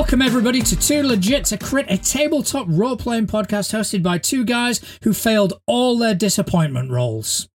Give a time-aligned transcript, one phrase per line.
[0.00, 4.46] Welcome, everybody, to Too Legit to Crit, a tabletop role playing podcast hosted by two
[4.46, 7.50] guys who failed all their disappointment roles.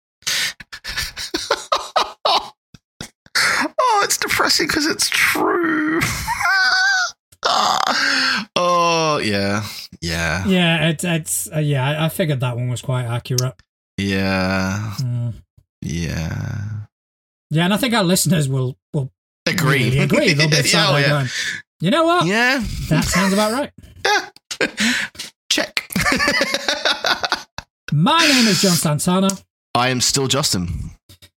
[2.27, 2.51] oh,
[4.03, 5.99] it's depressing because it's true.
[8.55, 9.63] oh, yeah.
[9.99, 10.45] Yeah.
[10.45, 13.55] Yeah, it, it's, uh, yeah, I- figured that one was quite accurate.
[13.97, 14.93] Yeah.
[14.99, 15.33] Mm.
[15.81, 16.61] Yeah.
[17.49, 19.11] Yeah, and I think our listeners will, will
[19.47, 19.85] Agree.
[19.85, 20.33] really agree.
[20.33, 21.07] They'll be yeah, oh, yeah.
[21.09, 21.27] going,
[21.85, 22.25] you know what?
[22.25, 22.63] yeah.
[22.89, 23.71] That sounds about right.
[25.51, 25.87] Check.
[27.93, 29.27] My name is John Santana.
[29.75, 30.89] I am still Justin.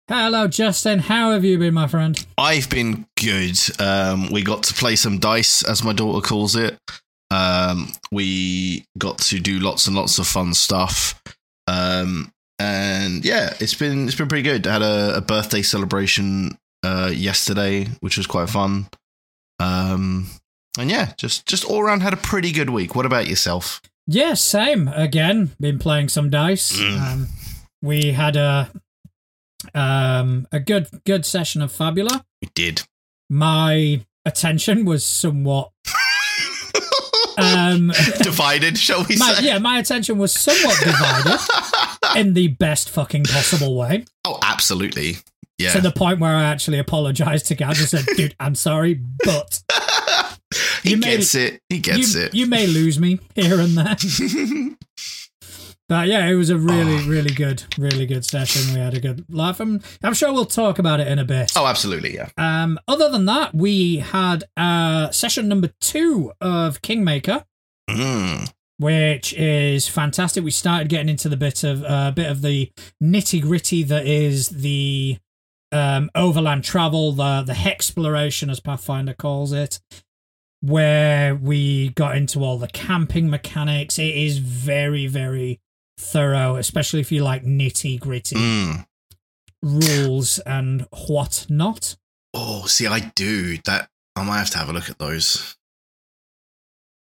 [0.07, 1.01] Hello, Justin.
[1.01, 2.25] How have you been, my friend?
[2.39, 3.59] I've been good.
[3.81, 6.79] Um, we got to play some dice, as my daughter calls it.
[7.33, 11.21] Um, we got to do lots and lots of fun stuff.
[11.67, 12.31] Um,
[12.61, 14.69] and yeah, it's been it's been pretty good.
[14.69, 18.87] I had a, a birthday celebration uh, yesterday, which was quite fun.
[19.59, 20.27] Um,
[20.79, 22.95] and yeah, just just all around had a pretty good week.
[22.95, 23.81] What about yourself?
[24.07, 24.89] Yeah, same.
[24.89, 26.79] Again, been playing some dice.
[26.79, 27.01] Mm.
[27.01, 27.29] Um,
[27.83, 28.71] we had a
[29.75, 32.25] um, a good good session of Fabula.
[32.43, 32.83] We did.
[33.29, 35.73] My attention was somewhat
[37.39, 39.47] um, Divided, shall we my, say?
[39.47, 41.41] yeah, my attention was somewhat divided
[42.17, 44.05] in the best fucking possible way.
[44.25, 45.17] Oh, absolutely.
[45.59, 45.73] Yeah.
[45.73, 49.63] To the point where I actually apologized to Gaz and said, "Dude, I'm sorry, but
[50.83, 51.63] he you gets it.
[51.71, 52.35] He gets you, it.
[52.35, 53.97] you may lose me here and there."
[55.89, 57.07] But yeah, it was a really, Oh.
[57.07, 58.75] really good, really good session.
[58.75, 59.61] We had a good laugh.
[59.61, 61.53] and I'm sure we'll talk about it in a bit.
[61.55, 62.13] oh, absolutely.
[62.17, 62.29] Yeah.
[62.37, 67.45] Um, other than that, we had uh, session number two of Kingmaker,
[67.89, 68.53] Mm.
[68.79, 70.43] which is fantastic.
[70.43, 74.49] We started getting into the bit of uh, bit of the nitty gritty that is
[74.49, 75.19] the
[75.73, 79.81] um, overland travel, the the exploration as Pathfinder calls it,
[80.61, 83.99] where we got into all the camping mechanics.
[83.99, 85.61] It is very, very
[85.99, 88.87] thorough, especially if you like nitty gritty Mm.
[89.63, 91.97] rules and whatnot.
[92.35, 93.89] Oh, see, I do that.
[94.15, 95.57] I might have to have a look at those.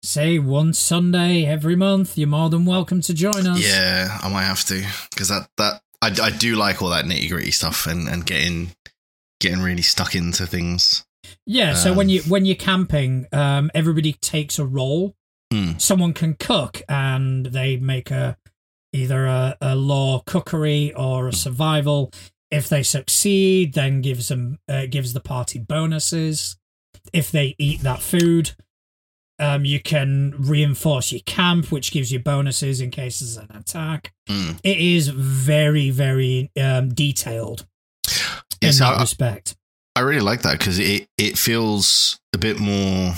[0.03, 2.17] Say one Sunday every month.
[2.17, 3.59] You're more than welcome to join us.
[3.63, 7.29] Yeah, I might have to because that that I, I do like all that nitty
[7.29, 8.71] gritty stuff and and getting
[9.39, 11.05] getting really stuck into things.
[11.45, 15.15] Yeah, so Um, when you when you're camping, um, everybody takes a role.
[15.51, 15.77] Hmm.
[15.77, 18.37] Someone can cook, and they make a
[18.93, 22.11] either a, a law cookery or a survival.
[22.49, 26.57] If they succeed, then gives them uh, gives the party bonuses.
[27.13, 28.51] If they eat that food,
[29.41, 34.13] um, you can reinforce your camp, which gives you bonuses in case there's an attack.
[34.29, 34.59] Mm.
[34.63, 37.65] It is very very um, detailed
[38.61, 39.55] in that I, respect.
[39.95, 43.13] I really like that because it it feels a bit more.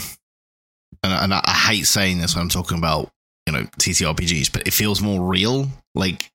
[1.04, 3.12] And, I- and I, I hate saying this when I'm talking about
[3.46, 5.68] you know TTRPGs, but it feels more real.
[5.96, 6.32] Like,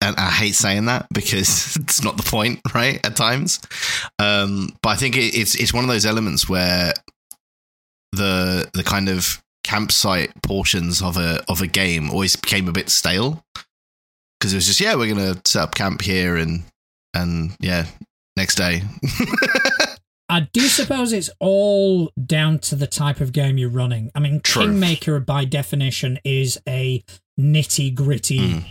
[0.00, 3.04] and I hate saying that because it's not the point, right?
[3.04, 3.60] At times,
[4.18, 6.94] um, but I think it, it's it's one of those elements where
[8.12, 12.88] the the kind of campsite portions of a of a game always became a bit
[12.88, 13.44] stale
[14.40, 16.64] because it was just yeah we're gonna set up camp here and
[17.14, 17.84] and yeah
[18.36, 18.82] next day
[20.30, 24.10] I do suppose it's all down to the type of game you're running.
[24.14, 24.64] I mean, True.
[24.66, 27.02] Kingmaker, by definition, is a
[27.40, 28.64] nitty gritty Mm.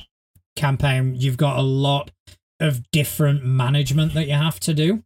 [0.56, 1.16] campaign.
[1.16, 2.12] You've got a lot
[2.60, 5.04] of different management that you have to do,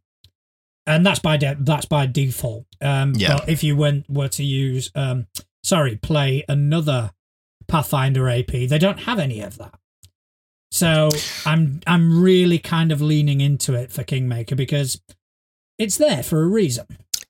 [0.86, 2.66] and that's by de- that's by default.
[2.80, 3.38] Um, Yeah.
[3.38, 5.26] But if you went were to use, um,
[5.62, 7.12] sorry, play another
[7.68, 9.74] Pathfinder AP, they don't have any of that.
[10.70, 11.10] So
[11.44, 15.00] I'm I'm really kind of leaning into it for Kingmaker because
[15.78, 16.86] it's there for a reason.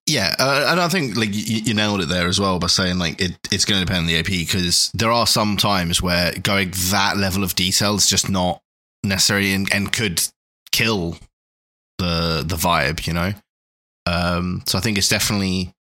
[0.07, 2.98] Yeah, uh, and I think like you, you nailed it there as well by saying
[2.98, 6.33] like it, it's going to depend on the AP because there are some times where
[6.43, 8.60] going that level of detail is just not
[9.05, 10.22] necessary and, and could
[10.72, 11.16] kill
[11.98, 13.33] the the vibe, you know.
[14.07, 15.75] Um, so I think it's definitely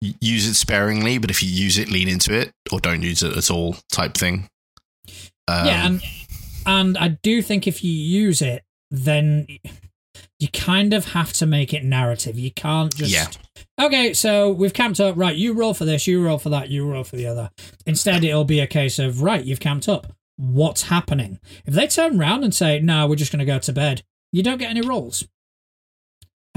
[0.00, 3.36] use it sparingly, but if you use it, lean into it, or don't use it
[3.36, 4.48] at all, type thing.
[5.48, 6.02] Um, yeah, and
[6.66, 9.46] and I do think if you use it, then
[10.38, 12.38] you kind of have to make it narrative.
[12.38, 13.26] You can't just Yeah.
[13.86, 14.14] okay.
[14.14, 15.16] So we've camped up.
[15.16, 16.06] Right, you roll for this.
[16.06, 16.68] You roll for that.
[16.68, 17.50] You roll for the other.
[17.86, 19.44] Instead, it'll be a case of right.
[19.44, 20.12] You've camped up.
[20.36, 21.40] What's happening?
[21.66, 24.42] If they turn around and say, "No, we're just going to go to bed," you
[24.42, 25.26] don't get any rolls.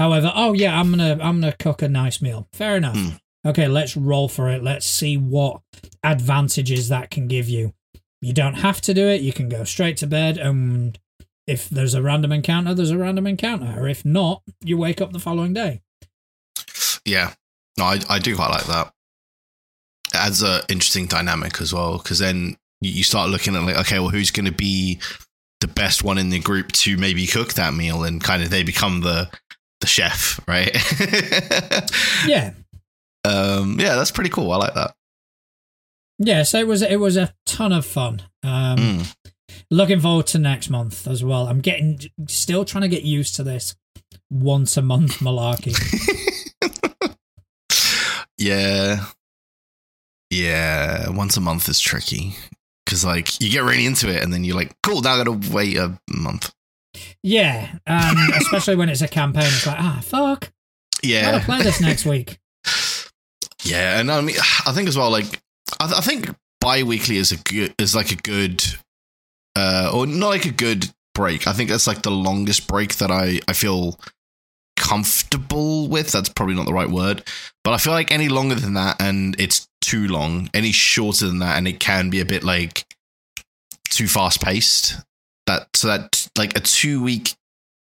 [0.02, 2.48] However, oh yeah, I'm gonna I'm gonna cook a nice meal.
[2.52, 2.96] Fair enough.
[2.96, 3.10] Hmm.
[3.46, 4.60] Okay, let's roll for it.
[4.60, 5.60] Let's see what
[6.02, 7.72] advantages that can give you.
[8.20, 9.20] You don't have to do it.
[9.20, 10.98] You can go straight to bed, and
[11.46, 13.80] if there's a random encounter, there's a random encounter.
[13.80, 15.82] Or if not, you wake up the following day.
[17.04, 17.34] yeah,
[17.78, 18.92] no, I, I do quite like that.
[20.12, 24.00] adds a interesting dynamic as well because then you you start looking at like, okay,
[24.00, 24.98] well, who's going to be
[25.60, 28.64] the best one in the group to maybe cook that meal, and kind of they
[28.64, 29.30] become the
[29.82, 30.70] the chef, right?
[32.26, 32.52] Yeah.
[33.24, 34.50] um, yeah, that's pretty cool.
[34.52, 34.94] I like that.
[36.18, 38.22] Yeah, so it was it was a ton of fun.
[38.42, 39.14] Um, Mm.
[39.70, 41.46] Looking forward to next month as well.
[41.46, 41.98] I'm getting
[42.28, 43.74] still trying to get used to this
[44.30, 45.74] once a month malarkey.
[48.38, 49.04] Yeah,
[50.30, 51.08] yeah.
[51.10, 52.34] Once a month is tricky
[52.84, 55.00] because like you get really into it, and then you're like, cool.
[55.00, 56.52] Now I got to wait a month.
[57.22, 59.44] Yeah, um, especially when it's a campaign.
[59.46, 60.52] It's like ah fuck,
[61.02, 62.38] Yeah, gotta play this next week.
[63.64, 64.34] Yeah, and I mean,
[64.66, 65.40] I think as well, like
[65.78, 68.60] I, th- I think bi-weekly is a good is like a good,
[69.54, 71.46] uh, or not like a good break.
[71.46, 74.00] I think that's like the longest break that I I feel
[74.76, 76.10] comfortable with.
[76.10, 77.22] That's probably not the right word,
[77.62, 80.50] but I feel like any longer than that, and it's too long.
[80.52, 82.84] Any shorter than that, and it can be a bit like
[83.90, 84.96] too fast paced.
[85.52, 87.34] That so that like a two week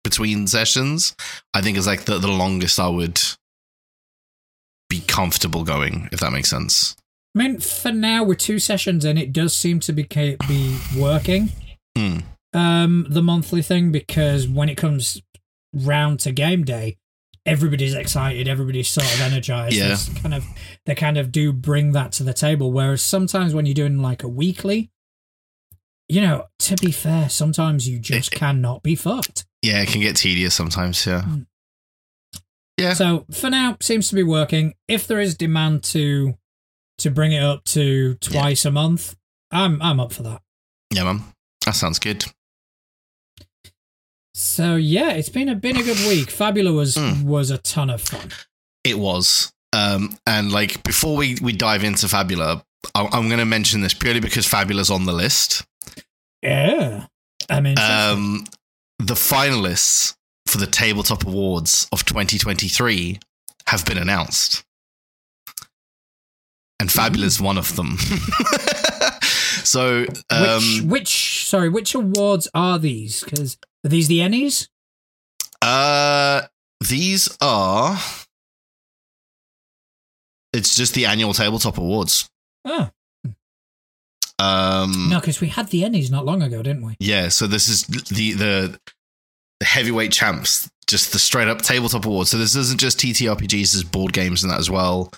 [0.04, 1.16] between sessions,
[1.54, 3.20] I think is like the, the longest I would
[4.90, 6.96] be comfortable going, if that makes sense.
[7.36, 9.18] I mean, for now we're two sessions in.
[9.18, 10.04] It does seem to be
[10.48, 11.50] be working.
[11.98, 12.20] Hmm.
[12.54, 15.22] Um, the monthly thing because when it comes
[15.74, 16.98] round to game day,
[17.46, 18.48] everybody's excited.
[18.48, 19.76] Everybody's sort of energized.
[19.76, 19.94] Yeah.
[19.94, 20.46] It's kind of
[20.86, 22.72] they kind of do bring that to the table.
[22.72, 24.92] Whereas sometimes when you're doing like a weekly,
[26.10, 29.46] you know, to be fair, sometimes you just cannot be fucked.
[29.62, 31.06] Yeah, it can get tedious sometimes.
[31.06, 31.22] Yeah.
[31.24, 31.40] Hmm.
[32.78, 32.94] Yeah.
[32.94, 34.74] So for now, seems to be working.
[34.88, 36.36] If there is demand to
[37.00, 39.16] to bring it up to twice a month,
[39.52, 40.42] I'm I'm up for that.
[40.94, 41.24] Yeah, man.
[41.66, 42.24] That sounds good.
[44.34, 46.30] So yeah, it's been a been a good week.
[46.30, 47.24] Fabula was Mm.
[47.24, 48.32] was a ton of fun.
[48.84, 49.52] It was.
[49.74, 52.64] Um, and like before we, we dive into Fabula,
[52.96, 55.66] I, I'm going to mention this purely because Fabula's on the list.
[56.42, 57.08] Yeah,
[57.50, 58.46] I mean, Um,
[59.00, 60.16] the finalists
[60.48, 63.20] for the Tabletop Awards of 2023
[63.68, 64.64] have been announced.
[66.80, 67.98] And Fabula's one of them.
[69.64, 73.24] so, um, which which sorry, which awards are these?
[73.24, 74.68] Because are these the Ennies?
[75.62, 76.44] Uh,
[76.88, 78.00] these are.
[80.54, 82.30] It's just the annual tabletop awards.
[82.64, 82.92] Oh
[84.40, 86.96] Um, no, because we had the Ennies not long ago, didn't we?
[87.00, 87.30] yeah.
[87.30, 88.80] So this is the the
[89.60, 92.30] the heavyweight champs, just the straight up tabletop awards.
[92.30, 95.12] So this isn't just TTRPGs, there's board games and that as well.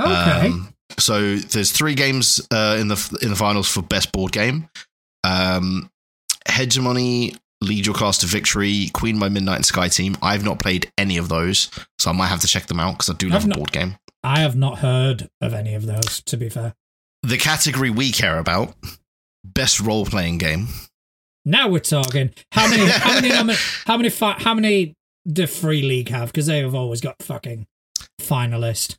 [0.00, 4.32] Okay, Um, so there's three games uh, in the in the finals for best board
[4.32, 4.68] game.
[5.22, 5.88] Um,
[6.48, 10.16] Hegemony, Lead Your Class to Victory, Queen by Midnight, and Sky Team.
[10.20, 13.10] I've not played any of those, so I might have to check them out because
[13.10, 13.96] I do love I've a not- board game.
[14.22, 16.22] I have not heard of any of those.
[16.22, 16.74] To be fair,
[17.24, 18.74] The category we care about,
[19.44, 20.68] best role playing game.
[21.44, 22.34] now we're talking.
[22.52, 22.86] How many?
[22.86, 23.28] How many?
[23.34, 23.58] How many?
[23.86, 24.10] How many?
[24.10, 24.94] Fi- how many?
[25.26, 27.66] The Free League have because they have always got fucking
[28.20, 28.96] finalist.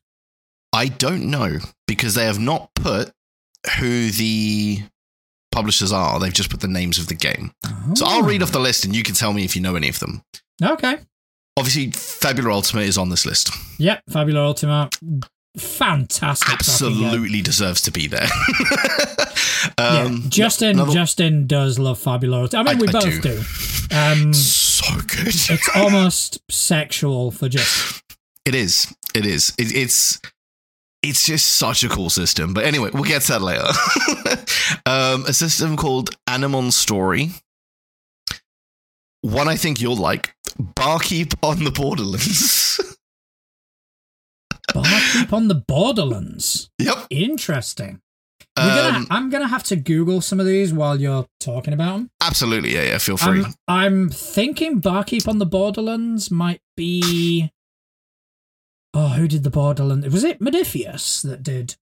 [0.73, 3.11] I don't know because they have not put
[3.79, 4.81] who the
[5.51, 6.19] publishers are.
[6.19, 7.51] They've just put the names of the game.
[7.93, 9.87] So I'll read off the list and you can tell me if you know any
[9.87, 10.23] of them.
[10.63, 10.97] Okay.
[11.57, 13.51] Obviously, Fabula Ultimate is on this list.
[13.77, 14.01] Yep.
[14.09, 14.89] Fabula Ultima.
[15.57, 16.53] Fantastic.
[16.53, 18.27] Absolutely deserves to be there.
[19.79, 20.71] Yeah, um, Justin.
[20.71, 22.47] another- Justin does love Fabula.
[22.53, 23.41] I mean, I- we I both do.
[23.41, 23.43] do.
[23.95, 25.27] Um, so good.
[25.27, 28.01] it's almost sexual for just.
[28.45, 28.93] It is.
[29.15, 29.53] It is.
[29.57, 30.21] It, it's.
[31.01, 32.53] It's just such a cool system.
[32.53, 33.65] But anyway, we'll get to that later.
[34.85, 37.31] um, a system called Animon Story.
[39.21, 40.33] One I think you'll like.
[40.59, 42.79] Barkeep on the Borderlands.
[44.89, 46.69] Barkeep on the Borderlands.
[46.79, 47.07] yep.
[47.09, 48.01] Interesting.
[48.57, 52.09] Gonna, Um, I'm gonna have to Google some of these while you're talking about them.
[52.21, 52.73] absolutely.
[52.73, 52.83] Yeah.
[52.83, 52.97] Yeah.
[52.99, 53.43] Feel free.
[53.43, 57.51] I'm, I'm thinking Barkeep on the Borderlands might be.
[58.93, 60.07] Oh, who did the Borderlands?
[60.09, 61.75] Was it Modiphius that did?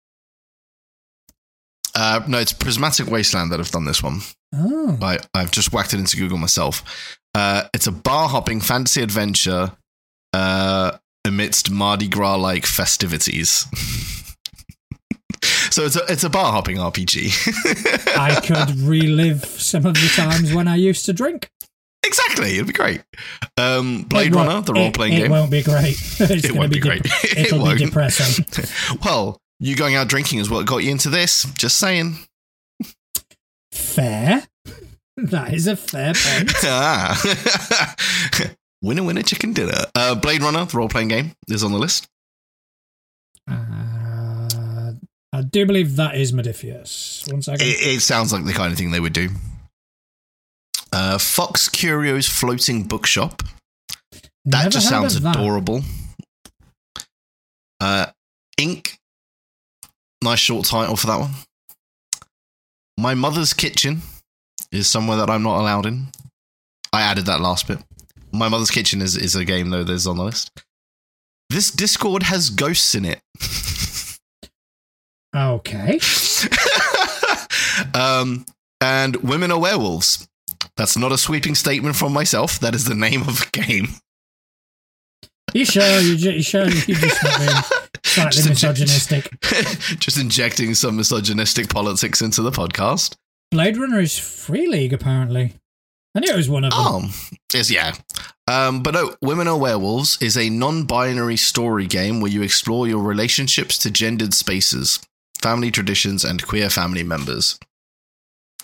[1.96, 4.22] Uh, no, it's Prismatic Wasteland that have done this one.
[4.56, 6.84] Oh, I, I've just whacked it into Google myself.
[7.36, 9.72] Uh, it's a bar hopping fantasy adventure
[10.34, 13.66] uh, amidst Mardi Gras like festivities.
[15.72, 18.16] so it's a it's a bar hopping RPG.
[18.18, 21.50] I could relive some of the times when I used to drink.
[22.06, 23.02] exactly, it'd be great.
[23.58, 25.26] Um, Blade It Runner, the role playing game.
[25.26, 25.96] It won't be great.
[26.20, 27.02] it's It won't be dep- great.
[27.24, 27.80] It It'll won't.
[27.80, 28.46] be depressing.
[29.04, 31.44] well, you going out drinking is what got you into this.
[31.54, 32.18] Just saying.
[33.72, 34.44] Fair.
[35.18, 36.52] That is a fair point.
[36.64, 37.96] Ah.
[38.84, 39.86] Winner, winner, chicken dinner.
[39.96, 42.08] Uh, Blade Runner, the role playing game, is on the list.
[43.50, 44.94] Uh,
[45.34, 47.32] I do believe that is Modiphius.
[47.32, 47.66] One second.
[47.66, 49.30] It, it sounds like the kind of thing they would do.
[50.92, 53.42] Uh, Fox Curio's floating bookshop.
[54.46, 55.82] That Never just sounds adorable.
[57.80, 58.08] Uh,
[58.58, 58.98] Ink.
[60.22, 61.32] Nice short title for that one.
[62.98, 64.02] My mother's kitchen
[64.72, 66.08] is somewhere that I'm not allowed in.
[66.94, 67.80] I added that last bit.
[68.34, 70.52] My mother's kitchen is, is a game though that's on the list.
[71.50, 73.22] This Discord has ghosts in it.
[75.36, 76.00] Okay.
[77.96, 78.46] um,
[78.80, 80.28] and women are werewolves.
[80.78, 82.60] That's not a sweeping statement from myself.
[82.60, 83.88] That is the name of a game.
[85.54, 86.00] You sure?
[86.00, 87.50] You, ju- you sure you're just not being
[88.04, 89.30] slightly Just misogynistic?
[90.00, 93.16] Just injecting some misogynistic politics into the podcast.
[93.52, 95.54] Blade Runner is Free League, apparently.
[96.16, 96.80] I knew it was one of them.
[96.80, 97.10] Um,
[97.56, 97.96] is yeah.
[98.48, 103.02] Um, but no, Women Are Werewolves is a non-binary story game where you explore your
[103.02, 105.00] relationships to gendered spaces,
[105.42, 107.58] family traditions, and queer family members.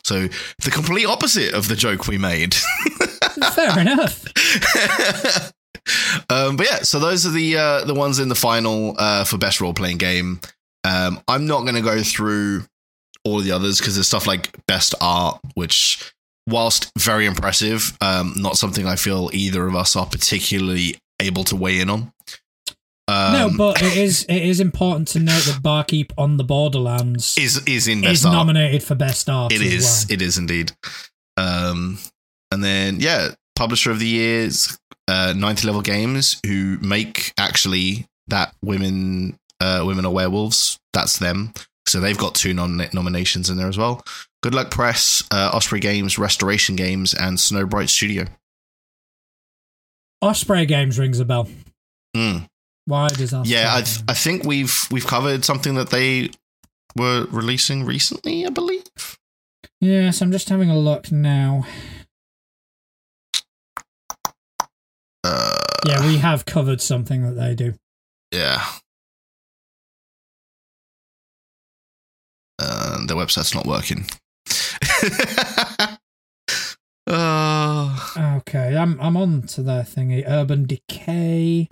[0.04, 0.28] So
[0.64, 2.54] the complete opposite of the joke we made.
[3.54, 4.26] Fair enough.
[6.30, 9.38] um, but yeah, so those are the uh, the ones in the final uh, for
[9.38, 10.40] best role playing game.
[10.84, 12.64] Um, I'm not going to go through
[13.26, 16.14] all the others because there's stuff like best art, which
[16.50, 21.56] whilst very impressive, um, not something I feel either of us are particularly able to
[21.56, 22.12] weigh in on.
[23.08, 27.36] Um, no, but it is it is important to note that Barkeep on the Borderlands
[27.40, 28.34] is is in best is art.
[28.34, 29.52] nominated for best art.
[29.52, 30.06] It is.
[30.08, 30.14] well.
[30.14, 30.72] It is indeed.
[31.36, 31.98] Um,
[32.52, 34.78] and then yeah, publisher of the year is
[35.08, 40.80] uh, 90 level games who make actually that women uh, women are werewolves.
[40.94, 41.54] That's them.
[41.90, 44.04] So they've got two nom- nominations in there as well.
[44.44, 48.26] Good Luck Press, uh, Osprey Games, Restoration Games, and Snowbright Studio.
[50.22, 51.50] Osprey Games rings a bell.
[52.16, 52.48] Mm.
[52.86, 53.54] Why does Osprey?
[53.54, 54.04] Yeah, I, Games?
[54.08, 56.30] I think we've we've covered something that they
[56.96, 58.46] were releasing recently.
[58.46, 58.84] I believe.
[59.82, 61.66] yes, I'm just having a look now.
[65.24, 65.54] Uh,
[65.88, 67.74] Yeah, we have covered something that they do.
[68.32, 68.64] Yeah.
[72.60, 74.06] Uh, the website's not working.
[77.08, 78.06] uh,
[78.40, 80.24] Okay, I'm I'm on to their thingy.
[80.28, 81.68] Urban Decay.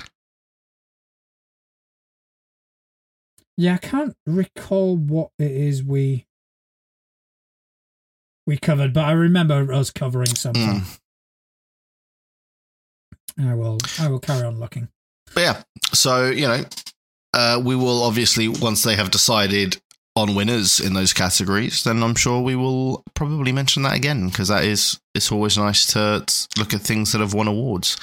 [3.58, 6.26] Yeah, I can't recall what it is we
[8.46, 10.82] we covered, but I remember us covering something.
[10.82, 11.00] mm.
[13.40, 14.90] I will I will carry on looking.
[15.34, 15.64] But yeah,
[15.94, 16.64] so you know,
[17.34, 19.82] uh, we will obviously once they have decided
[20.18, 24.48] on winners in those categories, then I'm sure we will probably mention that again because
[24.48, 26.26] that is it's always nice to,
[26.58, 27.98] look at things that have won awards.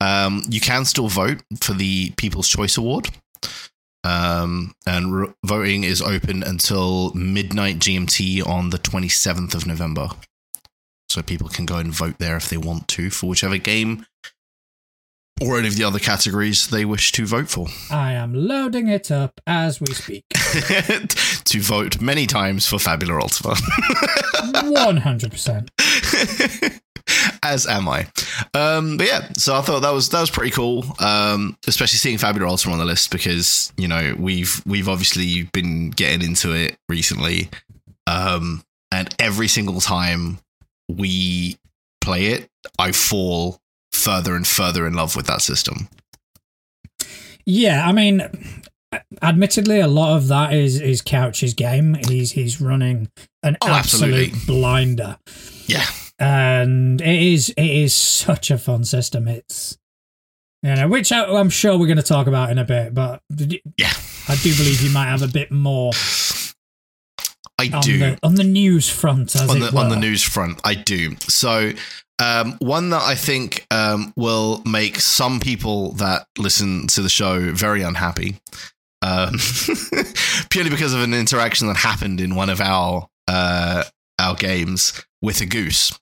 [0.00, 3.08] Um, you can still vote for the People's Choice Award.
[4.04, 10.08] Um, and r- voting is open until midnight GMT on the 27th of November.
[11.08, 14.06] So people can go and vote there if they want to for whichever game
[15.40, 17.66] or any of the other categories they wish to vote for.
[17.90, 20.24] I am loading it up as we speak.
[20.30, 23.56] to vote many times for Fabula Ultima.
[24.64, 25.70] One hundred percent.
[27.42, 28.06] As am I.
[28.52, 30.84] Um, but yeah, so I thought that was that was pretty cool.
[31.00, 35.90] Um, especially seeing Fabula Ultima on the list because you know we've we've obviously been
[35.90, 37.48] getting into it recently,
[38.06, 40.38] um, and every single time
[40.88, 41.56] we
[42.00, 43.60] play it, I fall
[43.98, 45.88] further and further in love with that system.
[47.44, 48.22] Yeah, I mean,
[49.22, 51.94] admittedly, a lot of that is is Couch's game.
[52.08, 53.08] He's he's running
[53.42, 54.46] an Oh, absolute absolutely.
[54.46, 55.18] blinder,
[55.66, 55.86] Yeah,
[56.18, 59.28] and it is it is such a fun system.
[59.28, 59.78] It's
[60.62, 63.22] you know, which I, I'm sure we're going to talk about in a bit, but
[63.78, 63.92] yeah,
[64.28, 65.92] I do believe you might have a bit more
[67.60, 67.98] I on do.
[67.98, 71.16] the on the news front, as on it the on the news front i do
[71.22, 71.72] so
[72.20, 77.52] um, one that i think um, will make some people that listen to the show
[77.52, 78.40] very unhappy
[79.02, 79.34] um,
[80.50, 83.84] purely because of an interaction that happened in one of our uh,
[84.18, 85.98] our games with a goose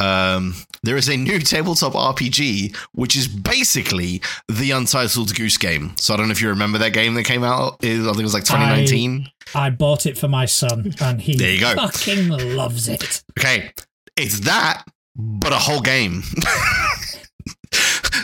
[0.00, 5.94] um, there is a new tabletop RPG, which is basically the Untitled Goose Game.
[5.96, 7.74] So I don't know if you remember that game that came out.
[7.82, 9.28] I think it was like 2019.
[9.54, 11.74] I bought it for my son, and he There you go.
[11.74, 13.24] fucking loves it.
[13.38, 13.72] Okay,
[14.16, 14.84] it's that,
[15.18, 16.22] but a whole game.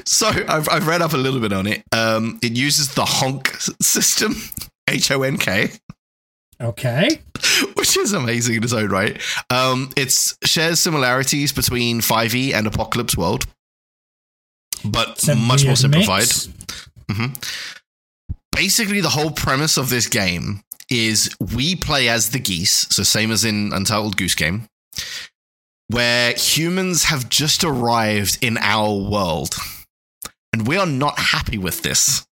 [0.05, 1.83] so I've, I've read up a little bit on it.
[1.93, 3.49] Um, it uses the honk
[3.83, 4.37] system,
[4.89, 5.71] H O N K,
[6.61, 7.21] Okay,
[7.75, 9.21] which is amazing in its own right.
[9.51, 10.13] Um, it
[10.45, 13.45] shares similarities between 5e and Apocalypse World,
[14.85, 16.21] but much more simplified.
[16.21, 16.49] mix.
[18.53, 23.33] basically the whole premise of this game is we play as the geese, so same
[23.33, 24.69] as in Untitled Goose Game,
[25.95, 29.55] where humans have just arrived in our world.
[30.53, 32.27] And we are not happy with this.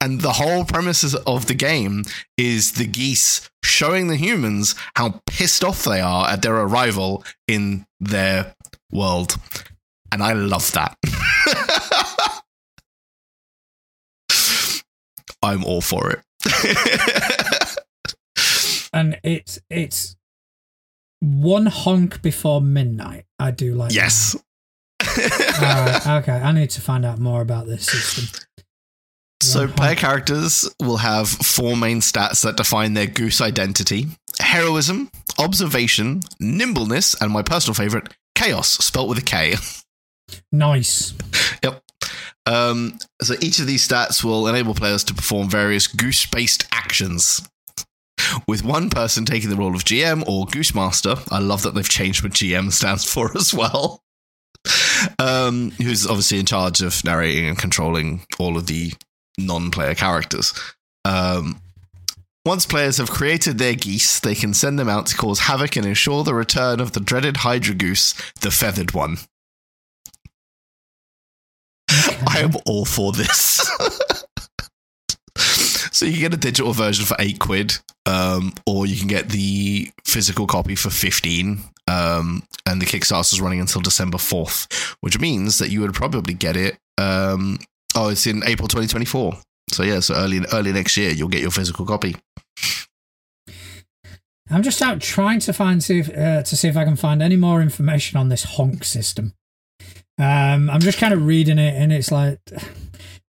[0.00, 2.04] And the whole premise of the game
[2.38, 7.84] is the geese showing the humans how pissed off they are at their arrival in
[8.00, 8.54] their
[8.90, 9.36] world.
[10.10, 10.96] And I love that.
[15.42, 16.20] I'm all for it.
[18.94, 20.16] and it's it's
[21.20, 23.26] one honk before midnight.
[23.38, 23.92] I do like.
[23.92, 24.36] Yes.
[25.16, 28.40] right, okay, I need to find out more about this system.
[29.42, 34.08] So, player characters will have four main stats that define their goose identity
[34.38, 39.54] heroism, observation, nimbleness, and my personal favorite, chaos, spelt with a K.
[40.52, 41.14] Nice.
[41.62, 41.82] Yep.
[42.46, 47.48] Um, so, each of these stats will enable players to perform various goose based actions.
[48.46, 51.88] With one person taking the role of GM or Goose Master, I love that they've
[51.88, 54.02] changed what GM stands for as well.
[55.18, 58.92] Um, who's obviously in charge of narrating and controlling all of the
[59.38, 60.52] non-player characters.
[61.04, 61.60] Um,
[62.44, 65.86] once players have created their geese, they can send them out to cause havoc and
[65.86, 69.18] ensure the return of the dreaded Hydra Goose, the feathered one.
[71.88, 73.68] I am all for this.
[76.00, 77.74] so you can get a digital version for eight quid,
[78.06, 81.60] um, or you can get the physical copy for fifteen.
[81.86, 86.34] Um, and the Kickstarter is running until December fourth, which means that you would probably
[86.34, 87.58] get it um,
[87.94, 89.36] Oh, it's in April 2024.
[89.70, 92.16] So yeah, so early early next year you'll get your physical copy.
[94.50, 97.22] I'm just out trying to find see if, uh, to see if I can find
[97.22, 99.34] any more information on this honk system.
[100.18, 102.40] Um, I'm just kind of reading it, and it's like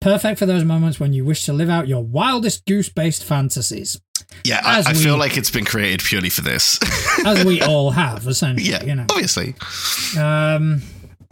[0.01, 4.01] perfect for those moments when you wish to live out your wildest goose-based fantasies.
[4.43, 6.79] Yeah, I, I, feel like it's been created purely for this,
[7.25, 8.69] as we all have, essentially.
[8.69, 9.55] Yeah, you know, obviously.
[10.17, 10.81] Um,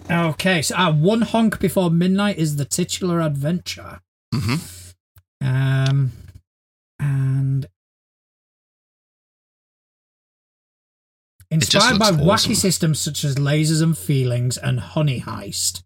[0.09, 3.99] Okay, so uh, one honk before midnight is the titular adventure.
[4.33, 5.47] Mm-hmm.
[5.47, 6.11] Um,
[6.99, 7.67] and
[11.51, 12.21] inspired by awesome.
[12.21, 15.83] wacky systems such as lasers and feelings and honey heist.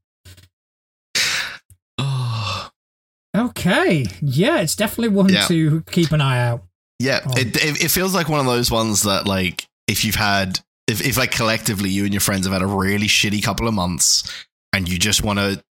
[1.97, 2.69] Oh.
[3.49, 5.45] Okay, yeah, it's definitely one yeah.
[5.47, 6.63] to keep an eye out.
[6.99, 10.59] Yeah, it, it it feels like one of those ones that like if you've had
[10.87, 13.73] if, if like collectively you and your friends have had a really shitty couple of
[13.73, 14.31] months
[14.73, 15.63] and you just want to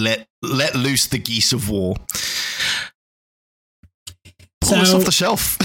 [0.00, 1.96] let let loose the geese of war
[4.60, 5.58] pull so, this off the shelf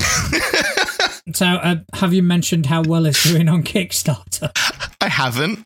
[1.33, 4.51] so uh, have you mentioned how well it's doing on kickstarter
[5.01, 5.65] i haven't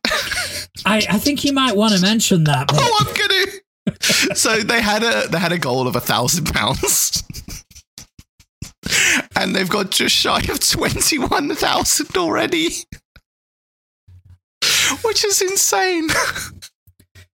[0.85, 2.77] i i think you might want to mention that but.
[2.79, 3.45] oh i'm gonna
[3.99, 7.23] so they had a they had a goal of a thousand pounds
[9.35, 12.69] and they've got just shy of 21,000 already
[15.03, 16.07] which is insane.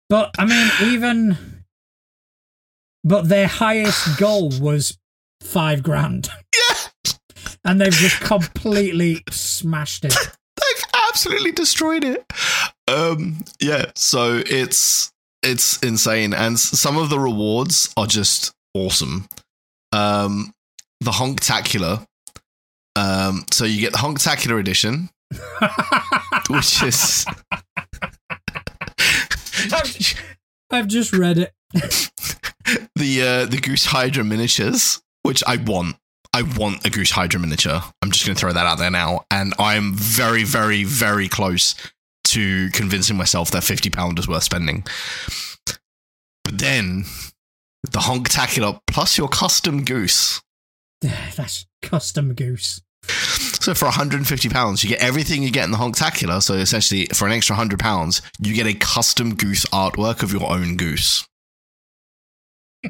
[0.10, 1.38] but I mean, even
[3.04, 4.98] but their highest goal was
[5.42, 6.30] five grand.
[6.56, 7.14] Yeah,
[7.66, 10.16] and they've just completely smashed it.
[10.58, 12.26] They've absolutely destroyed it.
[12.88, 15.12] Um, yeah, so it's
[15.44, 19.28] it's insane, and some of the rewards are just awesome.
[19.92, 20.54] Um,
[21.00, 22.06] the Honktacular.
[22.96, 25.10] Um, so you get the Honktacular edition,
[26.50, 27.26] which is.
[30.72, 31.54] I've, just read it.
[32.96, 35.98] the uh, the Goose Hydra miniatures, which I want.
[36.34, 37.82] I want a Goose Hydra miniature.
[38.02, 41.76] I'm just going to throw that out there now, and I'm very, very, very close
[42.32, 44.86] to convincing myself that fifty pound is worth spending.
[46.44, 47.06] But then
[47.84, 50.42] the Honktacular plus your custom goose.
[51.02, 52.82] That's custom goose.
[53.62, 56.42] So for 150 pounds, you get everything you get in the Honktacular.
[56.42, 60.50] So essentially, for an extra 100 pounds, you get a custom goose artwork of your
[60.50, 61.28] own goose.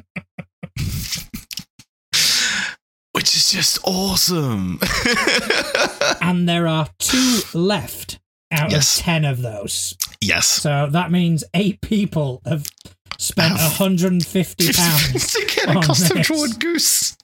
[3.14, 4.80] Which is just awesome.
[6.22, 8.21] and there are two left
[8.52, 9.00] out yes.
[9.00, 9.96] of 10 of those.
[10.22, 10.48] Yes.
[10.48, 12.68] So that means eight people have
[13.18, 17.18] spent 150 pounds to get a custom drawn goose.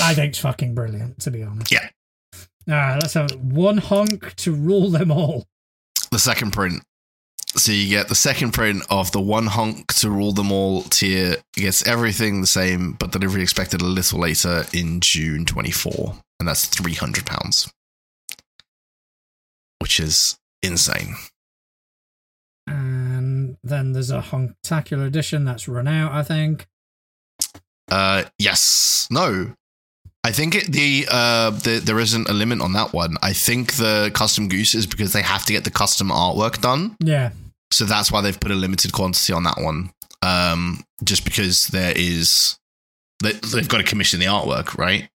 [0.00, 1.72] I think it's fucking brilliant, to be honest.
[1.72, 1.88] Yeah.
[2.68, 5.46] All right, let's have one honk to rule them all.
[6.10, 6.82] The second print.
[7.56, 11.32] So you get the second print of the one honk to rule them all tier.
[11.32, 16.14] It gets everything the same, but delivery expected a little later in June 24.
[16.40, 17.72] And that's £300.
[19.80, 21.14] Which is insane.
[22.66, 26.66] And then there's a Honktacular edition that's run out, I think.
[27.90, 29.06] Uh, yes.
[29.10, 29.54] No.
[30.24, 33.16] I think it, the uh the, there isn't a limit on that one.
[33.22, 36.96] I think the custom goose is because they have to get the custom artwork done,
[37.00, 37.30] Yeah.
[37.72, 39.90] so that's why they've put a limited quantity on that one.
[40.20, 42.58] Um, just because there is
[43.22, 45.08] they, they've got to commission the artwork, right?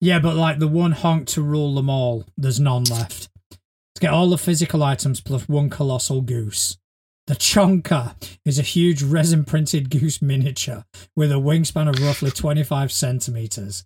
[0.00, 3.28] Yeah, but like the one honk to rule them all, there's none left.
[3.50, 6.78] To get all the physical items plus one colossal goose.
[7.26, 10.84] The Chonka is a huge resin printed goose miniature
[11.14, 13.84] with a wingspan of roughly 25 centimeters.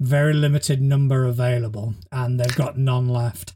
[0.00, 3.54] Very limited number available, and they've got none left.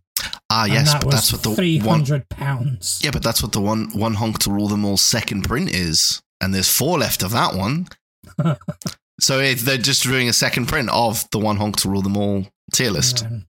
[0.48, 1.98] Ah, yes, that but that's what the three one.
[1.98, 3.00] hundred pounds.
[3.02, 6.22] Yeah, but that's what the one one honk to rule them all second print is,
[6.40, 7.88] and there's four left of that one.
[9.20, 12.16] so it, they're just doing a second print of the one honk to rule them
[12.16, 13.24] all tier list.
[13.24, 13.46] Um,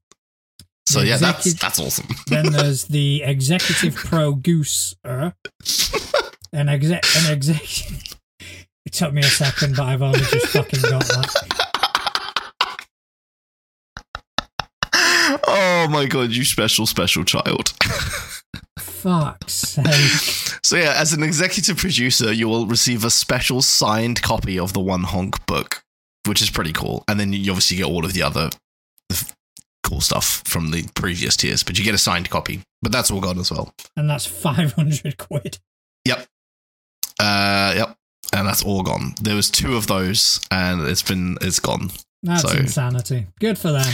[0.88, 2.08] So yeah, that's that's awesome.
[2.28, 4.96] then there's the Executive Pro Goose.
[5.04, 5.32] Uh,
[6.54, 7.62] an exec, an exec.
[8.86, 11.58] It took me a second, but I've only just fucking got that.
[15.48, 17.74] oh my god, you special special child.
[19.02, 19.86] Fuck's sake.
[20.64, 24.80] So yeah, as an executive producer, you will receive a special signed copy of the
[24.80, 25.84] One Honk book,
[26.26, 27.04] which is pretty cool.
[27.08, 28.50] And then you obviously get all of the other
[29.84, 32.62] cool stuff from the previous tiers, but you get a signed copy.
[32.82, 33.74] But that's all gone as well.
[33.96, 35.60] And that's 500 quid.
[37.20, 37.96] Uh, yep,
[38.36, 39.16] and that's all gone.
[39.22, 41.90] There was two of those, and it's been it's gone.
[42.22, 43.26] That's So- insanity.
[43.40, 43.92] Good for them.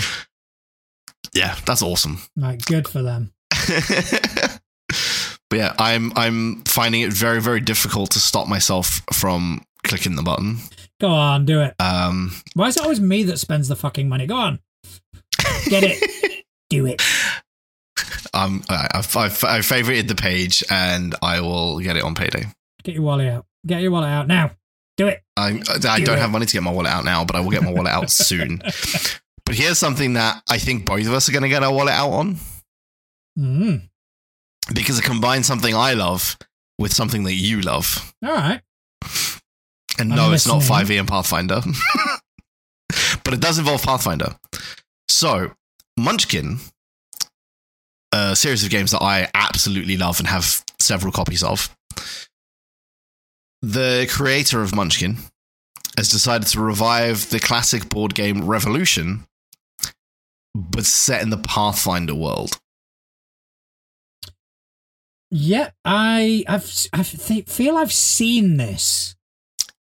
[1.33, 2.19] Yeah, that's awesome.
[2.35, 3.31] Like, good for them.
[5.53, 10.23] but yeah, I'm I'm finding it very very difficult to stop myself from clicking the
[10.23, 10.57] button.
[10.99, 11.75] Go on, do it.
[11.79, 14.25] Um, Why is it always me that spends the fucking money?
[14.25, 14.59] Go on.
[15.69, 16.45] Get it.
[16.71, 17.03] do it.
[18.33, 22.45] um, I, I've, I've, I've favorited the page, and I will get it on payday.
[22.83, 23.45] Get your wallet out.
[23.67, 24.51] Get your wallet out now.
[24.97, 25.21] Do it.
[25.37, 26.21] I, I Do don't it.
[26.21, 28.09] have money to get my wallet out now, but I will get my wallet out
[28.09, 28.61] soon.
[29.45, 31.93] But here's something that I think both of us are going to get our wallet
[31.93, 32.37] out on
[33.37, 33.89] Mm.
[34.73, 36.37] Because it combines something I love
[36.77, 38.13] with something that you love.
[38.23, 38.61] All right.
[39.99, 41.61] And I'm no, it's not 5e and Pathfinder,
[43.23, 44.35] but it does involve Pathfinder.
[45.07, 45.51] So,
[45.97, 46.59] Munchkin,
[48.11, 51.75] a series of games that I absolutely love and have several copies of.
[53.61, 55.17] The creator of Munchkin
[55.95, 59.25] has decided to revive the classic board game Revolution,
[60.55, 62.59] but set in the Pathfinder world.
[65.35, 69.15] Yeah, I I've I th- feel I've seen this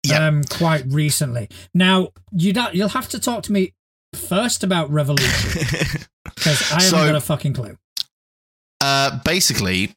[0.03, 0.27] Yeah.
[0.27, 1.47] um quite recently.
[1.75, 3.73] Now you you'll have to talk to me
[4.15, 5.61] first about Revolution
[6.25, 7.77] because I haven't So- got a fucking clue.
[8.81, 9.95] Uh, basically,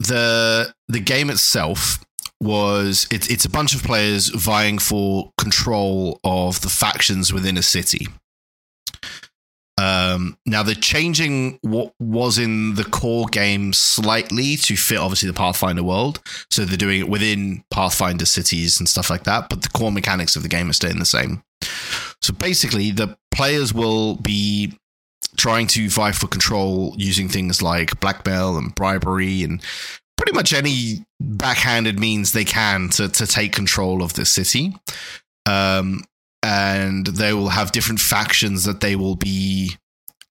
[0.00, 2.04] the the game itself
[2.40, 7.62] was it's it's a bunch of players vying for control of the factions within a
[7.62, 8.08] city.
[9.78, 15.34] Um, now they're changing what was in the core game slightly to fit obviously the
[15.34, 16.20] Pathfinder world.
[16.50, 20.34] So they're doing it within Pathfinder cities and stuff like that, but the core mechanics
[20.34, 21.44] of the game are staying the same.
[22.20, 24.76] So basically, the players will be
[25.36, 29.62] trying to vie for control using things like blackmail and bribery and
[30.16, 34.74] pretty much any backhanded means they can to, to take control of the city.
[35.46, 36.02] Um,
[36.42, 39.76] and they will have different factions that they will be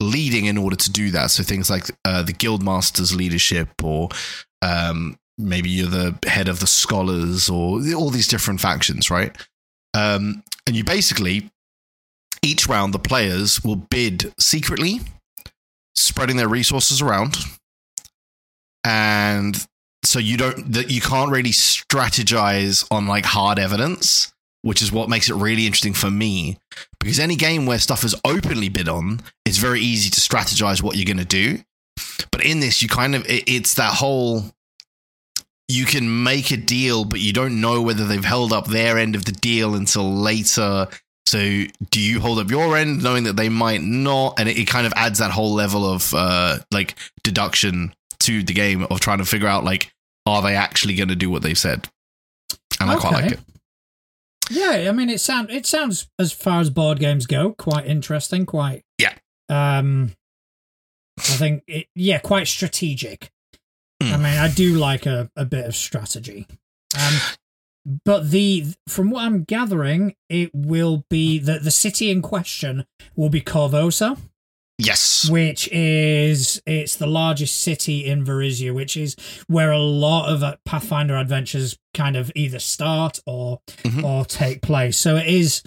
[0.00, 1.30] leading in order to do that.
[1.30, 4.10] So things like uh, the guildmaster's leadership, or
[4.62, 9.36] um, maybe you're the head of the scholars, or all these different factions, right?
[9.94, 11.50] Um, and you basically
[12.42, 15.00] each round the players will bid secretly,
[15.94, 17.36] spreading their resources around,
[18.84, 19.66] and
[20.04, 24.32] so you don't that you can't really strategize on like hard evidence,
[24.66, 26.58] which is what makes it really interesting for me.
[26.98, 30.96] Because any game where stuff is openly bid on, it's very easy to strategize what
[30.96, 31.60] you're going to do.
[32.32, 34.42] But in this, you kind of it, it's that whole
[35.68, 39.14] you can make a deal, but you don't know whether they've held up their end
[39.14, 40.88] of the deal until later.
[41.26, 41.38] So,
[41.90, 44.38] do you hold up your end, knowing that they might not?
[44.38, 48.52] And it, it kind of adds that whole level of uh, like deduction to the
[48.52, 49.92] game of trying to figure out like,
[50.24, 51.88] are they actually going to do what they've said?
[52.80, 53.40] And I quite like it.
[54.50, 58.46] Yeah, I mean it sound it sounds as far as board games go quite interesting,
[58.46, 59.14] quite Yeah.
[59.48, 60.12] Um
[61.18, 63.30] I think it yeah, quite strategic.
[64.02, 64.22] I Hmm.
[64.22, 66.46] mean, I do like a, a bit of strategy.
[66.96, 67.14] Um
[68.04, 73.30] but the from what I'm gathering, it will be that the city in question will
[73.30, 74.18] be Korvosa,
[74.78, 75.28] Yes.
[75.30, 80.56] which is it's the largest city in Varisia, which is where a lot of uh,
[80.66, 84.04] Pathfinder adventures kind of either start or Mhm.
[84.04, 84.98] or take place.
[84.98, 85.62] So it is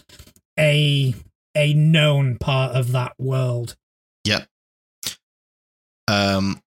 [0.59, 1.15] a
[1.55, 3.75] a known part of that world.
[4.25, 4.47] Yep.
[6.07, 6.61] Um.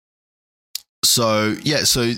[1.05, 2.12] So yeah, so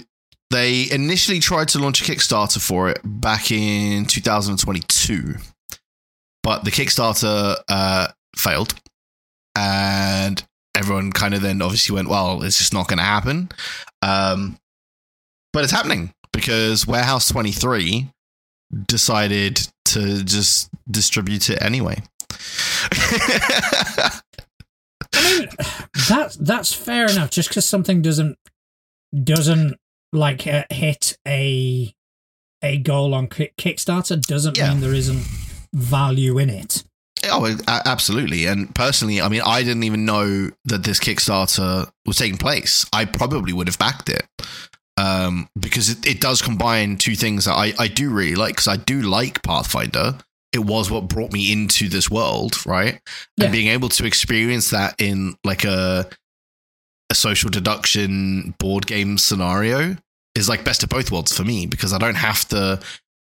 [0.51, 5.35] they initially tried to launch a Kickstarter for it back in 2022,
[6.43, 8.75] but the Kickstarter uh, failed,
[9.57, 13.49] and everyone kind of then obviously went, "Well, it's just not going to happen."
[14.03, 14.59] Um,
[15.53, 18.11] but it's happening because Warehouse 23
[18.87, 22.03] decided to just distribute it anyway.
[25.17, 25.49] I mean,
[26.09, 27.31] that that's fair enough.
[27.31, 28.37] Just because something doesn't
[29.23, 29.77] doesn't
[30.13, 31.95] like uh, hit a
[32.63, 34.71] a goal on Kickstarter doesn't Yeah.
[34.71, 35.25] mean there isn't
[35.73, 36.85] value in it.
[37.31, 38.47] Oh, absolutely.
[38.47, 42.87] And personally, I mean, I didn't even know that this Kickstarter was taking place.
[42.93, 44.27] I probably would have backed it
[44.97, 48.55] um, because it, it does combine two things that I, I do really like.
[48.55, 50.19] Because I do like Pathfinder.
[50.53, 53.01] It was what brought me into this world, right?
[53.37, 53.45] Yeah.
[53.45, 56.09] And being able to experience that in like a
[57.11, 59.97] a social deduction board game scenario
[60.35, 62.81] is like best of both worlds for me because I don't have to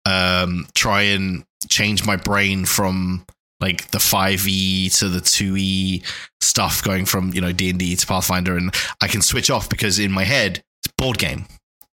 [0.06, 3.24] um, try and change my brain from
[3.64, 6.02] like the 5e to the 2e
[6.40, 10.12] stuff going from you know d&d to pathfinder and i can switch off because in
[10.12, 11.46] my head it's board game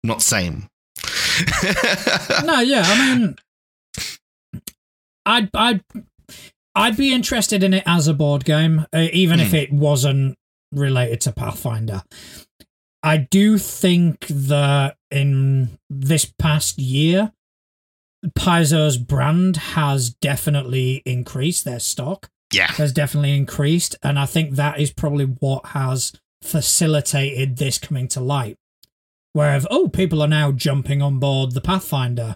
[0.03, 0.67] not same
[2.43, 3.35] No, yeah, I mean,
[5.25, 5.81] I'd I'd
[6.75, 9.55] I'd be interested in it as a board game, uh, even if Hmm.
[9.55, 10.37] it wasn't
[10.71, 12.03] related to Pathfinder.
[13.01, 17.31] I do think that in this past year,
[18.27, 22.29] Paizo's brand has definitely increased their stock.
[22.53, 28.07] yeah Has definitely increased, and I think that is probably what has facilitated this coming
[28.09, 28.57] to light.
[29.33, 32.35] Where oh, people are now jumping on board the Pathfinder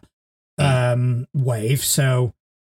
[0.58, 2.34] um, wave, so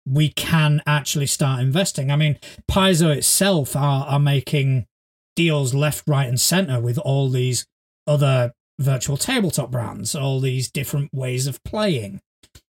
[0.06, 2.10] we can actually start investing.
[2.10, 2.38] I mean,
[2.70, 4.86] Paizo itself are are making
[5.34, 7.66] deals left, right, and center with all these
[8.06, 12.20] other virtual tabletop brands, all these different ways of playing.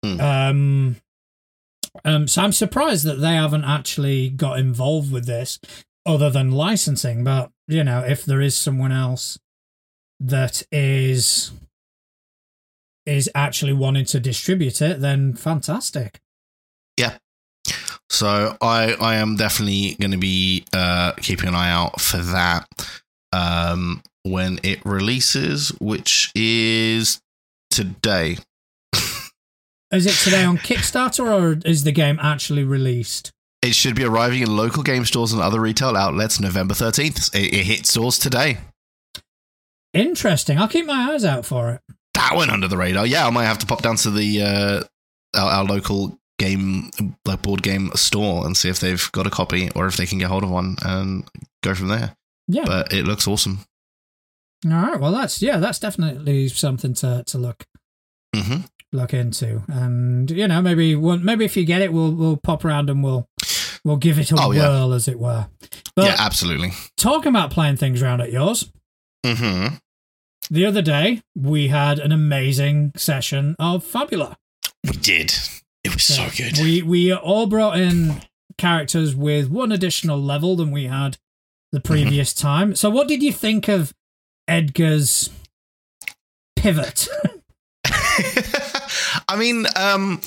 [0.04, 0.20] Hmm.
[0.20, 0.96] Um,
[2.04, 5.58] um, so I'm surprised that they haven't actually got involved with this
[6.06, 7.24] other than licensing.
[7.24, 9.38] But, you know, if there is someone else
[10.20, 11.52] that is
[13.06, 16.20] is actually wanting to distribute it, then fantastic.
[16.98, 17.16] Yeah.
[18.10, 22.66] So i i am definitely going to be uh keeping an eye out for that
[23.32, 27.20] um when it releases which is
[27.70, 28.38] today
[29.90, 33.32] Is it today on Kickstarter or is the game actually released?
[33.62, 37.34] It should be arriving in local game stores and other retail outlets November 13th.
[37.34, 38.58] It, it hit stores today.
[39.94, 40.58] Interesting.
[40.58, 41.80] I'll keep my eyes out for it.
[42.14, 43.06] That went under the radar.
[43.06, 44.82] Yeah, I might have to pop down to the uh,
[45.38, 46.90] our, our local game,
[47.24, 50.18] like board game store, and see if they've got a copy or if they can
[50.18, 51.24] get hold of one and
[51.62, 52.14] go from there.
[52.46, 52.64] Yeah.
[52.66, 53.60] But it looks awesome.
[54.66, 55.00] All right.
[55.00, 57.64] Well, that's yeah, that's definitely something to to look
[58.36, 58.58] hmm
[58.92, 62.64] look into, and you know, maybe one, maybe if you get it, we'll we'll pop
[62.64, 63.28] around and we'll
[63.84, 64.68] we'll give it a Oh, yeah.
[64.68, 65.46] whirl, as it were.
[65.94, 66.70] But yeah, absolutely.
[66.96, 68.70] talking about playing things around at yours,
[69.26, 69.66] hmm
[70.50, 74.36] the other day we had an amazing session of Fabula.
[74.84, 75.34] We did.
[75.84, 76.56] It was so good.
[76.58, 78.22] We we all brought in
[78.56, 81.18] characters with one additional level than we had
[81.70, 81.92] the Mm-hmm.
[81.92, 82.74] previous time.
[82.74, 83.92] So, what did you think of
[84.48, 85.28] Edgar's
[86.56, 87.06] pivot?
[89.28, 90.20] I mean, um,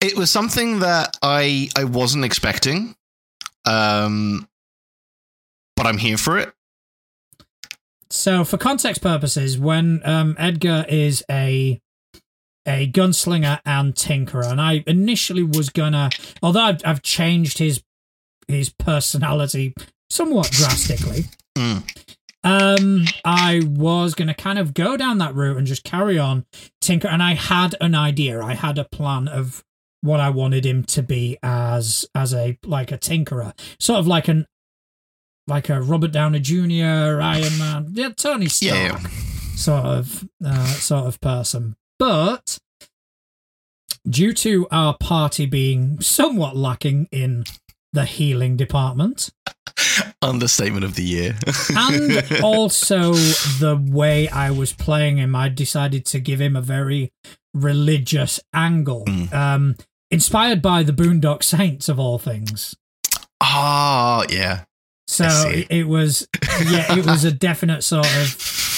[0.00, 2.94] it was something that I I wasn't expecting,
[3.64, 4.48] um,
[5.74, 6.52] but I'm here for it.
[8.10, 11.80] So, for context purposes, when um, Edgar is a
[12.66, 16.10] a gunslinger and tinkerer, and I initially was gonna,
[16.42, 17.82] although I've, I've changed his
[18.48, 19.74] his personality
[20.10, 21.24] somewhat drastically,
[21.56, 22.05] Mm.
[22.44, 26.46] Um, I was gonna kind of go down that route and just carry on
[26.80, 27.08] tinker.
[27.08, 29.64] And I had an idea, I had a plan of
[30.02, 34.28] what I wanted him to be as as a like a tinkerer, sort of like
[34.28, 34.46] an
[35.48, 39.08] like a Robert Downey Jr., Iron Man, yeah, Tony Stark yeah.
[39.54, 41.76] sort of uh, sort of person.
[41.98, 42.58] But
[44.08, 47.44] due to our party being somewhat lacking in
[47.96, 49.30] the healing department,
[50.22, 51.34] Understatement of the year.
[51.76, 57.10] and also the way I was playing him, I decided to give him a very
[57.54, 59.32] religious angle, Mm.
[59.32, 59.76] um,
[60.10, 62.76] inspired by the Boondock Saints of all things.
[63.40, 64.64] Ah, yeah.
[65.08, 65.60] So I see.
[65.60, 66.28] it, it was,
[66.68, 68.36] yeah, it was a definite sort of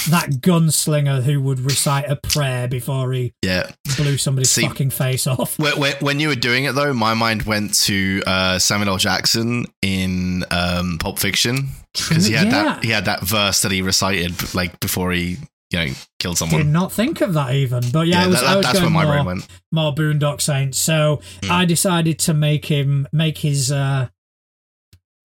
[0.09, 3.69] that gunslinger who would recite a prayer before he Yeah.
[3.97, 5.57] blew somebody's See- fucking face off.
[5.59, 8.97] When, you were doing it though, my mind went to uh, Samuel L.
[8.97, 12.63] Jackson in um, Pulp Fiction because he had Yeah.
[12.63, 15.37] that he had that verse that he recited like before he
[15.71, 15.87] you know
[16.19, 16.61] killed someone.
[16.61, 18.89] Did not think of that even, but yeah, I was, that- I was that's where
[18.89, 19.47] my more, brain went.
[19.71, 20.77] more Boondock Saints.
[20.77, 21.49] So Mm.
[21.51, 24.09] I decided to make him make his uh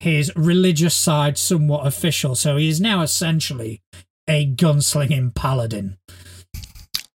[0.01, 2.35] his religious side somewhat official.
[2.35, 3.81] So he is now essentially
[4.29, 5.97] a gunslinging paladin,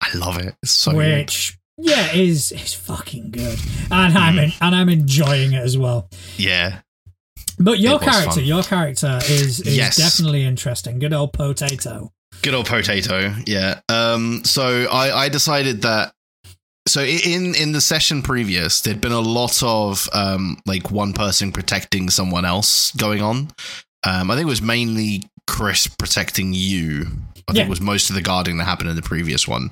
[0.02, 0.54] I love it.
[0.62, 1.18] It's so good.
[1.20, 3.58] which yeah is is fucking good,
[3.90, 4.44] and I'm Mm.
[4.44, 6.08] in, and I'm enjoying it as well.
[6.36, 6.80] yeah.
[7.58, 8.44] But your character, fun.
[8.44, 9.96] your character is is Yes.
[9.96, 10.98] definitely interesting.
[10.98, 12.12] Good old potato.
[12.42, 13.80] Good old potato, yeah.
[13.88, 16.12] Um, so I, I decided that.
[16.86, 21.50] So in in the session previous, there'd been a lot of um, like one person
[21.50, 23.48] protecting someone else going on.
[24.04, 27.02] Um, I think it was mainly Chris protecting you.
[27.48, 27.64] I think Yeah.
[27.64, 29.70] it was most of the guarding that happened in the previous one.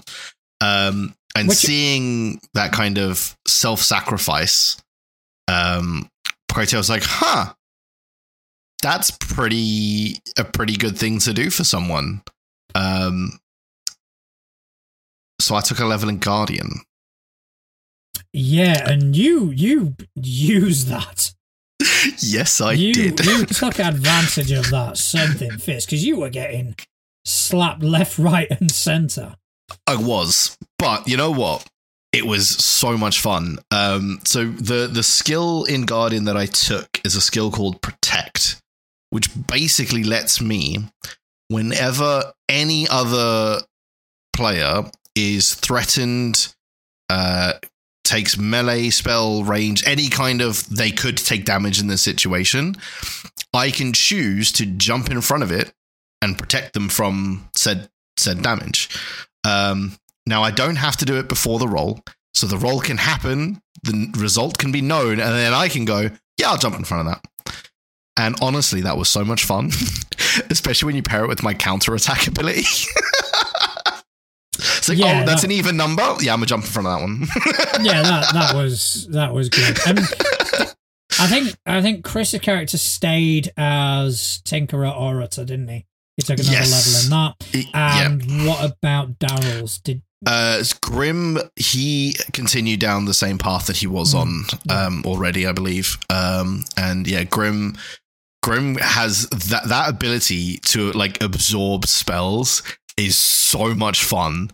[0.61, 4.77] Um, and Which- seeing that kind of self sacrifice,
[5.49, 6.09] um,
[6.79, 7.55] was like, "Huh,
[8.83, 12.23] that's pretty a pretty good thing to do for someone."
[12.77, 13.41] Um,
[15.41, 16.83] so I took a level in Guardian.
[18.33, 21.34] Yeah, and you you use that.
[22.19, 23.25] Yes, I you did.
[23.25, 26.75] you took advantage of that something fist because you were getting
[27.25, 29.37] slapped left, right, and center.
[29.87, 31.67] I was, but you know what?
[32.13, 33.59] It was so much fun.
[33.71, 38.61] Um, so the the skill in Guardian that I took is a skill called Protect,
[39.11, 40.79] which basically lets me,
[41.49, 43.61] whenever any other
[44.33, 46.55] player is threatened,
[47.09, 47.55] uh,
[48.05, 52.77] takes melee spell range, any kind of they could take damage in this situation,
[53.53, 55.73] I can choose to jump in front of it
[56.23, 58.89] and protect them from said said damage.
[59.45, 62.01] Um, now I don't have to do it before the roll,
[62.33, 66.11] so the roll can happen, the result can be known, and then I can go,
[66.39, 67.55] yeah, I'll jump in front of that.
[68.17, 69.67] And honestly, that was so much fun,
[70.51, 72.65] especially when you pair it with my counter attack ability.
[74.89, 76.03] It's like, Yeah, oh, that's that- an even number.
[76.21, 77.29] Yeah, I'm gonna jump in front of that one.
[77.85, 79.79] Yeah, that that was that was good.
[79.87, 79.99] And
[81.19, 85.87] I think I think Chris's character stayed as Tinkerer Orator, didn't he?
[86.17, 87.07] He took another Yes.
[87.11, 87.69] level in that.
[87.75, 88.07] yeah.
[88.07, 89.79] And what about Daryl's?
[89.79, 94.21] Did Uh, Grim, he continued down the same path that he was Mm.
[94.21, 95.99] on um, already, I believe.
[96.11, 97.77] Um, and yeah, Grim,
[98.43, 102.63] Grim has that that ability to like absorb spells
[102.97, 104.51] is so much fun.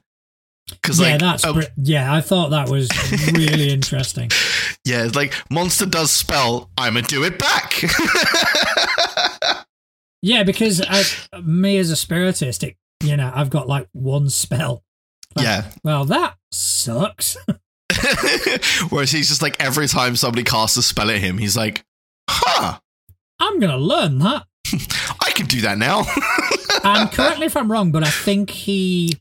[0.71, 2.13] Because yeah, like, that's uh, br- yeah.
[2.13, 2.89] I thought that was
[3.33, 4.31] really interesting.
[4.85, 7.75] yeah, it's like monster does spell, I'ma do it back.
[10.23, 10.83] Yeah, because
[11.43, 14.85] me as a spiritist, it, you know, I've got like one spell.
[15.35, 15.71] Like, yeah.
[15.83, 17.37] Well, that sucks.
[18.91, 21.85] Whereas he's just like every time somebody casts a spell at him, he's like,
[22.29, 22.79] "Huh,
[23.39, 24.45] I'm gonna learn that.
[25.25, 26.05] I can do that now."
[26.85, 29.19] And correct me if I'm wrong, but I think he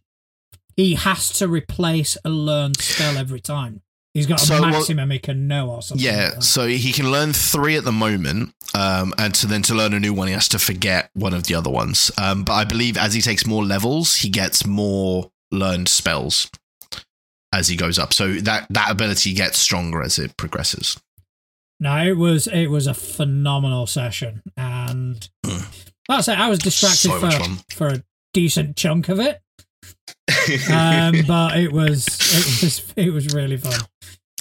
[0.80, 3.82] he has to replace a learned spell every time.
[4.14, 6.04] He's got a So, well- maximum he can know or something.
[6.06, 9.76] Yeah, like so he can learn three at the moment, um, and to then to
[9.76, 12.12] learn a new one, he has to forget one of the other ones.
[12.18, 16.50] Um, but I believe as he takes more levels, he gets more learned spells
[17.52, 18.14] as he goes up.
[18.14, 20.98] So that that ability gets stronger as it progresses.
[21.80, 25.66] No, it was it was a phenomenal session, and Mm.
[26.08, 29.42] like I I was distracted So for for a decent chunk of it.
[30.72, 33.80] Um, but it was it was it was really fun.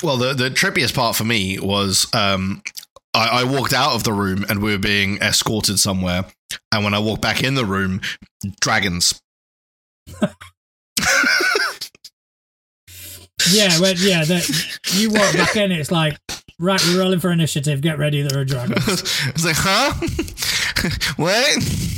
[0.03, 2.63] well, the the trippiest part for me was um,
[3.15, 6.27] I, I walked out of the room and we were being escorted somewhere,
[6.73, 8.01] and when I walked back in the room,
[8.61, 9.21] dragons.
[13.51, 14.25] Yeah, when, yeah.
[14.25, 16.19] That you walk back in, it's like
[16.59, 17.81] right, we're rolling for initiative.
[17.81, 18.85] Get ready, there are dragons.
[19.27, 19.93] it's like, huh?
[21.17, 21.98] what?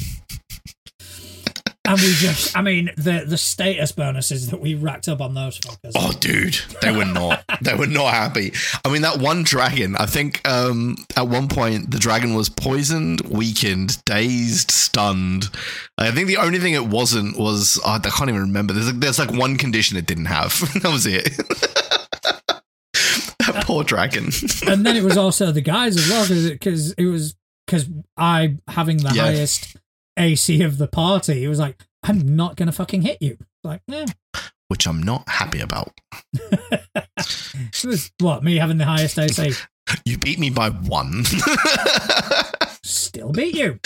[1.86, 5.58] And we just, I mean, the the status bonuses that we racked up on those
[5.58, 5.92] fuckers.
[5.94, 7.42] Oh, dude, they were not.
[7.62, 8.52] they were not happy.
[8.84, 9.96] I mean, that one dragon.
[9.96, 15.48] I think um, at one point the dragon was poisoned, weakened, dazed, stunned.
[15.96, 18.74] I think the only thing it wasn't was oh, I can't even remember.
[18.74, 20.60] There's like, there's like one condition it didn't have.
[20.82, 21.24] that was it.
[22.92, 24.26] that poor dragon.
[24.66, 27.34] and then it was also the guys as well because it, was
[27.66, 29.22] because I having the Yeah.
[29.24, 29.76] highest
[30.18, 31.44] AC of the party.
[31.44, 33.38] It was like I'm not gonna fucking hit you.
[33.62, 34.06] Like, eh.
[34.68, 35.92] Which I'm not happy about.
[37.82, 39.52] It was what me having the highest AC.
[40.04, 41.24] You beat me by one.
[42.84, 43.80] Still beat you.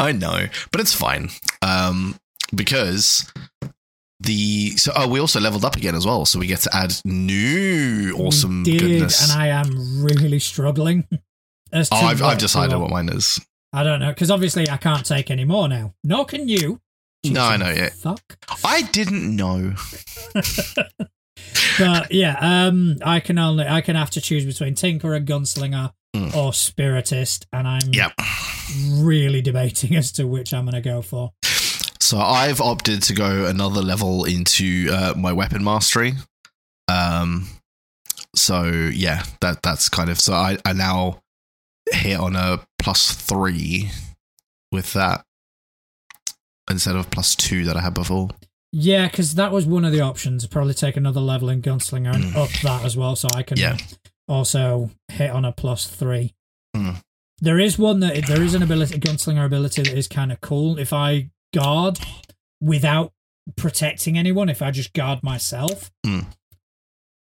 [0.00, 1.28] I know, but it's fine.
[1.62, 2.16] Um,
[2.52, 3.30] because
[4.20, 6.92] the so oh we also leveled up again as well, so we get to add
[7.04, 9.30] new awesome We did, goodness.
[9.30, 11.06] and I am really struggling.
[11.72, 13.40] Oh, I've, I've decided what mine is.
[13.74, 15.94] I don't know because obviously I can't take any more now.
[16.04, 16.80] Nor can you.
[17.26, 17.88] No, I know, yeah.
[17.90, 18.38] Fuck.
[18.64, 19.74] I didn't know.
[21.78, 26.32] But yeah, um, I can only I can have to choose between Tinkerer, Gunslinger, Mm.
[26.36, 28.12] or Spiritist, and I'm Yep.
[29.02, 31.32] really debating as to which I'm going to go for.
[31.98, 36.12] So I've opted to go another level into uh, my weapon mastery.
[36.86, 37.48] Um,
[38.36, 38.62] so
[38.94, 41.20] yeah, that that's kind of so I, I now
[41.92, 43.90] hit on a plus three
[44.72, 45.24] with that
[46.70, 48.30] instead of plus two that I had before.
[48.72, 50.46] Yeah, because that was one of the options.
[50.46, 52.36] Probably take another level in Gunslinger and Mm.
[52.36, 53.76] up that as well, so I can Yeah.
[54.26, 56.34] also hit on a plus three.
[56.74, 57.00] Mm.
[57.38, 60.78] There is one that there is an ability, Gunslinger ability that is kind of cool.
[60.78, 61.98] If I guard
[62.60, 63.12] without
[63.56, 66.26] protecting anyone, if I just guard myself, Mm.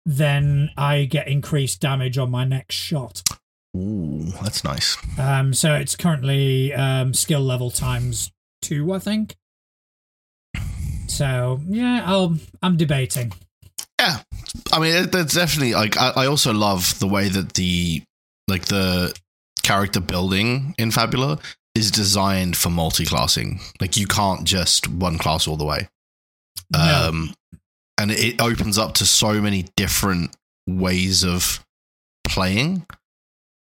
[0.05, 3.21] then I get increased damage on my next shot.
[3.77, 4.97] Ooh, that's nice.
[5.19, 9.35] Um, so it's currently um, skill level times two, I think.
[11.07, 13.33] So yeah, I'll I'm debating.
[13.99, 14.19] Yeah,
[14.71, 15.97] I mean, it, that's definitely like.
[15.97, 18.03] I, I also love the way that the
[18.47, 19.13] like the
[19.63, 21.39] character building in Fabula
[21.75, 23.59] is designed for multi-classing.
[23.79, 25.89] Like you can't just one class all the way.
[26.71, 27.09] No.
[27.09, 27.33] Um,
[27.99, 30.35] and it opens up to so many different
[30.67, 31.63] ways of
[32.23, 32.85] playing.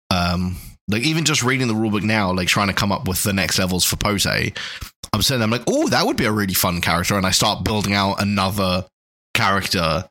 [0.10, 3.34] Um, like even just reading the rulebook now, like trying to come up with the
[3.34, 6.82] next levels for Pote, I'm saying I'm like, oh, that would be a really fun
[6.82, 8.86] character, and I start building out another
[9.34, 10.08] character.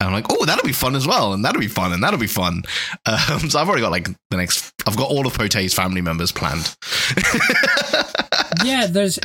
[0.00, 2.20] And I'm like, oh, that'll be fun as well, and that'll be fun, and that'll
[2.20, 2.62] be fun.
[3.06, 4.72] Um, so I've already got like the next.
[4.86, 6.76] I've got all of Pote's family members planned.
[8.64, 9.18] yeah, there's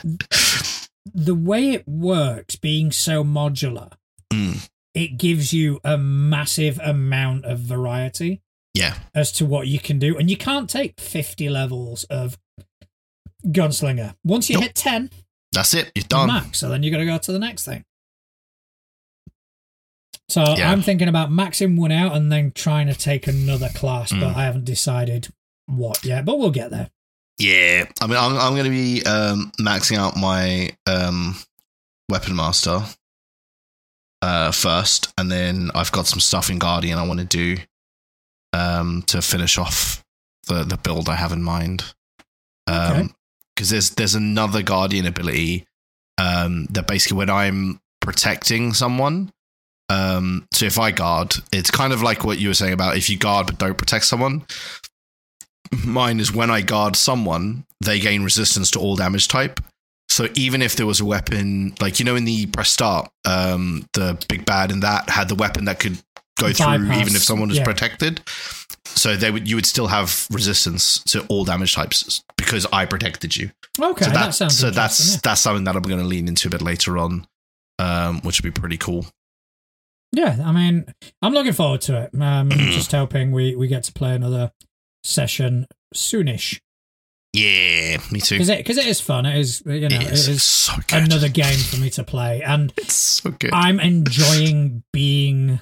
[1.14, 3.92] the way it works being so modular.
[4.32, 4.70] Mm.
[4.94, 8.42] It gives you a massive amount of variety
[8.74, 12.38] Yeah, as to what you can do, and you can't take 50 levels of
[13.46, 14.16] gunslinger.
[14.24, 14.64] Once you Nope.
[14.64, 15.10] hit 10,
[15.52, 15.86] that's it.
[15.96, 16.28] You're you're done.
[16.28, 17.86] max, so then you got to go to the next thing.
[20.30, 20.72] So Yeah.
[20.72, 24.36] I'm thinking about maxing one out and then trying to take another class, but Mm.
[24.36, 25.28] I haven't decided
[25.68, 26.26] what yet.
[26.26, 26.90] But we'll get there.
[27.40, 31.36] Yeah, I mean, I'm, I'm going to be um, maxing out my um,
[32.10, 32.84] weapon master
[34.22, 37.58] uh, first, and then I've got some stuff in Guardian I want to do
[38.54, 40.04] um, to finish off
[40.48, 41.84] the the build I have in mind.
[42.70, 43.02] Okay.
[43.02, 43.16] Um,
[43.56, 45.66] because there's there's another Guardian ability
[46.18, 49.32] um, that basically when I'm protecting someone.
[49.90, 53.10] Um, so if I guard, it's kind of like what you were saying about if
[53.10, 54.44] you guard but don't protect someone
[55.86, 59.60] mine is when I guard someone, they gain resistance to all damage type.
[60.10, 63.88] So even if there was a weapon, like you know, in the press start, um,
[63.94, 65.98] the big bad in that had the weapon that could
[66.38, 67.64] go through even if someone is yeah.
[67.64, 68.22] protected.
[68.86, 73.36] So they would, you would still have resistance to all damage types because I protected
[73.36, 73.52] you.
[73.80, 75.20] Okay, so that, that, sounds so that's yeah.
[75.24, 77.26] that's something that I'm going to lean into a bit later on,
[77.80, 79.06] um, which would be pretty cool.
[80.12, 80.86] Yeah, I mean,
[81.24, 82.22] I'm looking forward to it.
[82.22, 84.52] Um, just hoping we, we get to play another
[85.04, 86.62] session soonish
[87.34, 88.36] Yeah, me too.
[88.36, 89.26] because it because it is fun.
[89.26, 92.44] It is you know it is, it is so another game for me to play,
[92.44, 93.52] and it's so good.
[93.54, 95.60] I'm enjoying being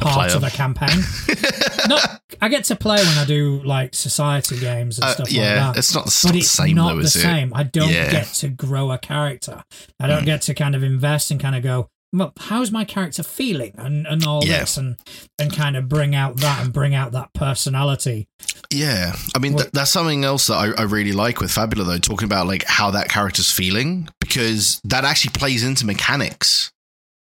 [0.00, 0.98] part of a campaign.
[1.88, 1.98] no,
[2.40, 5.74] I get to play when I do like society games and Uh, stuff yeah, like
[5.74, 5.78] that.
[5.78, 7.52] it's not the but it's same not though, the same.
[7.54, 8.10] I don't Yeah.
[8.10, 9.62] get to grow a character.
[9.98, 10.26] I don't Mm.
[10.26, 14.04] get to kind of invest and kind of go, well, how's my character feeling and,
[14.06, 14.60] and all Yeah.
[14.60, 14.96] this and
[15.38, 18.26] and kind of bring out that and bring out that personality.
[18.72, 21.98] Yeah, I mean th- that's something else that I, I really like with Fabula though,
[21.98, 26.72] talking about like how that character's feeling because that actually plays into mechanics.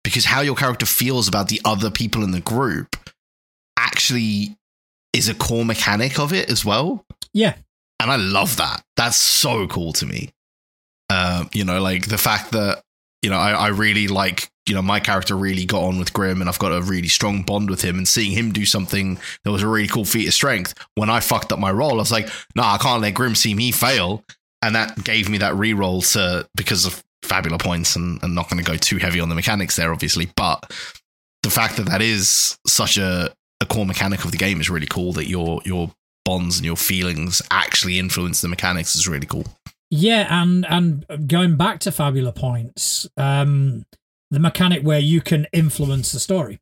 [0.09, 2.97] Because how your character feels about the other people in the group
[3.77, 4.57] actually
[5.13, 7.05] is a core mechanic of it as well,
[7.35, 7.55] Yeah.
[8.01, 8.83] and I love that.
[8.97, 10.31] That's so cool to me.
[11.11, 12.83] Um, you know, like the fact that
[13.23, 16.41] you know I, I really like you know my character really got on with Grim,
[16.41, 19.51] and I've got a really strong bond with him, and seeing him do something that
[19.53, 20.75] was a really cool feat of strength.
[20.95, 23.35] When I fucked up my roll, I was like, no, nah, I can't let Grim
[23.35, 24.25] see me fail,
[24.63, 28.63] and that gave me that re-roll to because of fabulous points, and, and not going
[28.63, 30.73] to go too heavy on the mechanics there, obviously, but
[31.43, 34.87] the fact that that is such a, a core mechanic of the game is really
[34.87, 35.13] cool.
[35.13, 35.93] That your your
[36.25, 39.47] bonds and your feelings actually influence the mechanics is really cool.
[39.91, 43.87] Yeah, and and going back to Fabula points, um,
[44.31, 46.61] the mechanic where you can influence the story.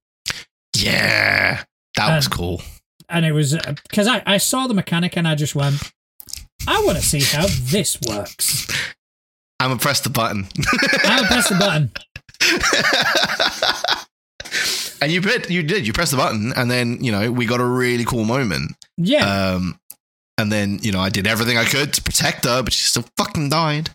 [0.77, 1.65] Yeah,
[1.97, 2.63] that was cool.
[3.09, 3.57] and it was
[3.89, 5.93] because I, I saw the mechanic and I just went,
[6.69, 8.67] I want to see how this works.
[9.61, 10.47] I'm gonna press the button.
[11.05, 11.91] I'm gonna press the button.
[15.01, 17.61] and you did, you did, you pressed the button, and then you know we got
[17.61, 18.73] a really cool moment.
[18.97, 19.25] Yeah.
[19.55, 19.79] Um,
[20.39, 23.05] and then you know I did everything I could to protect her, but she still
[23.17, 23.91] fucking died.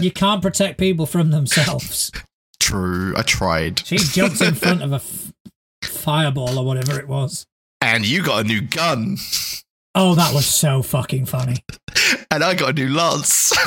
[0.00, 2.10] you can't protect people from themselves.
[2.60, 3.80] True, I tried.
[3.86, 5.32] She jumped in front of a f-
[5.82, 7.44] fireball or whatever it was.
[7.80, 9.16] And you got a new gun,
[9.94, 11.64] Oh, that was so fucking funny.
[12.30, 13.52] and I got a new lance.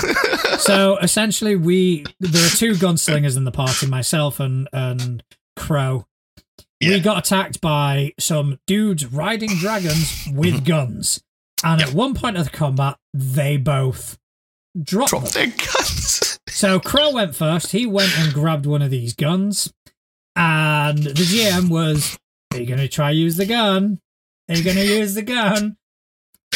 [0.58, 5.22] So essentially, we there are two gunslingers in the party, myself and and
[5.58, 6.08] Crow.
[6.80, 6.92] Yeah.
[6.92, 10.64] We got attacked by some dudes riding dragons with mm-hmm.
[10.64, 11.22] guns,
[11.64, 14.18] and at one point of the combat, they both
[14.82, 15.12] dropped.
[15.12, 16.40] Drop their guns.
[16.50, 17.74] So Crow went first.
[17.74, 19.74] He went and grabbed one of these guns,
[20.38, 22.18] and the GM was,
[22.54, 24.00] "Are you going to try use the gun?
[24.48, 25.76] Are you going to use the gun?"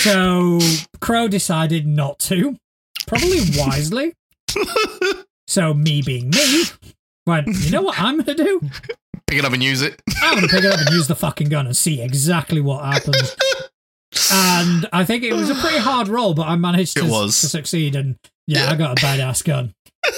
[0.04, 0.60] So
[1.02, 2.56] Crow decided not to,
[3.08, 4.14] probably wisely.
[5.47, 6.64] So me being me,
[7.26, 8.62] went, "You know what I'm going to do?
[9.26, 10.00] Pick it up and use it.
[10.22, 12.86] I'm going to pick it up and use the fucking gun and see exactly what
[12.86, 13.36] happens."
[14.32, 17.41] And I think it was a pretty hard roll, but I managed to, It was.
[17.41, 17.95] to succeed.
[17.95, 18.72] And yeah, Yeah.
[18.74, 19.74] I got a badass gun.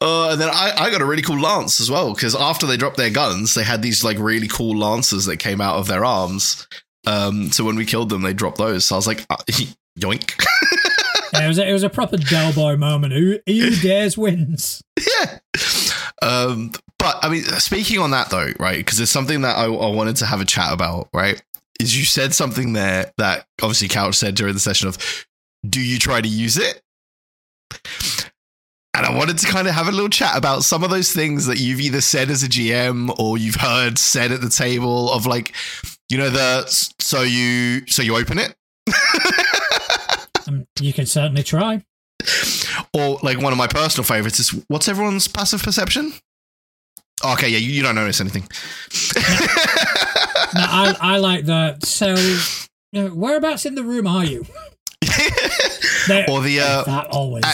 [0.00, 2.76] Uh, and then I, I got a really cool lance as well because after they
[2.76, 6.04] dropped their guns, they had these like really cool lances that came out of their
[6.04, 6.66] arms.
[7.06, 8.84] Um, so when we killed them, they dropped those.
[8.84, 9.36] So I was like, uh,
[9.98, 10.34] yoink.
[11.32, 13.12] Yeah, it was a, it was a proper Del Boy moment.
[13.12, 14.82] Who, who dares wins?
[14.98, 15.38] yeah.
[16.22, 18.78] Um, but I mean, speaking on that though, right?
[18.78, 21.42] Because it's something that I, I wanted to have a chat about, right?
[21.80, 25.26] Is you said something there that obviously Couch said during the session of,
[25.68, 26.80] do you try to use it?
[28.96, 31.46] And I wanted to kind of have a little chat about some of those things
[31.46, 35.26] that you've either said as a GM or you've heard said at the table of
[35.26, 35.52] like,
[36.08, 36.64] you know, the
[37.00, 38.54] so you so you open it,
[40.46, 41.82] Um, you can certainly try.
[42.92, 46.12] or like one of my personal favorites is what's everyone's passive perception?
[47.24, 48.42] Okay, yeah, you, you don't notice anything.
[50.54, 51.78] No, I, I like the.
[51.82, 52.14] So,
[53.14, 54.44] whereabouts in the room are you?
[56.28, 57.44] Or the uh, that always.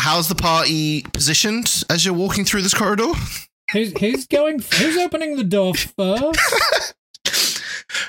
[0.00, 3.12] How's the party positioned as you're walking through this corridor?
[3.72, 4.58] who's, who's going?
[4.58, 6.94] Who's opening the door first?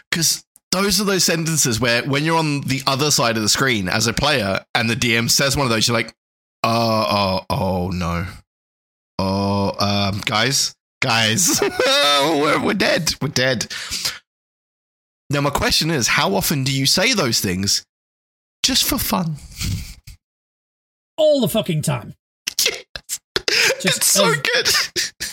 [0.10, 3.90] Because those are those sentences where when you're on the other side of the screen
[3.90, 6.14] as a player and the DM says one of those, you're like,
[6.64, 8.28] oh, oh, oh no.
[9.18, 11.60] Oh, um, guys, guys,
[12.22, 13.16] we're, we're dead.
[13.22, 13.74] We're dead.
[15.30, 17.84] Now, my question is, how often do you say those things
[18.64, 19.38] just for fun?
[21.22, 22.16] All the fucking time,
[23.48, 25.32] it's so as- good.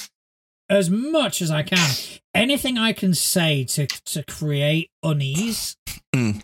[0.69, 1.91] as much as I can.
[2.35, 5.77] Anything I can say to to create unease,
[6.15, 6.43] Mm.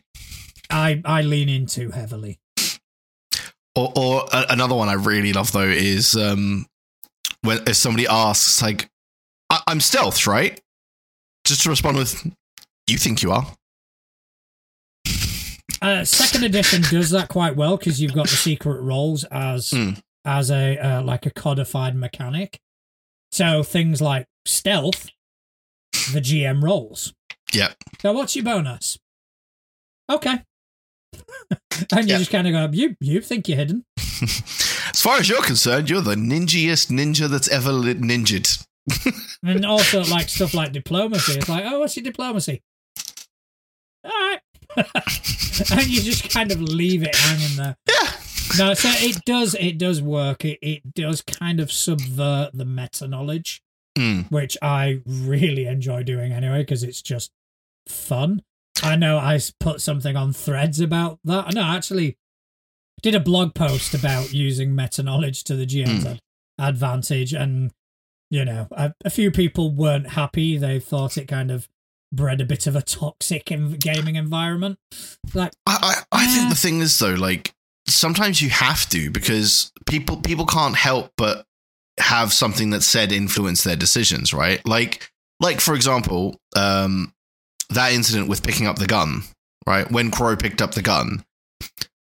[0.70, 2.38] I I lean into heavily.
[3.76, 6.64] Or, or a- another one I really love though is um,
[7.42, 8.88] when if somebody asks like,
[9.50, 10.58] I- "I'm stealth, right?"
[11.46, 12.24] Just to respond with,
[12.86, 13.46] "You think you are?"
[15.84, 20.00] Uh, second edition does that quite well because you've got the secret roles as Mm.
[20.24, 22.58] as a uh, like a codified mechanic.
[23.32, 25.08] So things like stealth,
[26.12, 27.12] the GM rolls.
[27.52, 27.76] Yep.
[28.00, 28.98] So what's your bonus?
[30.10, 30.40] Okay.
[31.92, 32.18] and you Yeah.
[32.18, 33.84] just kind of go, you you think you're hidden.
[33.98, 38.64] as far as you're concerned, you're the ninjiest ninja that's ever lit ninja'd.
[39.42, 41.32] And also like stuff like diplomacy.
[41.34, 42.62] It's like, oh, what's your diplomacy?
[44.04, 44.40] All right.
[44.76, 47.76] and you just kind of leave it hanging there.
[47.88, 48.10] Yeah.
[48.58, 50.44] No, so it does it does work.
[50.44, 53.62] It it does kind of subvert the meta knowledge,
[53.96, 54.28] Mm.
[54.30, 57.30] which I really enjoy doing anyway because it's just
[57.88, 58.42] fun.
[58.82, 61.54] I know I put something on threads about that.
[61.54, 62.18] No, I actually
[63.02, 66.20] did a blog post about using meta knowledge to the GM's ad-
[66.58, 67.70] advantage, and
[68.30, 70.56] you know, a, a few people weren't happy.
[70.58, 71.68] They thought it kind of
[72.14, 74.78] bred a bit of a toxic in- gaming environment.
[75.32, 77.54] Like, I, I, I think the thing is though, like
[77.86, 81.44] sometimes you have to because people people can't help but
[81.98, 84.66] have something that's said influence their decisions, right?
[84.66, 85.10] Like
[85.40, 87.12] like for example, um,
[87.70, 89.22] that incident with picking up the gun,
[89.66, 89.90] right?
[89.90, 91.24] When Crow picked up the gun.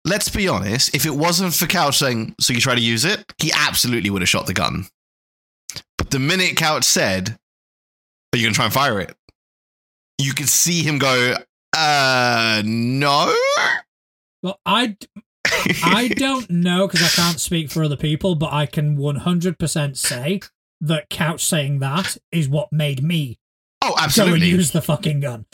[0.05, 3.25] Let's be honest, if it wasn't for Couch saying, so you try to use it,
[3.39, 4.87] he absolutely would have shot the gun.
[5.99, 7.37] But the minute Couch said,
[8.33, 9.17] Are you gonna try and fire it?
[10.19, 11.35] You could see him go,
[11.77, 13.35] uh no.
[14.43, 14.97] well, I
[15.85, 20.41] I don't know because I can't speak for other people, but I can 100% say
[20.81, 23.39] that Couch saying that is what made me
[23.83, 24.49] Oh, go and absolutely.
[24.49, 25.47] use the fucking gun.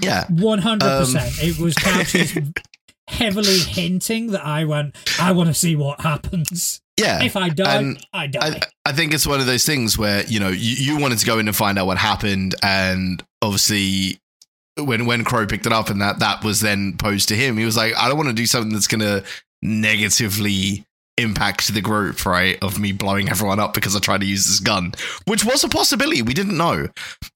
[0.00, 0.24] yeah.
[0.30, 0.82] 100%.
[0.82, 2.38] Um, it was Couch's
[3.08, 6.80] heavily hinting that I went, I want to see what happens.
[6.98, 7.22] Yeah.
[7.22, 8.60] If I die, And I die.
[8.86, 11.26] I, I think it's one of those things where you know you, you wanted to
[11.26, 14.20] go in and find out what happened, and obviously
[14.76, 17.64] when when Crow picked it up and that that was then posed to him, he
[17.64, 19.24] was like, I don't want to do something that's going to
[19.62, 20.84] negatively
[21.16, 22.58] impact the group, right?
[22.62, 24.94] Of me blowing everyone up because I tried to use this gun,
[25.26, 26.22] which was a possibility.
[26.22, 26.86] We didn't know.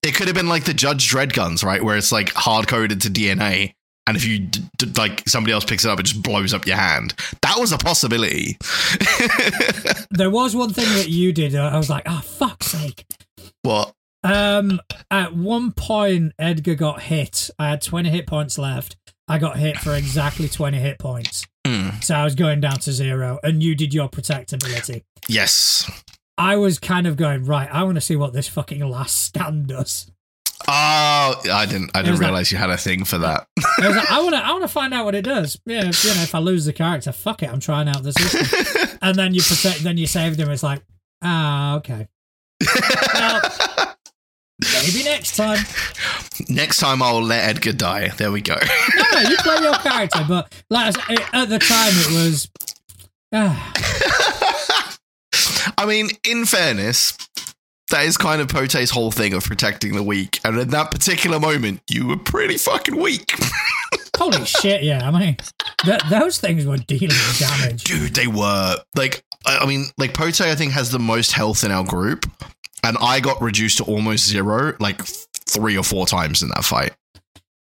[0.03, 3.01] It could have been like the Judge Dredd guns, right, where it's like hard coded
[3.03, 3.75] to DNA.
[4.07, 6.67] And if you d- d- like somebody else picks it up, it just blows up
[6.67, 7.15] your hand.
[7.43, 8.59] That was a possibility.
[10.11, 11.55] there was one thing that you did.
[11.55, 13.05] I was like, oh, fuck's sake.
[13.63, 13.95] what?
[14.25, 14.81] Um,
[15.11, 17.51] at one point, Edgar got hit.
[17.59, 18.97] I had 20 hit points left.
[19.29, 21.47] I got hit for exactly 20 hit points.
[21.67, 21.91] Hmm.
[22.01, 25.05] So I was going down to zero, and you did your protect ability.
[25.29, 25.91] Yes.
[26.37, 29.69] I was kind of going, right, I want to see what this fucking last stand
[29.69, 30.11] does.
[30.69, 31.91] Oh, I didn't.
[31.95, 33.47] I didn't like- realize you had a thing for that.
[33.81, 35.59] I was like, I want to, I want to find out what it does.
[35.67, 38.13] Yeah, if, you know, if I lose the character, fuck it, I'm trying out the
[38.13, 38.99] system.
[39.03, 40.51] and then you protect, then you saved him.
[40.51, 40.83] It's like,
[41.23, 42.09] ah, okay,
[44.61, 45.65] maybe next time.
[46.49, 48.09] Next time, I'll let Edgar die.
[48.17, 48.55] There we go.
[48.97, 52.49] No, no, you play your character, but like I said, at the time, it was.
[53.35, 53.73] Ah,
[55.79, 57.17] I mean, in fairness,
[57.93, 60.41] that is kind of Pote's whole thing of protecting the weak.
[60.45, 63.35] And in that particular moment, you were pretty fucking weak.
[64.19, 64.83] holy shit!
[64.83, 65.37] Yeah, I mean,
[65.85, 67.85] th- those things were dealing damage.
[67.85, 68.77] Dude, they were.
[68.97, 72.27] Like, I I mean, like, Pote, I think, has the most health in our group.
[72.85, 76.93] And I got reduced to almost zero, like, three or four times in that fight.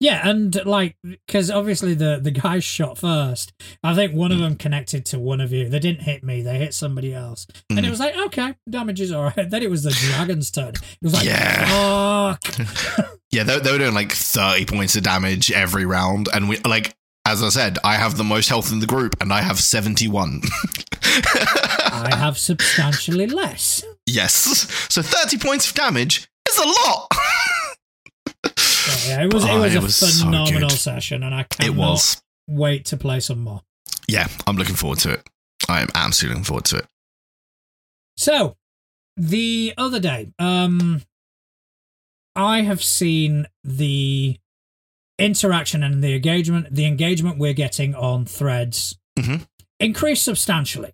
[0.02, 3.52] Yeah, and like because obviously the the guys shot first.
[3.84, 5.68] I think one of them connected to one of you.
[5.68, 6.42] They didn't hit me.
[6.42, 7.90] They hit somebody else, and it Mhm.
[7.90, 9.48] was like okay, damage is all right.
[9.50, 10.70] Then it was the dragon's turn.
[10.70, 12.34] It was like Yeah.
[12.34, 13.08] fuck.
[13.30, 16.28] Yeah, they, they were doing like 30 points of damage every round.
[16.34, 16.94] And we, like,
[17.24, 20.42] as I said, I have the most health in the group and I have 71.
[21.02, 23.84] I have substantially less.
[24.06, 24.66] yes.
[24.90, 27.08] So 30 points of damage is a lot.
[28.92, 30.78] So, yeah, it was it Oh, was it a was phenomenal good.
[30.78, 32.22] session, and I it cannot was.
[32.48, 33.62] wait to play some more.
[34.08, 35.28] Yeah, I'm looking forward to it.
[35.68, 36.86] I am absolutely looking forward to it.
[38.16, 38.56] So,
[39.16, 41.02] the other day, um,
[42.36, 44.38] I have seen the
[45.18, 49.46] interaction and the engagement, the engagement we're getting on threads Mhm.
[49.78, 50.90] increase substantially.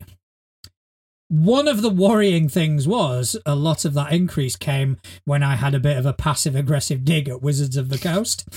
[1.29, 5.75] One of the worrying things was a lot of that increase came when I had
[5.75, 8.49] a bit of a passive aggressive dig at Wizards of the Coast.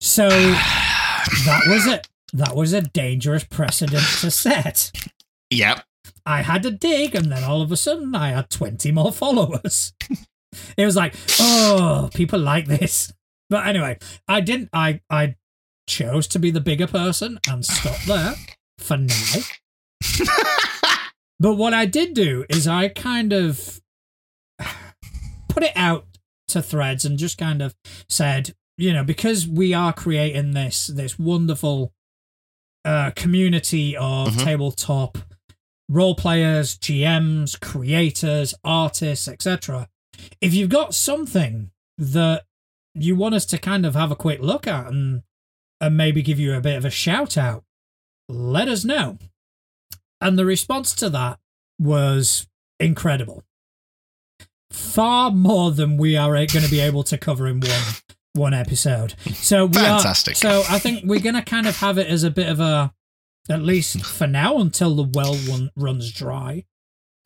[0.00, 2.08] So that was it.
[2.32, 4.90] That was a dangerous precedent to set.
[5.50, 5.84] Yep.
[6.26, 9.92] I had a dig, and then all of a sudden I had 20 more followers.
[10.76, 13.12] it was like, oh, people like this.
[13.48, 13.98] But anyway,
[14.28, 15.36] I didn't, I, I
[15.88, 18.34] chose to be the bigger person and stop there
[18.78, 19.40] for now.
[21.40, 23.80] but what I did do is I kind of
[25.48, 26.06] put it out
[26.48, 27.74] to threads and just kind of
[28.08, 31.92] said, you know, because we are creating this, this wonderful
[32.84, 34.42] uh, community of Mhm.
[34.44, 35.18] tabletop
[35.88, 39.88] role players, GMs, creators, artists, etc.
[40.40, 42.44] If you've got something that
[42.94, 45.22] you want us to kind of have a quick look at and
[45.82, 47.64] and maybe give you a bit of a shout out,
[48.28, 49.18] let us know.
[50.20, 51.38] And the response to that
[51.78, 52.46] was
[52.78, 53.42] incredible.
[54.70, 57.80] Far more than we are going to be able to cover in one
[58.34, 59.14] one episode.
[59.34, 60.36] So we Fantastic.
[60.36, 62.60] Are, so I think we're going to kind of have it as a bit of
[62.60, 62.92] a,
[63.48, 66.64] at least for now, until the well one runs dry.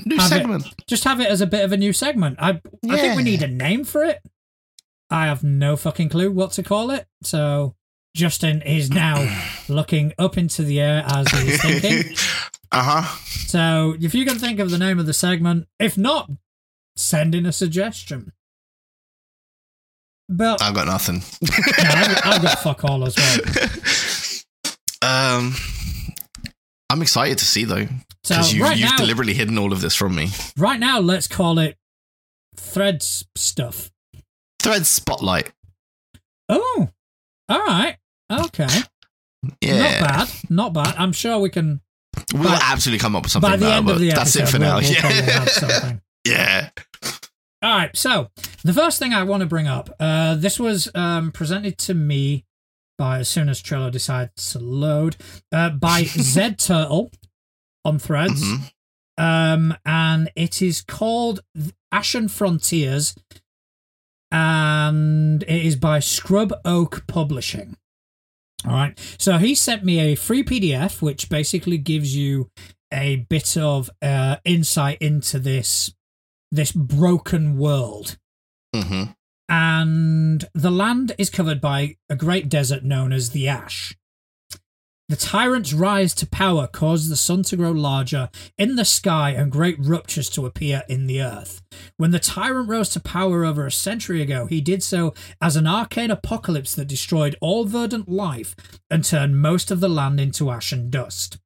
[0.05, 0.35] New Have it.
[0.37, 0.75] segment.
[0.89, 2.37] Just have it as a bit of a new segment.
[2.41, 4.21] I I think we need a name for it.
[5.11, 7.07] I have no fucking clue what to call it.
[7.23, 7.77] So
[8.17, 9.29] Justin is now
[9.69, 12.17] looking up into the air as he's thinking.
[12.75, 13.17] uh huh.
[13.47, 16.31] So if you can think of the name of the segment, if not,
[16.97, 18.33] send in a suggestion.
[20.29, 21.23] But I've got nothing.
[21.43, 21.49] no,
[21.79, 23.39] I've, I've got fuck all as well.
[25.39, 25.55] um,
[26.91, 27.87] I'm excited to see though
[28.25, 30.31] So because you, right you've now, deliberately hidden all of this from me.
[30.57, 31.77] right now, let's call it
[32.57, 33.91] threads stuff.
[34.61, 35.53] Thread spotlight.
[36.49, 36.89] Oh,
[37.49, 37.97] all right,
[38.33, 38.67] okay,
[39.61, 40.95] Yeah, not bad, not bad.
[40.97, 41.81] I'm sure we can
[42.33, 43.51] we'll By- absolutely come up with something.
[43.51, 44.77] by the end of the that's it for now.
[44.77, 46.71] we'll yeah, yeah.
[47.63, 48.31] All right, so
[48.63, 52.45] the first thing I want to bring up, uh, this was um, presented to me
[52.99, 55.17] by as soon as Trello decides to load
[55.51, 57.11] uh, by Zed Turtle
[57.85, 58.71] on Threads, Mhm.
[59.19, 61.41] um, and it is called
[61.91, 63.15] Ashen Frontiers,
[64.31, 67.77] and it is by Scrub Oak Publishing.
[68.67, 69.17] All right.
[69.19, 72.51] So he sent me a free PDF, which basically gives you
[72.93, 75.93] a bit of uh, insight into this
[76.51, 78.17] this broken world.
[78.75, 79.05] hmm
[79.49, 83.97] And the land is covered by a great desert known as the Ash.
[85.11, 89.53] The tyrant's rise to power caused the sun to grow larger in the sky and
[89.53, 91.61] great ruptures to appear in the earth.
[91.99, 95.67] When the tyrant rose to power over a century ago, he did so as an
[95.67, 98.57] arcane apocalypse that destroyed all verdant life
[98.89, 101.37] and turned most of the land into ash and dust.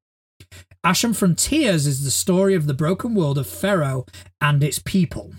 [0.81, 4.05] Ashen Frontiers is the story of the broken world of Pharaoh
[4.39, 5.33] and its people.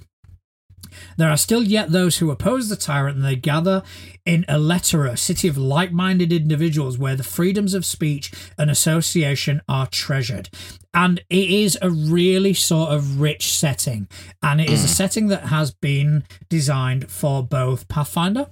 [1.17, 3.83] There are still yet those who oppose the tyrant, and they gather
[4.25, 9.61] in Eletera, a city of like minded individuals where the freedoms of speech and association
[9.69, 10.49] are treasured.
[10.93, 14.09] And it is a really sort of rich setting,
[14.43, 18.47] and it is a setting that has been designed for both Pathfinder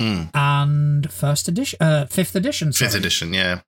[0.00, 0.28] Mm.
[0.34, 2.70] and first edition, uh, fifth edition.
[2.72, 3.60] Fifth edition, yeah.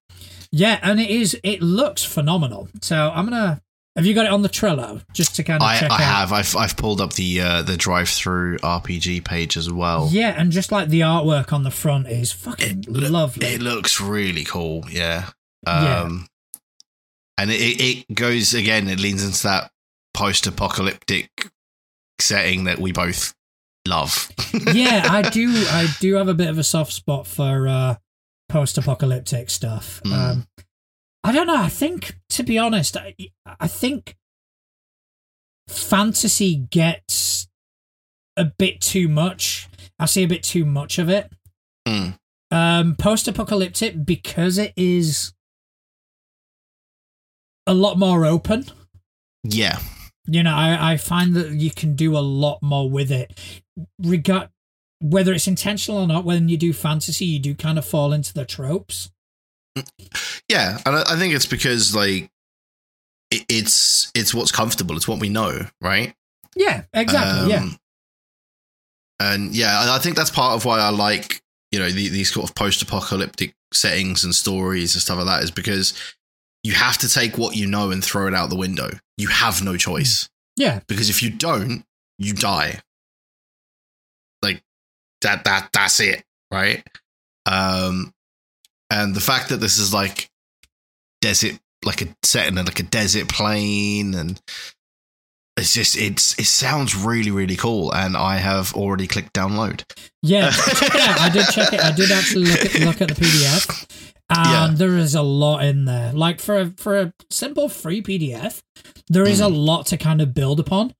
[0.52, 1.38] Yeah, and it is.
[1.42, 2.68] It looks phenomenal.
[2.82, 3.62] So I'm gonna.
[3.98, 6.00] Have you got it on the Trello just to kind of I, check I out?
[6.00, 6.32] have.
[6.32, 10.08] I've I've pulled up the uh, the DriveThruRPG page as well.
[10.12, 13.48] Yeah, and just like the artwork on the front is fucking loo- lovely.
[13.48, 14.84] It looks really cool.
[14.88, 15.30] Yeah.
[15.66, 16.02] Yeah.
[16.02, 16.28] Um,
[17.38, 17.54] and it,
[18.08, 18.88] it goes again.
[18.88, 19.72] It leans into that
[20.14, 21.50] post-apocalyptic
[22.20, 23.34] setting that we both
[23.84, 24.30] love.
[24.74, 25.48] yeah, I do.
[25.70, 27.96] I do have a bit of a soft spot for uh,
[28.48, 30.00] post-apocalyptic stuff.
[30.04, 30.12] Mm.
[30.12, 30.46] Um,
[31.24, 31.56] I don't know.
[31.56, 33.14] I think, to be honest, I,
[33.60, 34.16] I think
[35.68, 37.48] fantasy gets
[38.36, 39.68] a bit too much.
[39.98, 41.30] I see a bit too much of it.
[41.86, 42.18] Mm.
[42.50, 45.32] Um, post-apocalyptic because it is
[47.66, 48.64] a lot more open.
[49.44, 49.78] Yeah.
[50.26, 53.38] You know, I, I find that you can do a lot more with it.
[53.98, 54.50] Regard
[55.00, 58.34] whether it's intentional or not, when you do fantasy, you do kind of fall into
[58.34, 59.10] the tropes.
[60.48, 62.30] Yeah, and I, think it's because like
[63.30, 64.96] it's it's what's comfortable.
[64.96, 66.14] It's what we know, right?
[66.56, 67.50] Yeah, exactly.
[67.50, 67.58] yeah.
[67.62, 67.78] Um,
[69.20, 71.42] And yeah, I- I think that's part of why I like
[71.72, 75.50] you know the, these sort of post-apocalyptic settings and stories and stuff like that is
[75.50, 75.92] because
[76.64, 78.88] you have to take what you know and throw it out the window.
[79.18, 80.80] You have no choice Yeah.
[80.88, 81.84] because if you don't,
[82.18, 82.80] you die.
[84.42, 84.62] Like
[85.20, 86.82] that that that's it, right?
[87.46, 88.12] Um
[88.90, 90.30] and the fact that this is like
[91.20, 94.40] desert like a set in a, like a desert plane, and
[95.58, 99.84] it's just it's it sounds really really cool and I have already clicked download.
[100.22, 100.50] Yeah.
[100.50, 101.20] check it out.
[101.20, 101.80] I did check it.
[101.80, 104.12] I did actually look at look at the PDF.
[104.30, 104.70] And Yeah.
[104.74, 106.12] there is a lot in there.
[106.12, 108.62] Like for a for a simple free PDF,
[109.08, 109.66] there is a mm.
[109.66, 110.94] lot to kind of build upon.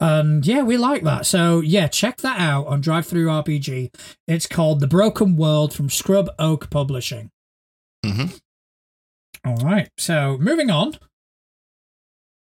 [0.00, 1.24] And yeah, we like that.
[1.26, 3.94] So yeah, check that out on DriveThruRPG.
[4.28, 7.30] It's called The Broken World from Scrub Oak Publishing.
[8.04, 8.40] Mhm.
[9.44, 9.90] All right.
[9.98, 10.98] So moving on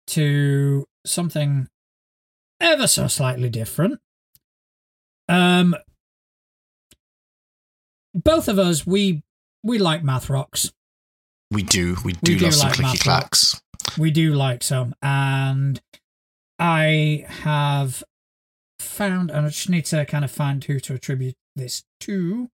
[0.08, 1.68] to something
[2.60, 4.00] ever so slightly different.
[5.30, 5.76] Um
[8.14, 9.24] both of us we
[9.64, 10.72] we like math rocks.
[11.50, 13.62] We do we do, do love some like clicky clacks.
[13.98, 15.82] We do like some and
[16.60, 18.04] I have
[18.80, 22.50] found and I just need to kind of find who to attribute this to.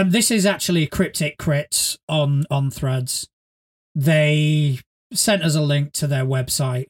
[0.00, 3.28] Um this is actually Cryptic Crits on on threads.
[3.94, 4.80] They
[5.12, 6.86] sent us a link to their website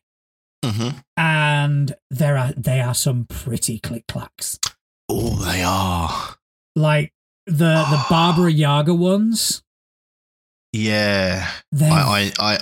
[0.65, 1.03] Mhm.
[1.17, 4.59] and there are they are some pretty click clacks.
[5.09, 6.37] Oh, they are.
[6.75, 7.13] Like
[7.47, 7.53] the
[7.91, 9.63] the Baba Yaga ones.
[10.73, 11.49] Yeah.
[11.73, 12.59] They I, I I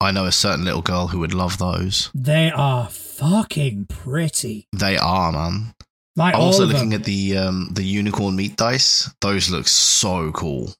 [0.00, 2.10] I know a certain little girl who would love those.
[2.14, 4.68] they are fucking pretty.
[4.72, 5.74] They are, man.
[6.18, 7.00] Like I'm also looking them.
[7.00, 9.08] at the um the unicorn meat dice.
[9.20, 10.74] Those look so cool.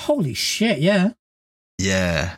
[0.00, 0.78] Holy shit!
[0.78, 1.10] Yeah,
[1.78, 2.36] Yeah.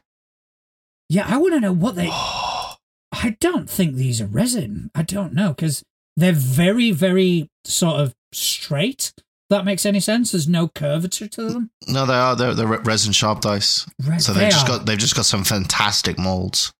[1.08, 1.26] yeah.
[1.28, 2.08] I want to know what they.
[3.12, 4.90] I don't think these are resin.
[4.94, 5.82] I don't know because
[6.16, 9.12] they're very, very sort of straight.
[9.50, 10.30] That makes any sense?
[10.30, 11.70] There's no curvature to them.
[11.88, 12.36] no, they are.
[12.36, 13.84] They're, they're resin sharp dice.
[14.18, 16.72] So they they've just are, got they've just got some fantastic molds.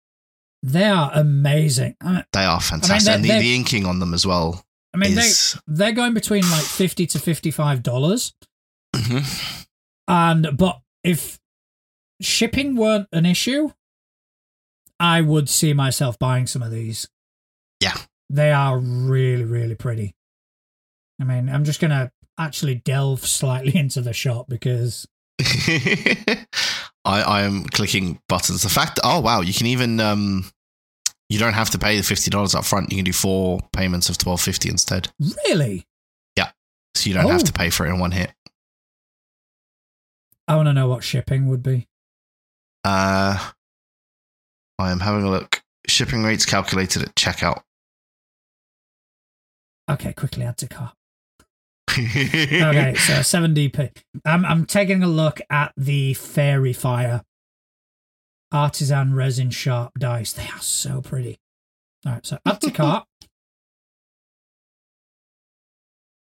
[0.63, 1.97] they are amazing.
[2.01, 4.65] I They are fantastic, they're- and the, the inking on them as well
[4.95, 5.59] I mean, they is.
[5.67, 8.35] they're going between like fifty to fifty-five dollars.
[8.95, 9.67] Mhm.
[10.09, 11.39] And but if
[12.21, 13.71] shipping weren't an issue,
[14.99, 17.09] I would see myself buying some of these.
[17.81, 17.97] Yeah.
[18.29, 20.15] They are really, really pretty.
[21.21, 25.07] I mean, I'm just gonna actually delve slightly into the shop because
[25.41, 26.45] I
[27.05, 28.63] I am clicking buttons.
[28.63, 30.51] The fact oh wow, you can even um
[31.31, 32.91] you don't have to pay the fifty dollars up front.
[32.91, 35.09] You can do four payments of twelve fifty instead.
[35.49, 35.87] really,
[36.37, 36.51] Yeah.
[36.95, 37.31] So you don't Oh.
[37.31, 38.33] have to pay for it in one hit.
[40.47, 41.87] I want to know what shipping would be.
[42.85, 43.51] Uh,
[44.79, 45.63] I am having a look.
[45.87, 47.63] Shipping rates calculated at checkout.
[49.91, 50.95] Okay, quickly add to cart.
[51.91, 53.91] Okay, so 7DP.
[54.25, 57.23] I'm, I'm taking a look at the Fairy Fire
[58.53, 60.33] Artisan Resin Sharp dice.
[60.33, 61.39] They are so pretty.
[62.07, 63.07] All right, so add to cart.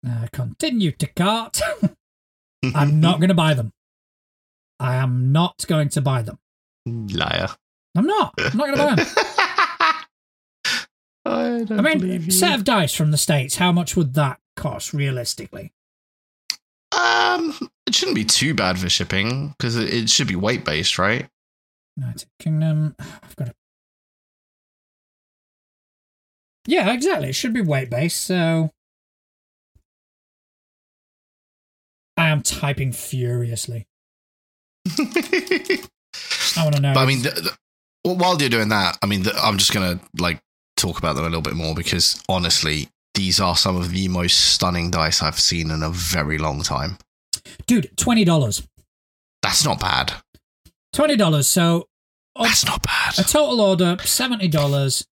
[0.06, 1.60] Uh, continue to cart.
[2.74, 3.72] I'm not going to buy them.
[4.80, 6.38] I am not going to buy them.
[6.86, 7.48] liar.
[7.96, 8.34] I'm not.
[8.38, 9.06] I'm not going to buy them.
[11.24, 14.94] I, don't I mean, set of dice from the States, how much would that cost
[14.94, 15.72] realistically?
[16.92, 17.54] Um,
[17.86, 21.28] it shouldn't be too bad for shipping because it, it should be weight based, right?
[21.98, 22.94] United Kingdom.
[22.98, 23.54] I've got a.
[26.66, 27.30] Yeah, exactly.
[27.30, 28.22] It should be weight based.
[28.24, 28.70] So
[32.16, 33.86] I am typing furiously.
[34.98, 36.94] I want to know.
[36.94, 37.56] But I mean, the,
[38.04, 40.40] the, while you're doing that, I mean, the, I'm just gonna like
[40.76, 44.52] talk about them a little bit more because honestly, these are some of the most
[44.52, 46.98] stunning dice I've seen in a very long time.
[47.66, 48.66] dude, twenty dollars.
[49.42, 50.12] That's not bad.
[50.92, 51.48] Twenty dollars.
[51.48, 51.87] So
[52.38, 53.18] That's not bad.
[53.18, 55.06] a total order seventy dollars,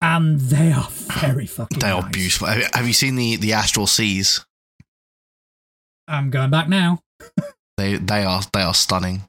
[0.00, 1.78] and they are very fucking.
[1.78, 2.12] They are nice.
[2.12, 2.46] beautiful.
[2.48, 4.44] Have, have you seen the the Astral Seas?
[6.08, 7.00] I'm going back now.
[7.78, 9.22] They they are they are stunning.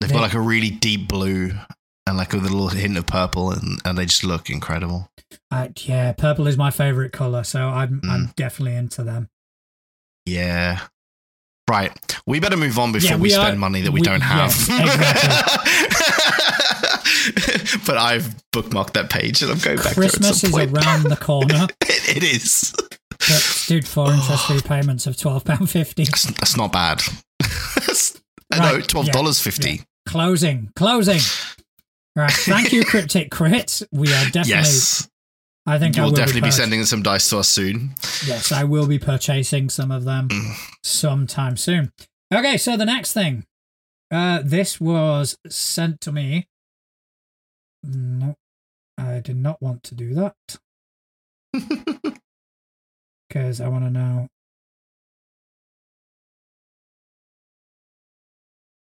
[0.00, 1.52] They've They- got like a really deep blue
[2.06, 5.08] and like a little hint of purple, and, and they just look incredible.
[5.50, 8.10] Uh, yeah, purple is my favorite color, so I'm Mm.
[8.10, 9.28] I'm definitely into them.
[10.26, 10.80] Yeah.
[11.68, 11.92] Right.
[12.26, 14.20] We better move on before Yeah, we, we spend are- money that we, we- don't
[14.20, 14.50] have.
[14.68, 14.68] yes,
[17.86, 20.60] but I've bookmarked that page and I'm going back Christmas to it is at some
[20.74, 20.86] point.
[20.86, 21.66] around the corner.
[21.82, 22.74] it, it is.
[23.10, 24.12] But dude, four oh.
[24.12, 26.04] interest-free payments of twelve pound fifty.
[26.04, 27.02] That's, that's not bad.
[27.40, 28.20] That's-
[28.52, 29.82] no, twelve dollars fifty.
[30.06, 31.20] Closing, closing.
[32.16, 33.82] Right, thank you, Cryptic Crit.
[33.90, 34.50] We are definitely.
[34.50, 35.08] Yes,
[35.66, 37.94] I think I you'll will definitely be pur- sending some dice to us soon.
[38.26, 40.28] Yes, I will be purchasing some of them
[40.82, 41.90] sometime soon.
[42.32, 43.44] Okay, so the next thing.
[44.10, 46.46] Uh, this was sent to me.
[47.82, 48.34] No,
[48.98, 50.34] I did not want to do that
[53.28, 54.28] because I want to know.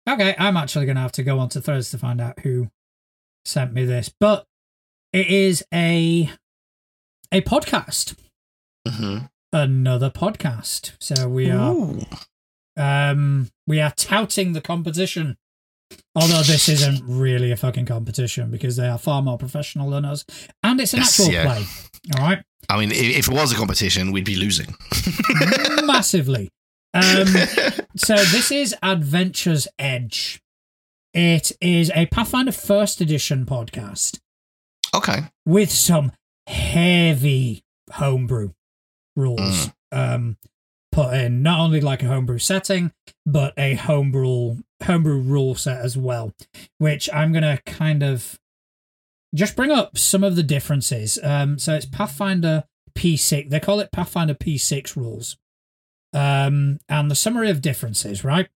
[0.08, 2.70] Okay, I'm actually going to have to go on to Threads to find out who
[3.44, 4.46] sent me this, but
[5.12, 6.30] it is a
[7.32, 8.16] a podcast
[8.88, 9.30] Mhm.
[9.52, 10.92] another podcast.
[11.00, 12.06] So we are Ooh.
[12.78, 15.38] um we are touting the competition.
[16.16, 20.26] Although this isn't really a fucking competition because they are far more professional than us.
[20.64, 21.46] And it's an Yes, actual yeah.
[21.46, 21.66] play.
[22.18, 22.44] All right.
[22.70, 24.76] I mean, if, if it was a competition, we'd be losing.
[25.86, 26.50] Massively.
[26.94, 27.28] Um
[27.98, 30.42] so this is Adventures Edge.
[31.14, 34.20] It is a Pathfinder first edition podcast
[34.94, 35.24] okay.
[35.46, 36.12] with some
[36.48, 38.52] heavy homebrew
[39.16, 40.38] rules um
[40.92, 42.92] put in not only like a homebrew setting
[43.26, 46.34] but a homebrew homebrew rule set as well
[46.78, 48.40] which i'm gonna kind of
[49.36, 51.20] just bring up some of the differences.
[51.22, 52.64] Um so it's pathfinder
[52.98, 55.38] p6 they call it pathfinder p6 rules.
[56.14, 58.48] Um and the summary of differences right?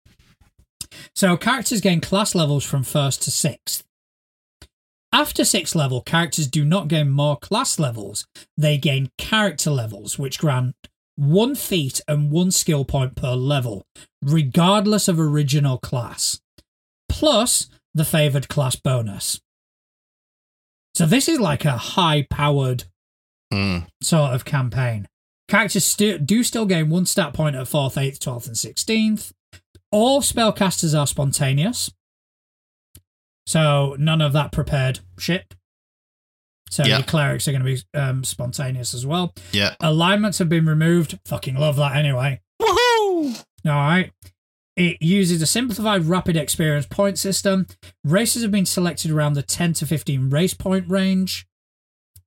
[1.14, 3.84] So characters gain class levels from first to sixth
[5.12, 8.26] after sixth level, characters do not gain more class levels,
[8.58, 10.76] they gain character levels, which grant
[11.16, 13.84] one feat and one skill point per level,
[14.24, 16.40] regardless of original class,
[17.10, 19.42] plus the favored class bonus.
[20.96, 22.86] So, this is like a high powered
[23.52, 23.88] Mm.
[24.02, 25.08] sort of campaign.
[25.48, 29.32] Characters do still gain one stat point at 4th, 8th, 12th, and 16th.
[29.92, 31.90] All spellcasters are spontaneous.
[33.50, 35.56] So none of that prepared shit.
[36.70, 36.98] So Yeah.
[36.98, 39.34] your clerics are going to be um, spontaneous as well.
[39.52, 39.74] Yeah.
[39.80, 41.18] Alignments have been removed.
[41.26, 42.42] Fucking love that anyway.
[42.62, 43.44] Woohoo!
[43.66, 44.12] All right.
[44.78, 47.66] It uses a simplified rapid experience point system.
[48.04, 51.48] Races have been selected around the 10 to 15 race point range.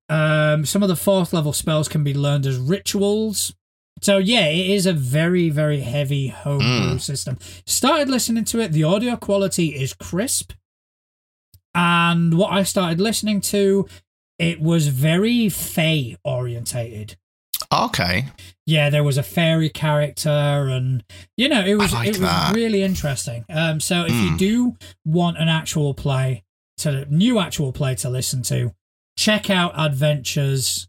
[0.09, 3.55] Um, some of the fourth level spells can be learned as rituals.
[4.03, 7.01] So yeah, it is a very, very heavy homebrew Mm.
[7.01, 7.39] system.
[7.65, 8.73] Started listening to it.
[8.73, 10.53] The audio quality is crisp.
[11.75, 13.87] And what I started listening to,
[14.39, 17.17] it was very Fey orientated
[17.73, 18.27] Okay.
[18.67, 21.03] yeah, there was a fairy character, and
[21.39, 23.45] you know, it was it was really interesting.
[23.49, 24.39] Um, so if you Mm.
[24.39, 26.43] do want an actual play
[26.79, 28.75] to new actual play to listen to,
[29.17, 30.89] check out Adventures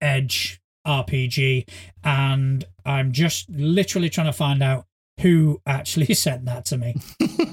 [0.00, 1.66] Edge RPG,
[2.04, 4.86] and I'm just literally trying to find out
[5.20, 6.94] who actually sent that to me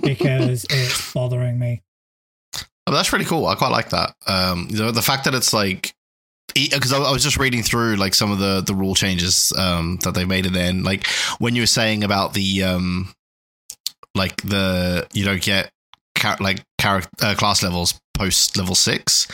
[0.03, 1.82] because it's bothering me.
[2.88, 3.45] Oh, that's really cool.
[3.45, 4.15] I quite like that.
[4.27, 5.93] Um, the fact that it's like
[6.53, 10.13] because I, was just reading through like some of the the rule changes um that
[10.13, 11.07] they made, and then like
[11.39, 13.13] when you were saying about the um
[14.15, 15.71] like the you don't get
[16.39, 19.27] like character uh, class levels post level six.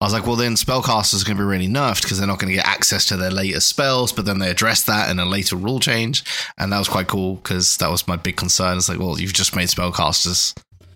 [0.00, 2.38] I was like, well, then spellcasters are going to be really nerfed because they're not
[2.38, 4.12] going to get access to their latest spells.
[4.12, 6.24] But then they addressed that in a later rule change,
[6.58, 8.76] and that was quite cool because that was my big concern.
[8.76, 10.54] It's like, well, you've just made spellcasters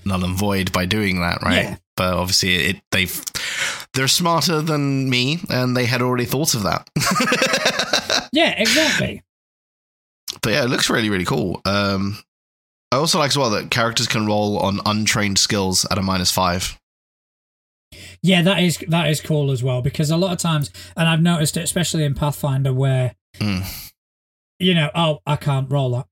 [0.08, 1.64] null and void by doing that, right?
[1.64, 1.76] Yeah.
[1.96, 3.22] But obviously, it they've
[3.94, 6.88] they're smarter than me, and they had already thought of that.
[8.30, 9.22] Yeah, exactly.
[10.42, 11.60] but yeah, it looks really really cool.
[11.64, 12.18] Um,
[12.92, 16.30] I also like as well that characters can roll on untrained skills at a minus
[16.30, 16.78] five.
[18.22, 21.22] Yeah, that is that is cool as well because a lot of times, and I've
[21.22, 23.64] noticed it especially in Pathfinder, where Mm.
[24.58, 26.06] you know, oh, I can't roll that.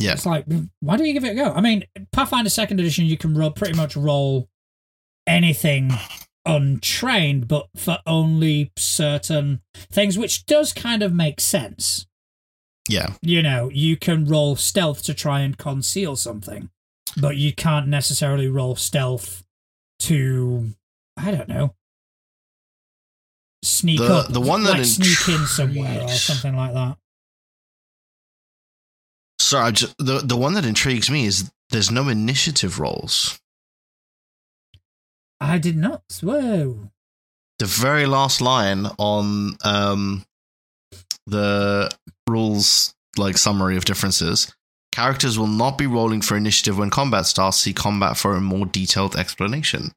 [0.00, 0.12] Yeah.
[0.12, 0.46] It's like,
[0.80, 1.52] why do you give it a go?
[1.52, 4.48] I mean, Pathfinder Second Edition, you can roll pretty much roll
[5.26, 5.92] anything
[6.46, 12.06] untrained, but for only certain things, which does kind of make sense.
[12.88, 16.70] Yeah, You know, you can roll stealth to try and conceal something,
[17.16, 19.44] but you can't necessarily roll stealth
[20.00, 20.70] to,
[21.16, 21.74] I don't know,
[23.62, 26.96] sneak The- up, the one that like sneak in somewhere or something like that.
[29.50, 29.66] Sorry.
[29.66, 33.38] I ju- the the one that intrigues me is there's no initiative rolls.
[35.40, 36.02] I did not.
[36.22, 36.90] Whoa.
[37.58, 40.24] the very last line on um,
[41.26, 41.90] the
[42.28, 44.54] rules like summary of differences
[44.92, 48.66] characters will not be rolling for initiative when combat starts see combat for a more
[48.66, 49.92] detailed explanation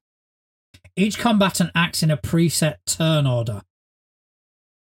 [0.95, 3.61] Each combatant acts in a preset turn order.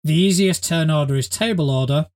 [0.04, 2.06] The easiest turn order is table order.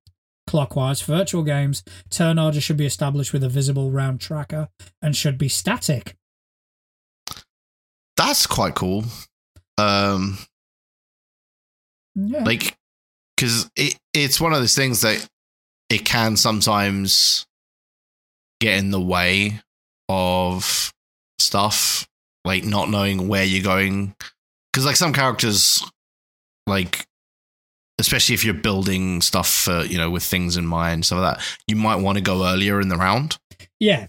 [0.48, 4.68] Clockwise, virtual games, turn order should be established with a visible round tracker
[5.02, 6.16] and should be static.
[8.16, 9.04] that's quite cool
[9.76, 10.38] um
[12.16, 12.42] Yeah.
[12.44, 12.76] like
[13.36, 15.28] because it, it's one of those things that
[15.90, 17.46] it can sometimes
[18.60, 19.60] get in the way
[20.08, 20.92] of
[21.38, 22.08] stuff
[22.44, 24.14] like not knowing where you're going
[24.72, 25.82] because like some characters
[26.66, 27.06] like
[27.98, 31.58] especially if you're building stuff for you know with things in mind stuff like that
[31.66, 33.38] you might want to go earlier in the round
[33.80, 34.08] yeah.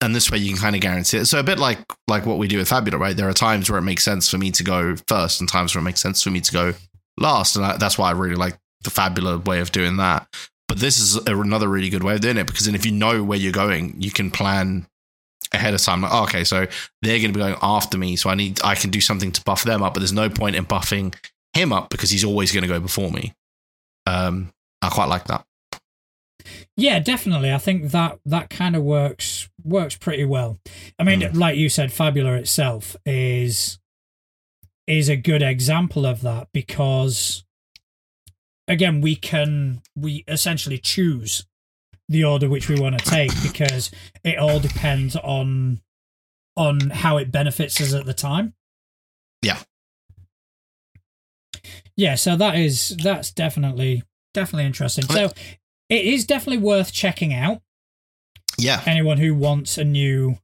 [0.00, 1.26] and this way you can kind of guarantee it.
[1.26, 3.16] So a bit like like what we do with Fabula, right?
[3.16, 5.80] There are times where it makes sense for me to go first, and times where
[5.80, 6.74] it makes sense for me to go
[7.18, 10.26] last, and I, that's why I really like the Fabula way of doing that.
[10.68, 12.92] But this is a- another really good way of doing it because then if you
[12.92, 14.86] know where you're going, you can plan
[15.52, 16.02] ahead of time.
[16.02, 16.66] Like, oh, okay, so
[17.02, 19.42] they're going to be going after me, so I need I can do something to
[19.42, 19.94] buff them up.
[19.94, 21.14] But there's no point in buffing
[21.56, 23.34] him up because he's always going to go before me.
[24.06, 24.52] Um,
[24.82, 25.44] I quite like that.
[26.76, 27.52] Yeah, definitely.
[27.52, 30.58] I think that that kind of works works pretty well.
[30.98, 31.36] I mean, Mm.
[31.36, 33.78] like you said, Fabula itself is
[34.86, 37.44] is a good example of that because
[38.68, 41.46] again, we can we essentially choose
[42.10, 43.90] the order which we want to take because
[44.22, 45.80] it all depends on
[46.56, 48.52] on how it benefits us at the time.
[49.40, 49.60] Yeah.
[51.96, 55.04] Yeah, so that is that's definitely definitely interesting.
[55.04, 55.30] So
[55.88, 57.60] it is definitely worth checking out
[58.58, 60.38] Yeah, anyone who wants a new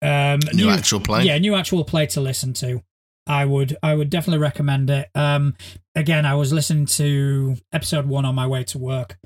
[0.00, 1.24] um new actual play.
[1.24, 2.80] yeah new actual play to listen to
[3.26, 5.56] i would i would definitely recommend it um
[5.96, 9.18] again i was listening to episode one on my way to work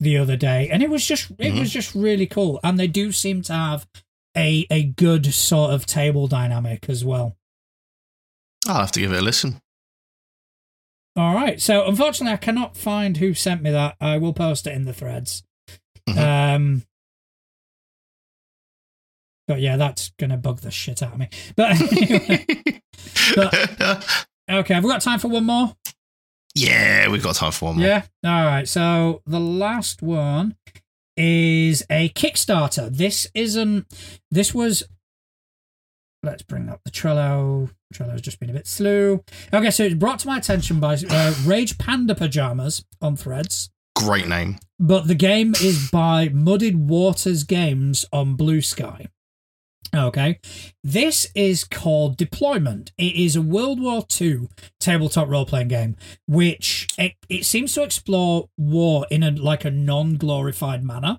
[0.00, 1.60] the other day and it was just it Mhm.
[1.60, 3.86] was just really cool and they do seem to have
[4.36, 7.36] a a good sort of table dynamic as well
[8.66, 9.60] I'll have to give it a listen.
[11.16, 14.72] All right so unfortunately i cannot find who sent me that i will post it
[14.74, 15.42] in the threads
[16.08, 16.16] Mhm.
[16.56, 16.82] um
[19.48, 22.46] but yeah that's gonna bug the shit out of me but anyway
[24.50, 25.76] Okay, have we got time for one more?
[26.56, 27.86] yeah, we've got time for one more.
[27.86, 28.02] Yeah.
[28.24, 28.66] All right.
[28.66, 30.56] So the last one
[31.16, 32.90] is a Kickstarter.
[32.90, 33.86] This isn't.
[34.32, 34.82] This was.
[36.22, 37.70] Let's bring up the Trello.
[37.94, 39.24] Trello's just been a bit slow.
[39.54, 44.28] Okay, so it's brought to my attention by uh, Rage Panda Pajamas on Threads, Great
[44.28, 44.58] name.
[44.78, 49.06] but the game is by Mudded Waters Games on Blue Sky.
[49.96, 50.38] Okay,
[50.84, 52.92] this is called Deployment.
[52.96, 54.48] It is a World War II
[54.78, 55.96] tabletop role playing game,
[56.28, 61.18] which it, it seems to explore war in a like a non glorified manner.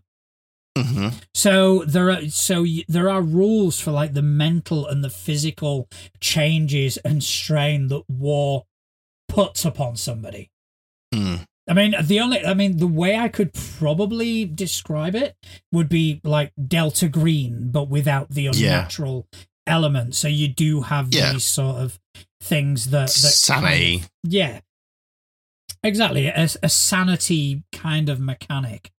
[0.77, 5.09] Hmm So there are so y- there are rules for like the mental and the
[5.09, 5.87] physical
[6.19, 8.65] changes and strain that war
[9.27, 10.49] puts upon somebody.
[11.13, 11.45] Mm.
[11.69, 15.35] I mean, the only, I mean, the way I could probably describe it
[15.71, 18.49] would be like Delta Green, but without the Yeah.
[18.51, 19.27] unnatural
[19.67, 20.15] element.
[20.15, 21.33] So you do have Yeah.
[21.33, 21.99] these sort of
[22.41, 24.03] things that, that kind of- Sanity.
[24.23, 24.59] yeah,
[25.83, 26.27] exactly.
[26.27, 28.91] A, a sanity kind of mechanic.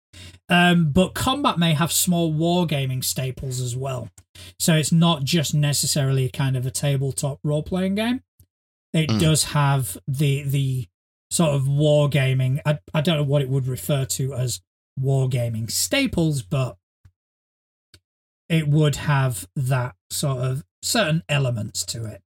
[0.52, 4.10] Um, but combat may have small wargaming staples as well.
[4.58, 8.22] So it's not just necessarily a kind of a tabletop role playing game.
[8.92, 9.18] It Mm.
[9.20, 10.88] does have the the
[11.30, 12.60] sort of wargaming.
[12.66, 14.60] I, I don't know what it would refer to as
[15.00, 16.76] wargaming staples, but
[18.50, 22.22] it would have that sort of certain elements to it.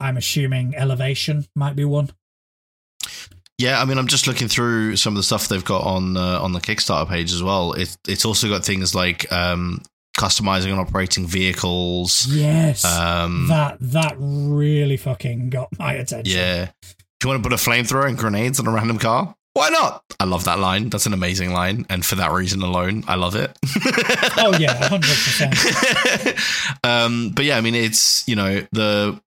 [0.00, 2.10] I'm assuming elevation might be one.
[3.58, 6.40] Yeah, I mean, I'm just looking through some of the stuff they've got on uh,
[6.40, 7.72] on the Kickstarter page as well.
[7.72, 9.82] It, it's also got things like um,
[10.16, 12.26] customizing and operating vehicles.
[12.28, 12.84] Yes.
[12.84, 16.36] Um, that that really fucking got my attention.
[16.36, 16.70] yeah.
[16.82, 20.04] If you want to put a flamethrower and grenades on a random car, why not?
[20.20, 20.88] I love that line.
[20.88, 23.58] That's an amazing line, and for that reason alone, I love it.
[24.36, 25.54] Oh yeah, hundred percent.
[26.84, 29.20] um, but yeah, I mean, it's you know the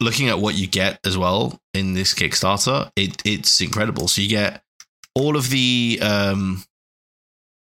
[0.00, 4.08] looking at what you get as well in this Kickstarter, it it's incredible.
[4.08, 4.62] So you get
[5.14, 6.64] all of the um,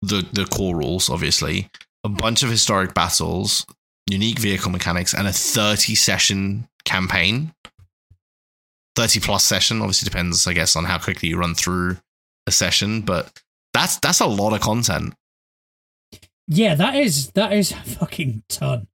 [0.02, 1.70] the the core rules, obviously,
[2.04, 3.66] a bunch of historic battles,
[4.08, 7.52] unique vehicle mechanics, and a thirty session campaign.
[8.96, 11.96] 30 plus session obviously depends i guess on how quickly you run through
[12.48, 13.30] a session but
[13.72, 15.14] that's that's a lot of content
[16.48, 18.88] Yeah, that is that is a fucking ton.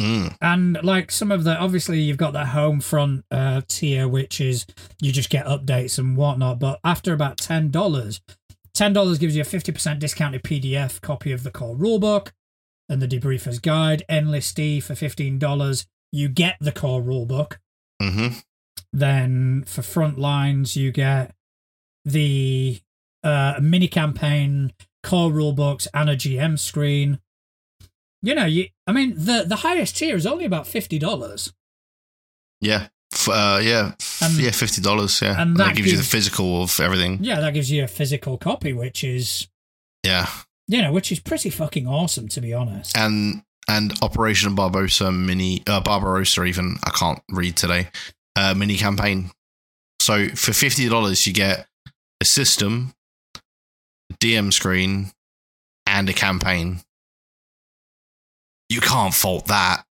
[0.00, 4.42] Mm, And like some of the obviously you've got that home front uh tier which
[4.42, 4.66] is
[5.00, 8.20] you just get updates and whatnot, but after about ten dollars,
[8.74, 12.32] ten dollars gives you a fifty percent discounted PDF copy of the core rulebook
[12.90, 15.86] and the debriefer's guide, enlistee for fifteen dollars.
[16.12, 17.56] You get the core rulebook.
[18.00, 18.28] hmm
[18.92, 21.34] Then for front lines, you get
[22.04, 22.80] the
[23.24, 24.72] uh, mini campaign,
[25.02, 27.18] core rule books, and a GM screen.
[28.26, 28.66] You know, you.
[28.88, 31.52] I mean, the the highest tier is only about fifty dollars,
[32.60, 32.88] Yeah.
[33.14, 33.92] F- uh, yeah.
[34.20, 35.20] And- yeah, fifty dollars.
[35.22, 37.18] Yeah, and and that that gives you the physical of everything.
[37.22, 39.48] Yeah, that gives you a physical copy, which is
[40.04, 40.26] Yeah,
[40.66, 42.96] you know, which is pretty fucking awesome to be honest.
[42.96, 47.88] and and Operation Barbosa mini uh, Barbarossa even I can't read today.
[48.34, 49.30] Uh, mini campaign.
[50.00, 51.66] So for fifty dollars, you get
[52.20, 52.92] a system,
[54.20, 55.12] DM screen,
[55.86, 56.80] and a campaign.
[58.68, 59.84] You can't fault that.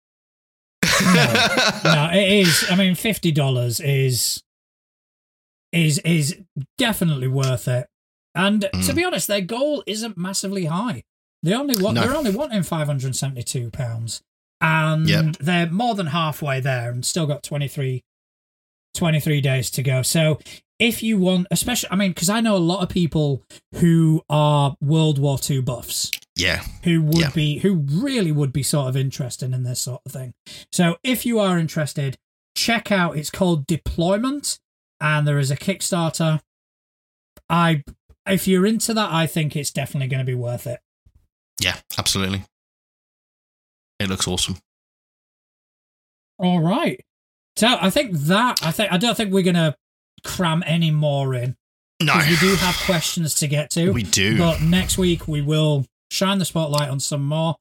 [1.85, 2.65] no, it is.
[2.71, 4.43] I mean, fifty dollars is
[5.73, 6.39] is is
[6.79, 7.89] definitely worth it.
[8.35, 8.95] And to Mm.
[8.95, 11.05] be honest, their goal isn't massively high.
[11.43, 12.03] They only want No.
[12.03, 14.23] they're only wanting five hundred seventy two pounds,
[14.61, 15.37] and Yep.
[15.41, 18.03] they're more than halfway there, and still got 23,
[18.95, 20.03] 23 days to go.
[20.03, 20.39] So
[20.79, 23.43] if you want, especially, I mean, because I know a lot of people
[23.77, 27.31] who are World War II buffs yeah, who would Yeah.
[27.31, 30.35] be who really would be sort of interested in this sort of thing.
[30.73, 32.17] So if you are interested,
[32.57, 34.59] check out it's called Deployment
[35.01, 36.41] and there is a Kickstarter.
[37.49, 37.85] I
[38.27, 40.81] if you're into that, I think it's definitely going to be worth it.
[41.61, 42.45] yeah, absolutely.
[44.01, 44.57] It looks awesome.
[46.39, 47.01] All right.
[47.57, 49.77] So I think that I think I don't think we're going to
[50.25, 51.55] cram any more in.
[52.03, 53.93] no We do have questions to get to.
[53.93, 54.37] we do.
[54.39, 57.57] But next week we will shine the spotlight on some more.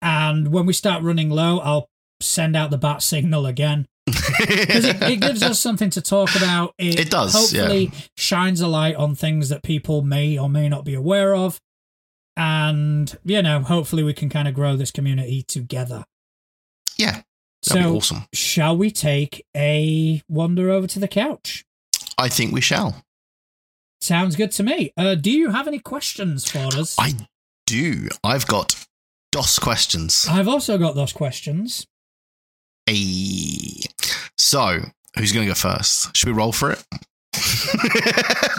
[0.00, 1.88] And when we start running low, I'll
[2.20, 3.86] send out the bat signal again.
[4.06, 6.74] Because it, it gives us something to talk about.
[6.78, 10.84] It, It does, Hopefully shines a light on things that people may or may not
[10.84, 11.60] be aware of.
[12.36, 16.04] And, you know, hopefully we can kind of grow this community together.
[16.96, 17.22] yeah,
[17.62, 18.24] So, awesome.
[18.32, 21.64] shall we take a wander over to the couch?
[22.16, 23.04] I think we shall.
[24.00, 24.92] Sounds good to me.
[24.96, 26.96] Uh, do you have any questions for us?
[26.98, 27.12] I
[27.70, 28.08] do.
[28.24, 28.74] I've got
[29.32, 30.26] DOS questions.
[30.28, 31.86] I've also got those questions.
[32.86, 33.82] Hey.
[34.36, 34.80] So,
[35.16, 36.16] who's going to go first?
[36.16, 36.82] Should we roll for it?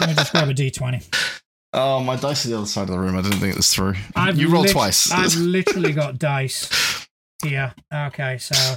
[0.00, 1.40] Let me just grab a d20.
[1.74, 3.16] oh, my dice is the other side of the room.
[3.16, 3.94] I didn't think this through.
[4.16, 5.10] I've you rolled lit- twice.
[5.12, 7.06] I've literally got dice
[7.42, 7.74] here.
[7.92, 8.76] Okay, so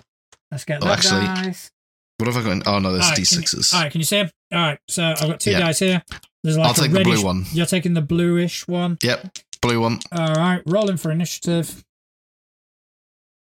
[0.51, 1.71] let's get oh, Well, that actually, dice.
[2.17, 2.51] what have I got?
[2.51, 2.63] In?
[2.65, 3.73] Oh, no, there's right, can you- D6s.
[3.73, 4.29] All right, can you see them?
[4.51, 5.59] All right, so I've got two Yeah.
[5.59, 6.03] dice here.
[6.43, 7.45] There's like I'll a take the blue one.
[7.53, 8.97] You're taking the bluish one.
[9.01, 9.99] Yep, blue one.
[10.11, 11.83] All right, rolling for initiative.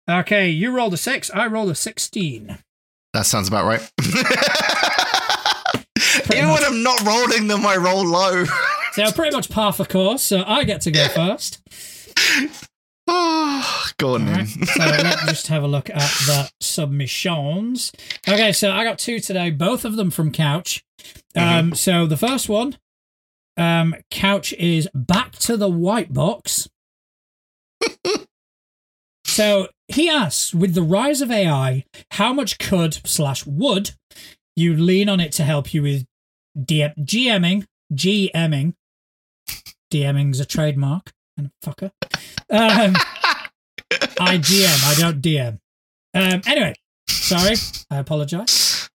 [0.09, 1.29] Okay, you rolled a six.
[1.31, 2.57] I rolled a sixteen.
[3.13, 3.81] That sounds about right.
[6.33, 8.45] Even when I'm not rolling them, I roll low.
[8.93, 10.21] So pretty much par for course.
[10.21, 11.61] So I get to go first.
[13.07, 17.93] oh, go on right, so let's just have a look at the submissions.
[18.27, 20.83] Okay, so I got two today, both of them from Couch.
[21.37, 22.75] Um, so the first one
[23.61, 26.67] Um, Couch is back to the white box.
[29.25, 33.91] so he asks, with the rise of AI, how much could slash would
[34.55, 36.07] you lean on it to help you with
[36.57, 38.73] DM- GMing, GMing?
[39.93, 41.91] DMing's a trademark, and fucker.
[42.49, 42.95] Um,
[44.19, 45.59] I GM, I don't DM.
[46.15, 46.73] Um, anyway,
[47.07, 47.57] sorry,
[47.91, 48.89] I apologize.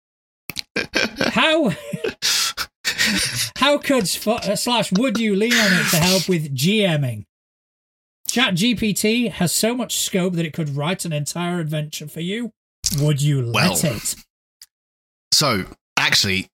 [1.19, 1.71] How
[3.57, 7.25] how could uh, slash would you lean on it to help with GMing?
[8.29, 12.53] Chat GPT has so much scope that it could write an entire adventure for you.
[13.01, 14.15] Would you let well, it?
[15.33, 15.65] So
[15.97, 16.49] actually,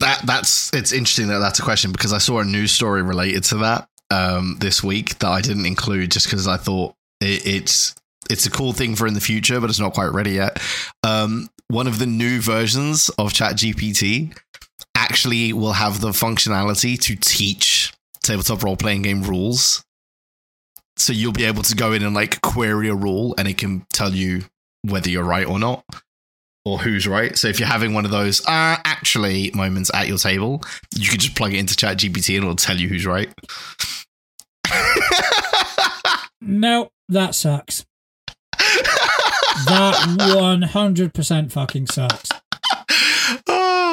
[0.00, 3.44] that that's it's interesting that that's a question because I saw a news story related
[3.44, 7.94] to that um, this week that I didn't include just because I thought it, it's
[8.30, 10.60] it's a cool thing for in the future, but it's not quite ready yet.
[11.02, 14.36] Um, one of the new versions of ChatGPT
[14.94, 17.92] actually will have the functionality to teach
[18.22, 19.84] tabletop role playing game rules.
[20.96, 23.86] So you'll be able to go in and like query a rule and it can
[23.92, 24.44] tell you
[24.82, 25.84] whether you're right or not
[26.64, 27.36] or who's right.
[27.36, 30.62] So if you're having one of those uh, actually moments at your table,
[30.94, 33.32] you can just plug it into Chat GPT and it'll tell you who's right.
[36.40, 37.84] no, that sucks.
[39.66, 42.28] that 100% fucking sucks.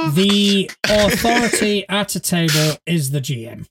[0.10, 3.68] The authority at a table is the GM.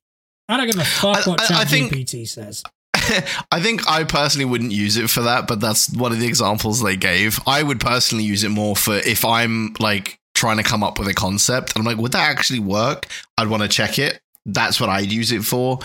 [0.48, 2.62] I don't give a fuck what ChatGPT says.
[3.50, 6.82] I think I personally wouldn't use it for that, but that's one of the examples
[6.82, 7.38] they gave.
[7.46, 11.08] I would personally use it more for if I'm like trying to come up with
[11.08, 13.06] a concept and I'm like, would that actually work?
[13.38, 14.20] I'd want to check it.
[14.46, 15.78] That's what I'd use it for.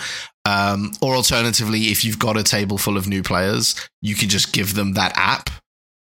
[0.44, 4.52] Um, or alternatively, if you've got a table full of new players, you can just
[4.52, 5.50] give them that app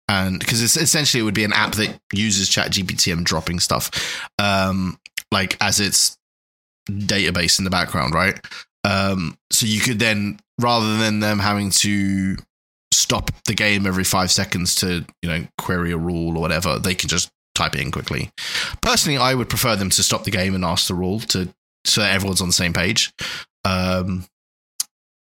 [0.09, 3.59] and because it's essentially it would be an app that uses chat gpt and dropping
[3.59, 3.91] stuff
[4.39, 4.99] um
[5.33, 6.19] like as its
[6.91, 8.39] database in the background right?
[8.85, 12.37] Um so you could then rather than them having to
[12.93, 16.95] stop the game every five seconds to you know query a rule or whatever they
[16.95, 18.31] can just type it in quickly.
[18.83, 21.49] Personally i would prefer them to stop the game and ask the rule to
[21.85, 23.13] so that everyone's on the same page
[23.65, 24.25] um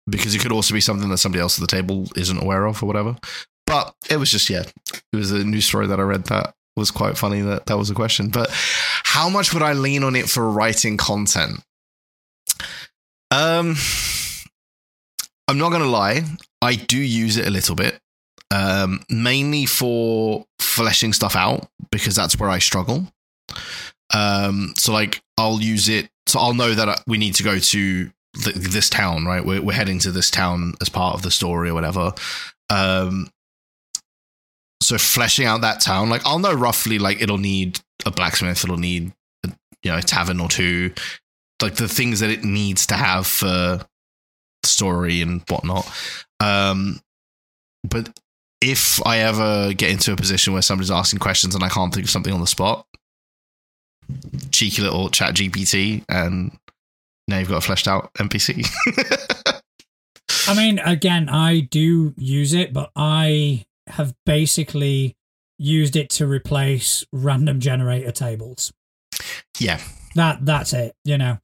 [0.09, 2.83] because it could also be something that somebody else at the table isn't aware of
[2.83, 3.17] or whatever
[3.67, 4.65] but it was just, yeah,
[5.13, 7.91] it was a news story that I read that was quite funny that that was
[7.91, 8.29] a question.
[8.29, 8.49] But
[9.05, 11.63] how much would I lean on it for writing content?
[13.31, 13.77] Um,
[15.49, 16.23] I'm not going to lie.
[16.63, 18.01] I do use it a little bit,
[18.51, 23.07] um, mainly for fleshing stuff out because that's where I struggle.
[24.13, 26.09] Um, so like I'll use it.
[26.27, 29.45] So I'll know that we need to go to this town, right?
[29.45, 32.13] We're, we're heading to this town as part of the story or whatever.
[32.71, 33.29] Um,
[34.85, 38.77] so fleshing out that town, like I'll know roughly, like it'll need a blacksmith, it'll
[38.77, 39.13] need
[39.45, 39.51] a,
[39.83, 40.93] you know a tavern or two,
[41.63, 43.81] like the things that it needs to have for
[44.63, 45.91] story and whatnot.
[46.41, 47.01] Um,
[47.89, 48.19] but
[48.61, 52.05] if I ever get into a position where somebody's asking questions and I can't think
[52.05, 52.87] of something on the spot,
[54.51, 56.53] cheeky little chat GPT, and
[57.27, 58.67] now you've got a fleshed out NPC.
[60.47, 65.17] I mean, again, I do use it, but I have basically
[65.59, 68.73] used it to replace random generator tables.
[69.59, 69.81] Yeah.
[70.15, 71.39] That that's it, you know.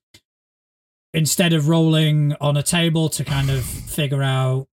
[1.12, 4.68] Instead of rolling on a table to kind of figure out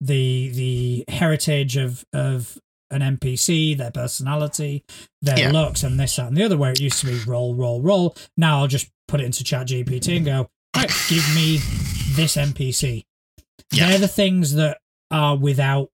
[0.00, 2.58] the the heritage of of
[2.90, 4.84] an NPC, their personality,
[5.22, 5.52] their yeah.
[5.52, 8.16] looks, and this, that, and the other, where it used to be roll, roll, roll.
[8.36, 11.58] Now I'll just put it into Chat GPT and go, right, give me
[12.14, 13.04] this NPC.
[13.72, 13.88] Yeah.
[13.88, 14.78] They're the things that
[15.10, 15.90] are without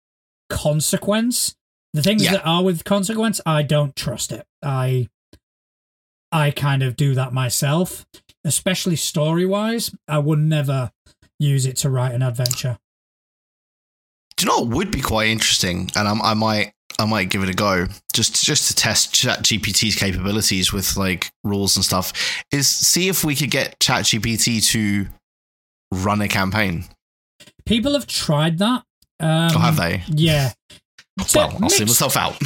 [0.48, 1.56] consequence.
[1.92, 2.32] The things yeah.
[2.32, 4.46] that are with consequence, I don't trust it.
[4.62, 5.08] I
[6.32, 8.04] I kind of do that myself,
[8.44, 9.94] especially story wise.
[10.06, 10.90] I would never
[11.38, 12.78] use it to write an adventure.
[14.36, 15.90] Do you know what would be quite interesting?
[15.96, 19.40] And I'm, I might I might give it a go just just to test Chat
[19.40, 22.12] GPT's capabilities with like rules and stuff.
[22.52, 25.06] Is see if we could get Chat GPT to
[25.92, 26.84] run a campaign.
[27.64, 28.84] People have tried that.
[29.20, 30.02] Um, oh, have they?
[30.08, 30.52] Yeah.
[31.34, 32.36] Well, I'll mixed, see myself out.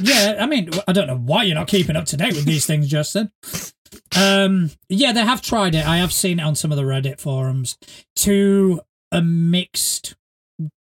[0.00, 2.66] yeah, I mean, I don't know why you're not keeping up to date with these
[2.66, 3.30] things, Justin.
[4.16, 5.86] Um, yeah, they have tried it.
[5.86, 7.78] I have seen it on some of the Reddit forums.
[8.16, 8.80] To
[9.12, 10.16] a mixed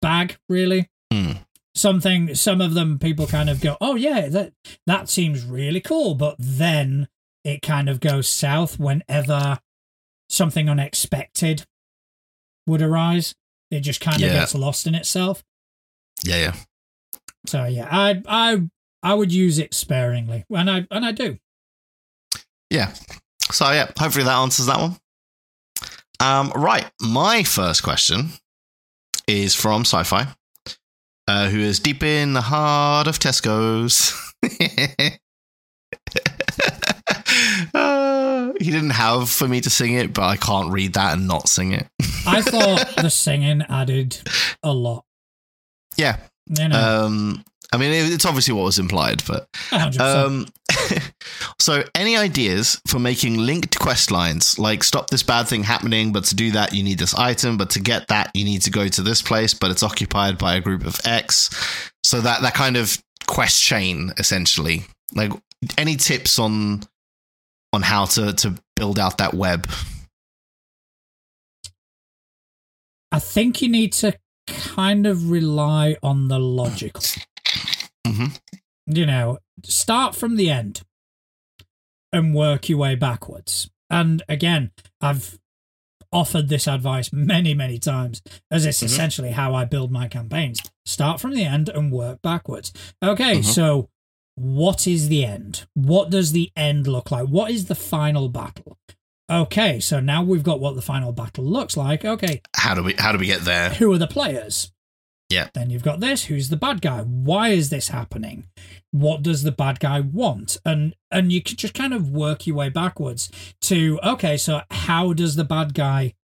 [0.01, 0.89] bag, really.
[1.11, 1.39] Mm.
[1.75, 2.33] Something.
[2.35, 4.53] Some of them people kind of go, "Oh yeah, that
[4.85, 7.07] that seems really cool," but then
[7.43, 9.59] it kind of goes south whenever
[10.29, 11.65] something unexpected
[12.67, 13.35] would arise.
[13.71, 14.39] It just kind of yeah.
[14.39, 15.43] gets lost in itself.
[16.23, 16.55] Yeah, yeah.
[17.45, 18.61] So yeah, I I
[19.03, 21.37] I would use it sparingly, and I and I do.
[22.69, 22.93] Yeah,
[23.51, 24.97] So yeah, hopefully that answers that one.
[26.19, 28.29] Um, right, my first question
[29.27, 30.27] is from Sci-Fi,
[31.27, 34.13] uh, who is deep in the heart of Tesco's.
[37.73, 41.27] uh, he didn't have for me to sing it, but I can't read that and
[41.27, 41.87] not sing it.
[42.27, 44.17] I thought the singing added
[44.63, 45.05] a lot.
[45.97, 46.17] Yeah.
[46.47, 49.47] You know, Um, I mean, it's obviously what was implied, but
[49.99, 50.47] Um,
[51.59, 54.57] so, any ideas for making linked quest lines?
[54.57, 57.69] Like, stop this bad thing happening, but to do that, you need this item, but
[57.71, 60.61] to get that, you need to go to this place, but it's occupied by a
[60.61, 61.49] group of X.
[62.03, 62.97] So, that, that kind of
[63.27, 64.85] quest chain, essentially.
[65.13, 65.31] Like,
[65.77, 66.81] any tips on
[67.71, 69.69] on how to, to build out that web?
[73.11, 74.17] I think you need to
[74.47, 77.03] kind of rely on the logical.
[78.05, 78.27] hmm
[78.87, 80.81] You know, start from the end
[82.11, 83.69] and work your way backwards.
[83.89, 84.71] And again,
[85.01, 85.39] I've
[86.11, 88.85] offered this advice many, many times, as it's Mhm.
[88.85, 90.59] essentially how I build my campaigns.
[90.85, 92.73] Start from the end and work backwards.
[93.03, 93.43] Okay, Mhm.
[93.45, 93.89] so
[94.35, 95.67] what is the end?
[95.75, 97.27] What does the end look like?
[97.27, 98.77] What is the final battle?
[99.29, 102.03] Okay, so now we've got what the final battle looks like.
[102.03, 103.69] Okay, How do we how do we get there?
[103.71, 104.71] who are the players?
[105.29, 105.49] Yeah.
[105.53, 106.25] Then you've got this.
[106.25, 107.01] Who's the bad guy?
[107.01, 108.47] Why is this happening?
[108.89, 110.57] What does the bad guy want?
[110.65, 113.29] And and you can just kind of work your way backwards
[113.61, 116.15] to okay, so how does the bad guy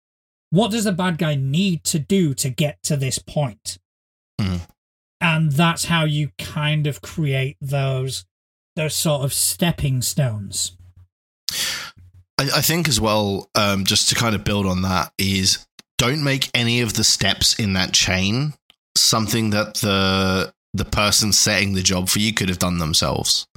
[0.49, 3.77] what does the bad guy need to do to get to this point?
[4.41, 4.61] Mhm.
[5.21, 8.25] And that's how you kind of create those
[8.75, 10.75] those sort of stepping stones.
[12.37, 15.65] I, I think as well, um, just to kind of build on that, is
[15.97, 18.53] don't make any of the steps in that chain
[18.97, 23.47] something that the the person setting the job for you could have done themselves,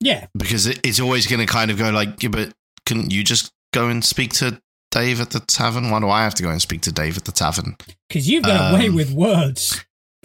[0.00, 2.52] Yeah, because it, it's always going to kind of go like, yeah, but
[2.86, 4.60] couldn't you just go and speak to
[4.92, 5.90] Dave at the tavern?
[5.90, 7.76] Why do I have to go and speak to Dave at the tavern?
[8.08, 9.84] because you've got a way Um, with words.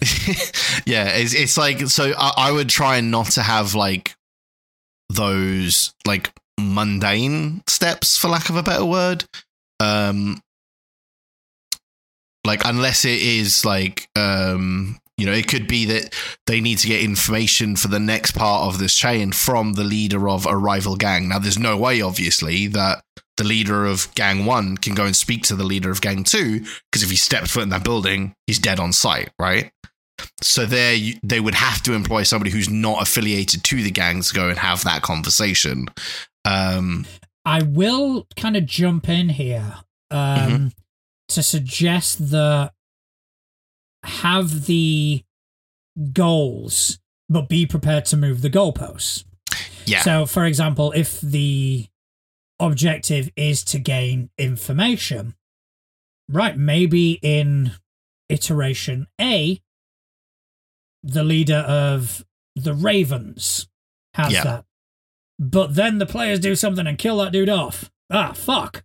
[0.86, 2.12] yeah, it's it's like so.
[2.16, 4.14] I, I would try not to have like
[5.10, 9.24] those like mundane steps, for lack of a better word.
[9.80, 10.40] Um,
[12.44, 16.12] like unless it is like um, you know, it could be that
[16.46, 20.28] they need to get information for the next part of this chain from the leader
[20.28, 21.28] of a rival gang.
[21.28, 23.04] Now, there's no way, obviously, that
[23.36, 26.60] the leader of gang one can go and speak to the leader of gang two
[26.90, 29.70] because if he stepped foot in that building, he's dead on sight, right?
[30.40, 34.34] So there, they would have to employ somebody who's not affiliated to the gangs to
[34.34, 35.86] go and have that conversation.
[36.44, 37.06] Um,
[37.44, 39.76] I will kind of jump in here
[40.10, 40.72] um,
[41.28, 42.72] to suggest that
[44.04, 45.22] have the
[46.12, 46.98] goals,
[47.28, 49.24] but be prepared to move the goalposts.
[49.86, 51.86] yeah, So, for example, if the
[52.60, 55.34] objective is to gain information,
[56.28, 57.72] right, maybe in
[58.28, 59.60] iteration A,
[61.02, 62.24] the leader of
[62.54, 63.68] the Ravens
[64.14, 64.44] has Yeah.
[64.44, 64.64] that.
[65.42, 67.90] But then the players do something and kill that dude off.
[68.08, 68.84] Ah, fuck.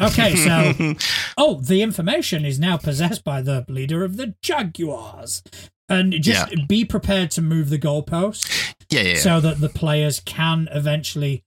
[0.00, 0.94] Okay, so
[1.36, 5.42] oh, the information is now possessed by the leader of the Jaguars.
[5.90, 9.18] And just be prepared to move the goalpost yeah, yeah, yeah.
[9.18, 11.42] so that the players can eventually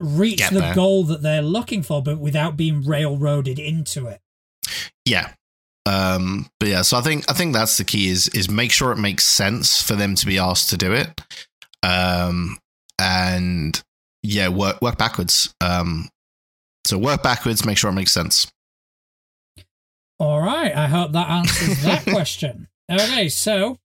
[0.00, 0.74] reach Get the there.
[0.74, 4.20] goal that they're looking for, but without being railroaded into it.
[5.04, 5.34] Yeah.
[5.84, 8.90] Um, but yeah, so I think I think that's the key is is make sure
[8.90, 11.20] it makes sense for them to be asked to do it.
[11.82, 12.58] Um,
[13.02, 13.82] and
[14.22, 15.52] yeah, work work backwards.
[15.60, 16.08] Um,
[16.86, 18.50] so work backwards, make sure it makes sense.
[20.18, 22.68] All right, I hope that answers that question.
[22.90, 23.78] Okay, so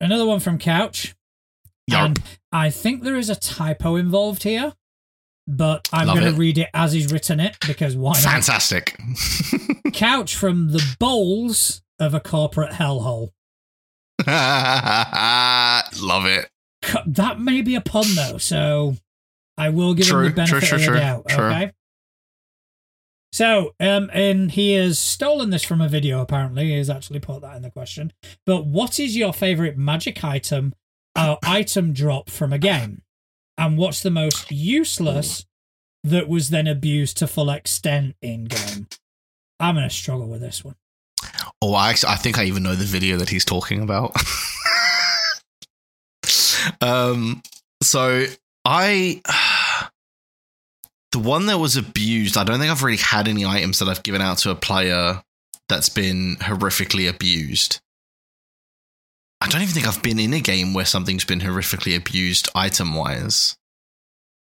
[0.00, 1.14] another one from Couch.
[1.90, 2.04] Yarp.
[2.04, 2.22] And
[2.52, 4.74] I think there is a typo involved here,
[5.46, 8.22] but I'm going to read it as he's written it because why not?
[8.22, 8.98] Fantastic.
[9.92, 13.30] Couch from the bowls of a corporate hellhole.
[16.02, 16.48] Love it.
[17.06, 18.96] That may be a pun though, so
[19.56, 21.28] I will give True, him the benefit true, of the true, doubt.
[21.28, 21.44] true.
[21.44, 21.72] Okay.
[23.32, 26.20] So, um, and he has stolen this from a video.
[26.20, 28.12] Apparently, he has actually put that in the question.
[28.44, 30.74] But what is your favorite magic item
[31.18, 33.02] or item drop from a game?
[33.56, 35.46] And what's the most useless
[36.04, 38.88] that was then abused to full extent in game?
[39.58, 40.74] I'm gonna struggle with this one.
[41.60, 44.16] Oh, I actually, I think I even know the video that he's talking about.
[46.80, 47.42] um,
[47.82, 48.26] so
[48.64, 49.20] I,
[51.12, 54.02] the one that was abused, I don't think I've really had any items that I've
[54.02, 55.22] given out to a player
[55.68, 57.80] that's been horrifically abused.
[59.40, 62.94] I don't even think I've been in a game where something's been horrifically abused item
[62.94, 63.56] wise.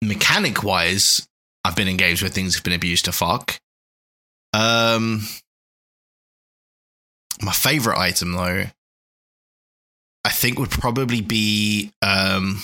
[0.03, 1.27] mechanic wise,
[1.63, 3.59] I've been in games where things have been abused to fuck.
[4.53, 5.23] Um,
[7.41, 8.65] my favorite item though,
[10.23, 12.61] I think would probably be um,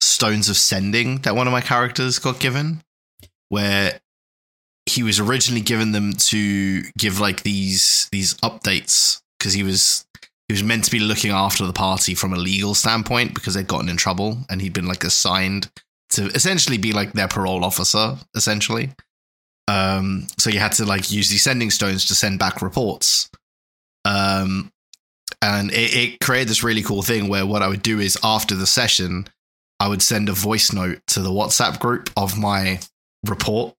[0.00, 2.82] stones of sending that one of my characters got given,
[3.48, 4.00] where
[4.86, 10.06] he was originally given them to give like these these updates because he was
[10.48, 13.66] he was meant to be looking after the party from a legal standpoint because they'd
[13.66, 15.68] gotten in trouble and he'd been like assigned
[16.10, 18.92] to essentially be like their parole officer essentially.
[19.66, 23.28] Um so you had to like use these sending stones to send back reports
[24.06, 24.70] um
[25.42, 28.54] and it, it created this really cool thing where what i would do is after
[28.54, 29.26] the session
[29.80, 32.78] i would send a voice note to the whatsapp group of my
[33.26, 33.74] report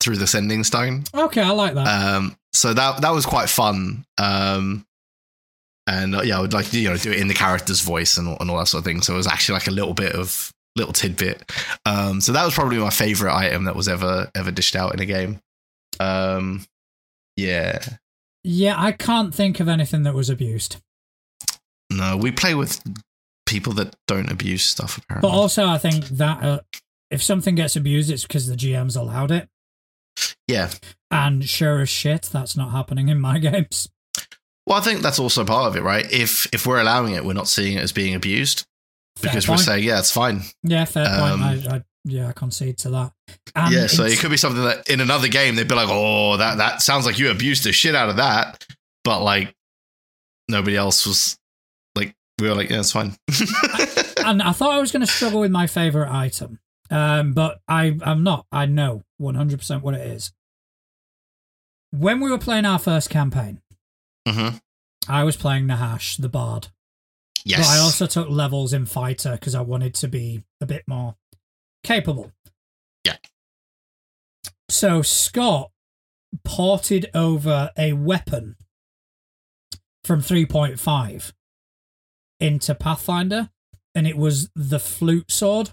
[0.00, 1.86] through the sending stone Okay, I like that.
[1.86, 4.04] um, so that that was quite fun.
[4.18, 4.84] Um,
[5.86, 8.26] and uh, yeah, I would like you know do it in the character's voice and
[8.28, 9.02] all, and all that sort of thing.
[9.02, 11.50] So it was actually like a little bit of little tidbit.
[11.86, 15.00] Um, so that was probably my favorite item that was ever ever dished out in
[15.00, 15.40] a game.
[16.00, 16.64] Um,
[17.36, 17.78] yeah,
[18.46, 20.76] yeah, I can't think of anything that was abused.
[21.90, 22.80] no, we play with
[23.44, 24.98] people that don't abuse stuff.
[24.98, 26.60] Apparently, But also, I think that uh,
[27.10, 29.48] if something gets abused, it's because the GM's allowed it.
[30.48, 30.70] yeah.
[31.10, 33.88] And sure as shit, that's not happening in my games.
[34.66, 36.10] Well, I think that's also part of it, right?
[36.12, 38.64] If if we're allowing it, we're not seeing it as being abused
[39.16, 40.42] Fair because we're saying, yeah, it's fine.
[40.62, 41.68] yeah, fair um, point.
[41.68, 43.12] I, I, yeah, I concede to that.
[43.56, 46.36] And yeah, so it could be something that in another game they'd be like, "Oh,
[46.36, 48.64] that that sounds like you abused the shit out of that,"
[49.02, 49.54] but like
[50.48, 51.36] nobody else was
[51.96, 53.16] like, we were like, "Yeah, it's fine."
[54.24, 56.60] and I thought I was going to struggle with my favorite item,
[56.90, 58.46] um, but I I'm not.
[58.52, 60.32] I know 100 percent what it is.
[61.90, 63.60] When we were playing our first campaign,
[64.28, 64.48] hmm
[65.08, 66.68] I was playing Nahash, the bard,
[67.44, 70.84] Yes, but I also took levels in fighter because I wanted to be a bit
[70.86, 71.16] more
[71.86, 72.32] capable.
[73.04, 73.16] Yeah.
[74.68, 75.70] So Scott
[76.44, 78.56] ported over a weapon
[80.04, 81.32] from 3.5
[82.40, 83.50] into Pathfinder,
[83.94, 85.70] and it was the flute sword.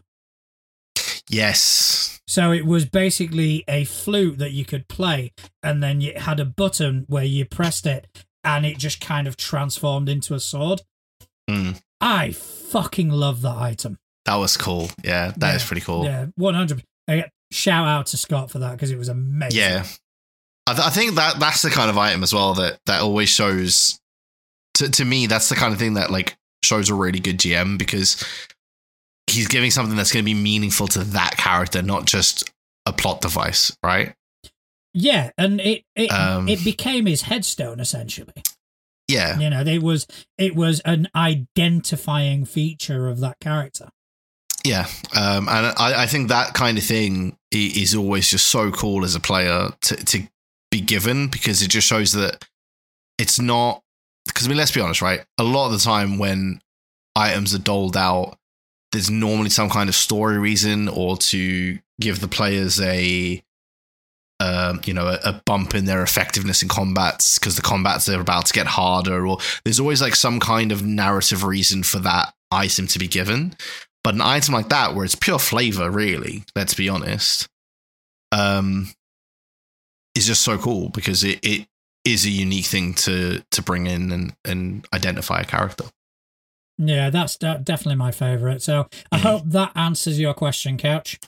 [1.29, 6.39] yes, So it was basically a flute that you could play, and then it had
[6.39, 8.07] a button where you pressed it,
[8.43, 10.81] and it just kind of transformed into a sword.
[11.49, 13.97] Mm, I fucking love that item.
[14.25, 14.89] That was cool.
[15.03, 16.05] Yeah, that is Yeah, pretty cool.
[16.05, 16.83] Yeah, one hundred.
[17.51, 19.59] Shout out to Scott for that because it was amazing.
[19.59, 19.85] Yeah.
[20.65, 23.29] I, th- I think that that's the kind of item as well that that always
[23.29, 23.99] shows.
[24.75, 27.77] To to me, that's the kind of thing that like shows a really good GM
[27.77, 28.23] because
[29.29, 32.49] he's giving something that's going to be meaningful to that character, not just
[32.85, 34.13] a plot device, right?
[34.95, 38.33] yeah, and it it Um, it became his headstone essentially.
[39.09, 43.89] Yeah, You know, it was it was an identifying feature of that character.
[44.65, 49.03] Yeah, um, and I, I think that kind of thing is always just so cool
[49.03, 50.27] as a player to, to
[50.71, 52.47] be given because it just shows that
[53.17, 53.81] it's not.
[54.25, 55.25] Because I mean, let's be honest, right?
[55.37, 56.61] A lot of the time when
[57.13, 58.37] items are doled out,
[58.93, 63.43] there's normally some kind of story reason or to give the players a,
[64.39, 68.21] um, you know, a, a bump in their effectiveness in combats because the combats are
[68.21, 72.33] about to get harder, or there's always like some kind of narrative reason for that
[72.49, 73.57] item to be given.
[74.03, 77.47] But an item like that, where it's pure flavor, really, let's be honest,
[78.31, 78.89] um,
[80.15, 81.67] is just so cool because it, it
[82.03, 85.85] is a unique thing to to bring in and, and identify a character.
[86.77, 88.61] Yeah, that's de- definitely my favorite.
[88.61, 89.21] So I Mhm.
[89.21, 91.19] hope that answers your question, Couch.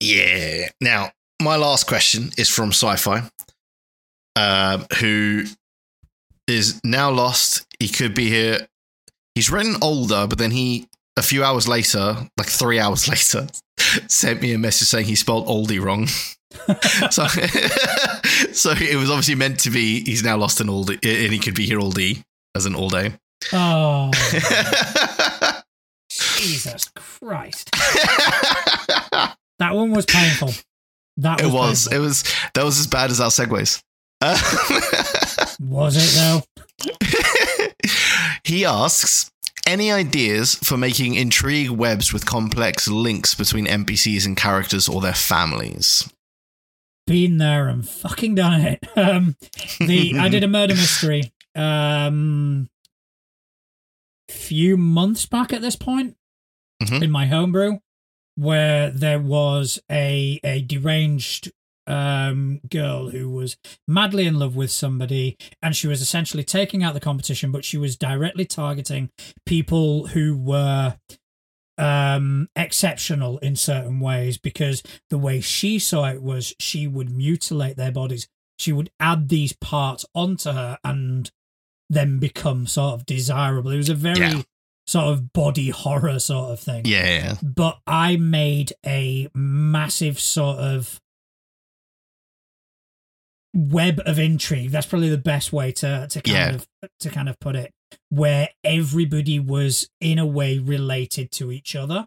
[0.00, 0.68] Yeah.
[0.80, 3.30] Now, my last question is from Sci-Fi,
[4.36, 5.44] um, who
[6.46, 7.64] is now lost.
[7.78, 8.66] He could be here.
[9.34, 13.46] He's written older, but then he a few hours later, like three hours later,
[14.08, 16.06] sent me a message saying he spelled oldie wrong.
[17.10, 17.26] so,
[18.52, 20.04] so it was obviously meant to be.
[20.04, 22.22] He's now lost an oldie, and he could be here all day
[22.54, 23.12] as an all day.
[23.52, 24.10] Oh,
[26.08, 27.70] Jesus Christ.
[29.58, 30.52] That one was painful.
[31.18, 31.88] That was it was.
[31.88, 31.96] painful.
[31.96, 32.24] It was.
[32.54, 33.82] That was as bad as our segues.
[35.60, 36.42] Was it though?
[38.44, 39.30] he asks
[39.66, 45.14] any ideas for making intrigue webs with complex links between NPCs and characters or their
[45.14, 46.08] families?
[47.06, 48.84] Been there and fucking done it.
[48.96, 49.36] Um,
[49.80, 52.68] the I did a murder mystery um
[54.30, 56.16] few months back at this point
[56.82, 57.02] Mhm.
[57.02, 57.78] in my homebrew
[58.36, 61.52] where there was a a deranged
[61.86, 63.56] um girl who was
[63.86, 67.76] madly in love with somebody and she was essentially taking out the competition but she
[67.76, 69.10] was directly targeting
[69.44, 70.96] people who were
[71.76, 77.76] um exceptional in certain ways because the way she saw it was she would mutilate
[77.76, 78.28] their bodies.
[78.58, 81.30] She would add these parts onto her and
[81.90, 83.72] then become sort of desirable.
[83.72, 84.42] It was a very Yeah.
[84.86, 86.82] sort of body horror sort of thing.
[86.84, 91.00] Yeah, but I made a massive sort of
[93.54, 94.70] web of intrigue.
[94.70, 96.54] That's probably the best way to to kind Yeah.
[96.56, 96.66] of
[97.00, 97.70] to kind of put it,
[98.10, 102.06] where everybody was in a way related to each other.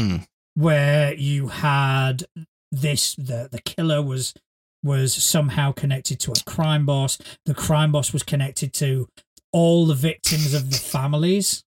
[0.00, 0.26] Mm.
[0.54, 2.24] Where you had
[2.70, 4.34] this the the killer was
[4.84, 7.16] was somehow connected to a crime boss.
[7.46, 9.08] The crime boss was connected to
[9.52, 11.62] all the victims of the families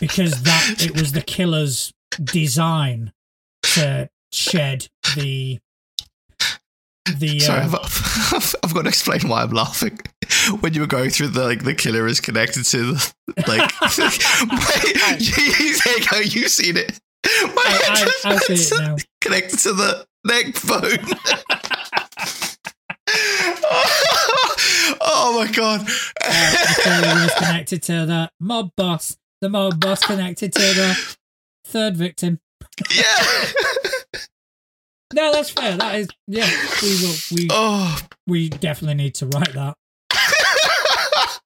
[0.00, 3.12] because that it was the killer's design
[3.62, 5.60] to shed the
[7.06, 7.78] the Sorry, uh,
[8.32, 9.98] I've, I've got to explain why I'm laughing.
[10.60, 13.12] When you were going through the like the killer is connected to the
[13.46, 13.70] like
[14.46, 17.00] my, you, there you go, you've seen it.
[17.24, 18.96] My I, I, I see it now.
[19.20, 21.18] connected to the neck bone.
[25.00, 25.80] oh my god.
[25.80, 29.16] the killer was connected to the mob boss.
[29.40, 31.16] The mob boss connected to the
[31.66, 32.40] third victim.
[32.94, 33.04] yeah.
[35.12, 35.76] No, that's fair.
[35.76, 36.48] That is yeah.
[36.82, 37.14] We will.
[37.32, 39.76] We Oh we definitely need to write that.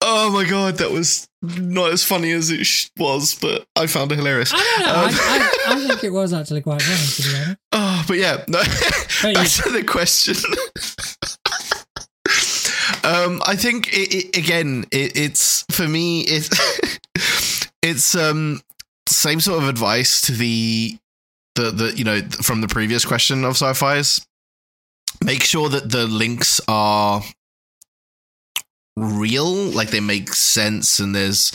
[0.00, 4.10] oh my god, that was not as funny as it sh- was, but I found
[4.12, 4.52] it hilarious.
[4.54, 4.92] I don't know.
[4.92, 7.58] Um, I, I, I think it was actually quite funny to be honest.
[7.78, 8.62] Oh, but yeah, no.
[9.22, 10.34] But back to the question.
[13.04, 16.22] um, I think it, it, again, it, it's for me.
[16.22, 16.48] It's
[17.82, 18.62] it's um
[19.08, 20.96] same sort of advice to the
[21.56, 24.24] the the you know from the previous question of sci-fi's.
[25.24, 27.22] Make sure that the links are
[28.96, 31.52] real, like they make sense, and there's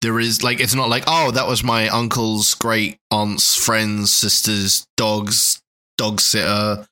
[0.00, 4.86] there is like it's not like oh that was my uncle's great aunt's friends sisters
[4.96, 5.62] dogs
[5.96, 6.86] dog sitter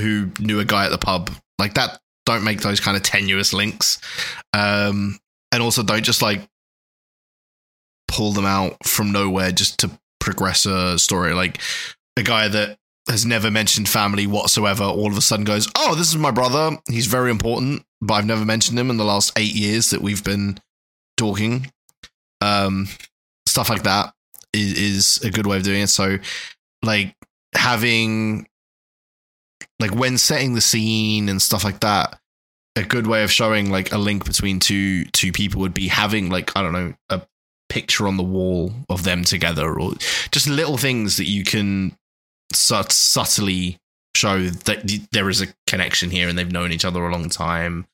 [0.00, 3.52] who knew a guy at the pub like that don't make those kind of tenuous
[3.52, 4.00] links
[4.52, 5.18] um
[5.52, 6.40] and also don't just like
[8.08, 9.90] pull them out from nowhere just to
[10.20, 11.60] progress a story like
[12.16, 12.78] a guy that
[13.08, 16.76] has never mentioned family whatsoever all of a sudden goes oh this is my brother.
[16.88, 20.24] He's very important but i've never mentioned him in the last eight years that we've
[20.24, 20.58] been
[21.16, 21.70] talking.
[22.40, 22.88] Um
[23.46, 24.12] stuff like that
[24.52, 25.88] is, is a good way of doing it.
[25.88, 26.18] So
[26.82, 27.14] like
[27.54, 28.46] having
[29.80, 32.18] like when setting the scene and stuff like that
[32.76, 36.30] a good way of showing like a link between two two people would be having
[36.30, 37.22] like i don't know a
[37.68, 39.92] picture on the wall of them together or
[40.30, 41.96] just little things that you can
[42.52, 43.78] subtly
[44.16, 47.84] show that there is a connection here and they've known each other a long time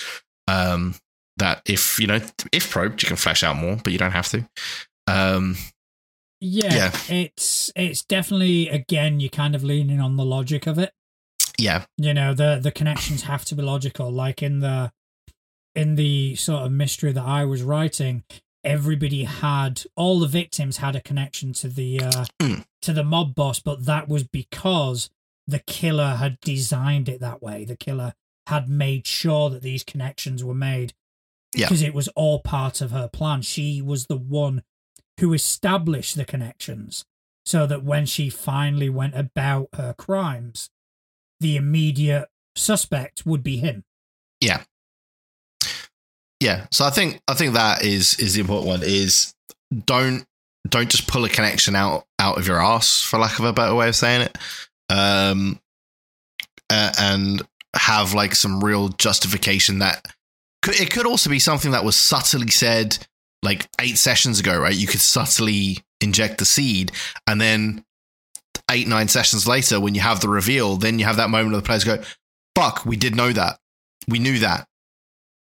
[0.48, 0.94] um
[1.38, 2.20] that if you know
[2.52, 4.46] if probed you can flesh out more but you don't have to
[5.06, 5.56] um
[6.40, 6.92] Yeah, Yeah.
[7.08, 10.92] it's it's definitely again you're kind of leaning on the logic of it.
[11.58, 14.10] yeah You know, the the connections have to be logical.
[14.10, 14.92] Like in the
[15.74, 18.24] in the sort of mystery that I was writing,
[18.64, 22.64] everybody had all the victims had a connection to the uh Mm.
[22.82, 25.10] to the mob boss, but that was because
[25.46, 27.64] the killer had designed it that way.
[27.64, 28.14] The killer
[28.46, 30.92] had made sure that these connections were made
[31.54, 31.66] Yeah.
[31.66, 33.42] because it was all part of her plan.
[33.42, 34.62] She was the one
[35.18, 37.04] who established the connections
[37.44, 40.70] so that when she finally went about her crimes,
[41.40, 43.84] the immediate suspect would be him.
[44.40, 44.64] yeah
[46.40, 46.66] yeah.
[46.70, 49.34] So i think i think that is is the important one is
[49.86, 50.24] don't
[50.68, 53.74] don't just pull a connection out out of your ass for lack of a better
[53.74, 54.38] way of saying it.
[54.88, 55.60] Um
[56.70, 57.42] and
[57.74, 60.06] have like some real justification that
[60.62, 62.98] could, it could also be something that was subtly said
[63.42, 64.74] like eight sessions ago right?
[64.74, 66.92] You could subtly inject the seed
[67.26, 67.84] and then
[68.70, 71.60] eight nine sessions later when you have the reveal then you have that moment where
[71.60, 72.02] the players go
[72.54, 73.58] fuck we did know that.
[74.08, 74.66] We knew that.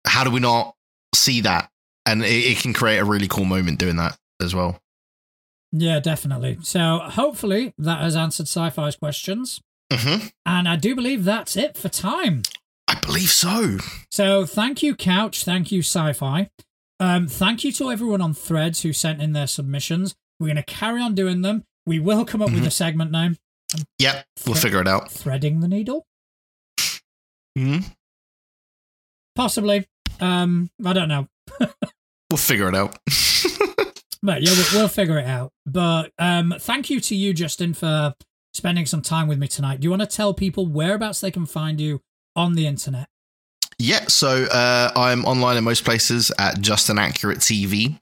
[0.06, 0.76] How do we not
[1.18, 1.70] see that
[2.06, 4.80] and it, it can create a really cool moment doing that as well
[5.72, 6.58] Yeah, definitely.
[6.62, 9.60] So hopefully that has answered sci fi's questions.
[9.92, 10.28] mm-hmm.
[10.46, 12.44] And I do believe that's it for time.
[12.88, 13.78] i believe so
[14.10, 15.44] So thank you, Couch.
[15.44, 16.50] Thank you, Sci Fi.
[17.00, 20.16] Um, thank you to everyone on Threads who sent in their submissions.
[20.40, 21.64] We're going to carry on doing them.
[21.86, 23.38] We will come up with a segment name
[24.00, 26.06] yep we'll Thre- figure it out Threading the Needle.
[27.58, 27.80] hmm
[29.36, 29.86] Possibly.
[30.20, 31.28] Um, I don't know.
[32.30, 32.98] we'll figure it out
[34.24, 35.54] But yeah, we'll, we'll figure it out.
[35.66, 38.14] But um, thank you to you, Justin, for
[38.54, 39.80] spending some time with me tonight.
[39.80, 42.02] Do you want to tell people whereabouts they can find you
[42.36, 43.08] on the internet?
[43.80, 47.96] Yeah, so uh, I'm online in most places at Just an Accurate TV.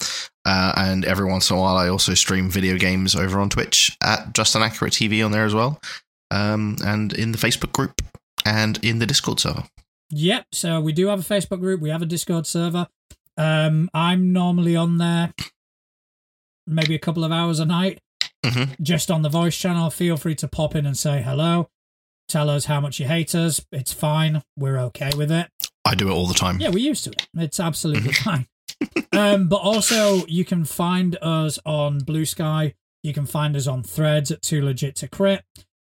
[0.45, 3.97] Uh, and every once in a while, I also stream video games over on Twitch
[4.01, 5.81] at Just an Accurate TV on there as well,
[6.31, 8.01] um, and in the Facebook group
[8.45, 9.63] and in the Discord server.
[10.11, 10.45] Yep.
[10.51, 11.81] So we do have a Facebook group.
[11.81, 12.87] We have a Discord server.
[13.37, 15.33] Um, I'm normally on there
[16.67, 17.99] maybe a couple of hours a night,
[18.43, 18.75] Mhm.
[18.81, 19.89] just on the voice channel.
[19.89, 21.69] Feel free to pop in and say hello.
[22.27, 23.61] Tell us how much you hate us.
[23.71, 24.41] It's fine.
[24.57, 25.49] We're okay with it.
[25.85, 26.59] I do it all the time.
[26.59, 27.27] Yeah, we're used to it.
[27.35, 28.47] It's absolutely fine.
[29.13, 32.73] Um, but also, you can find us on Bluesky.
[33.01, 35.45] You can find us on Threads at Too Legit to Crit.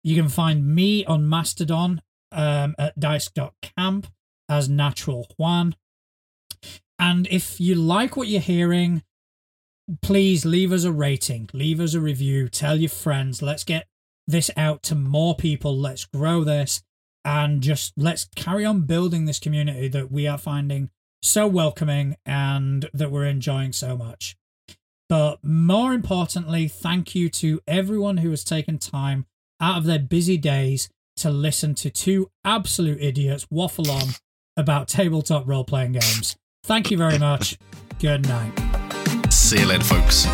[0.03, 2.01] You can find me on Mastodon
[2.33, 4.07] um, at dice.camp
[4.49, 5.75] as Natural Juan.
[6.99, 9.03] And if you like what you're hearing,
[10.03, 13.43] please leave us a rating, leave us a review, tell your friends.
[13.43, 13.87] Let's get
[14.27, 15.77] this out to more people.
[15.77, 16.83] Let's grow this
[17.25, 20.91] and just let's carry on building this community that we are finding
[21.23, 24.37] so welcoming and that we're enjoying so much.
[25.09, 29.27] But more importantly, thank you to everyone who has taken time
[29.61, 30.89] out of their busy days
[31.21, 34.09] to listen to two absolute idiots waffle on
[34.57, 36.37] about tabletop role playing games.
[36.65, 37.59] Thank you very much.
[37.99, 38.53] Good night.
[39.31, 40.27] See you later, folks.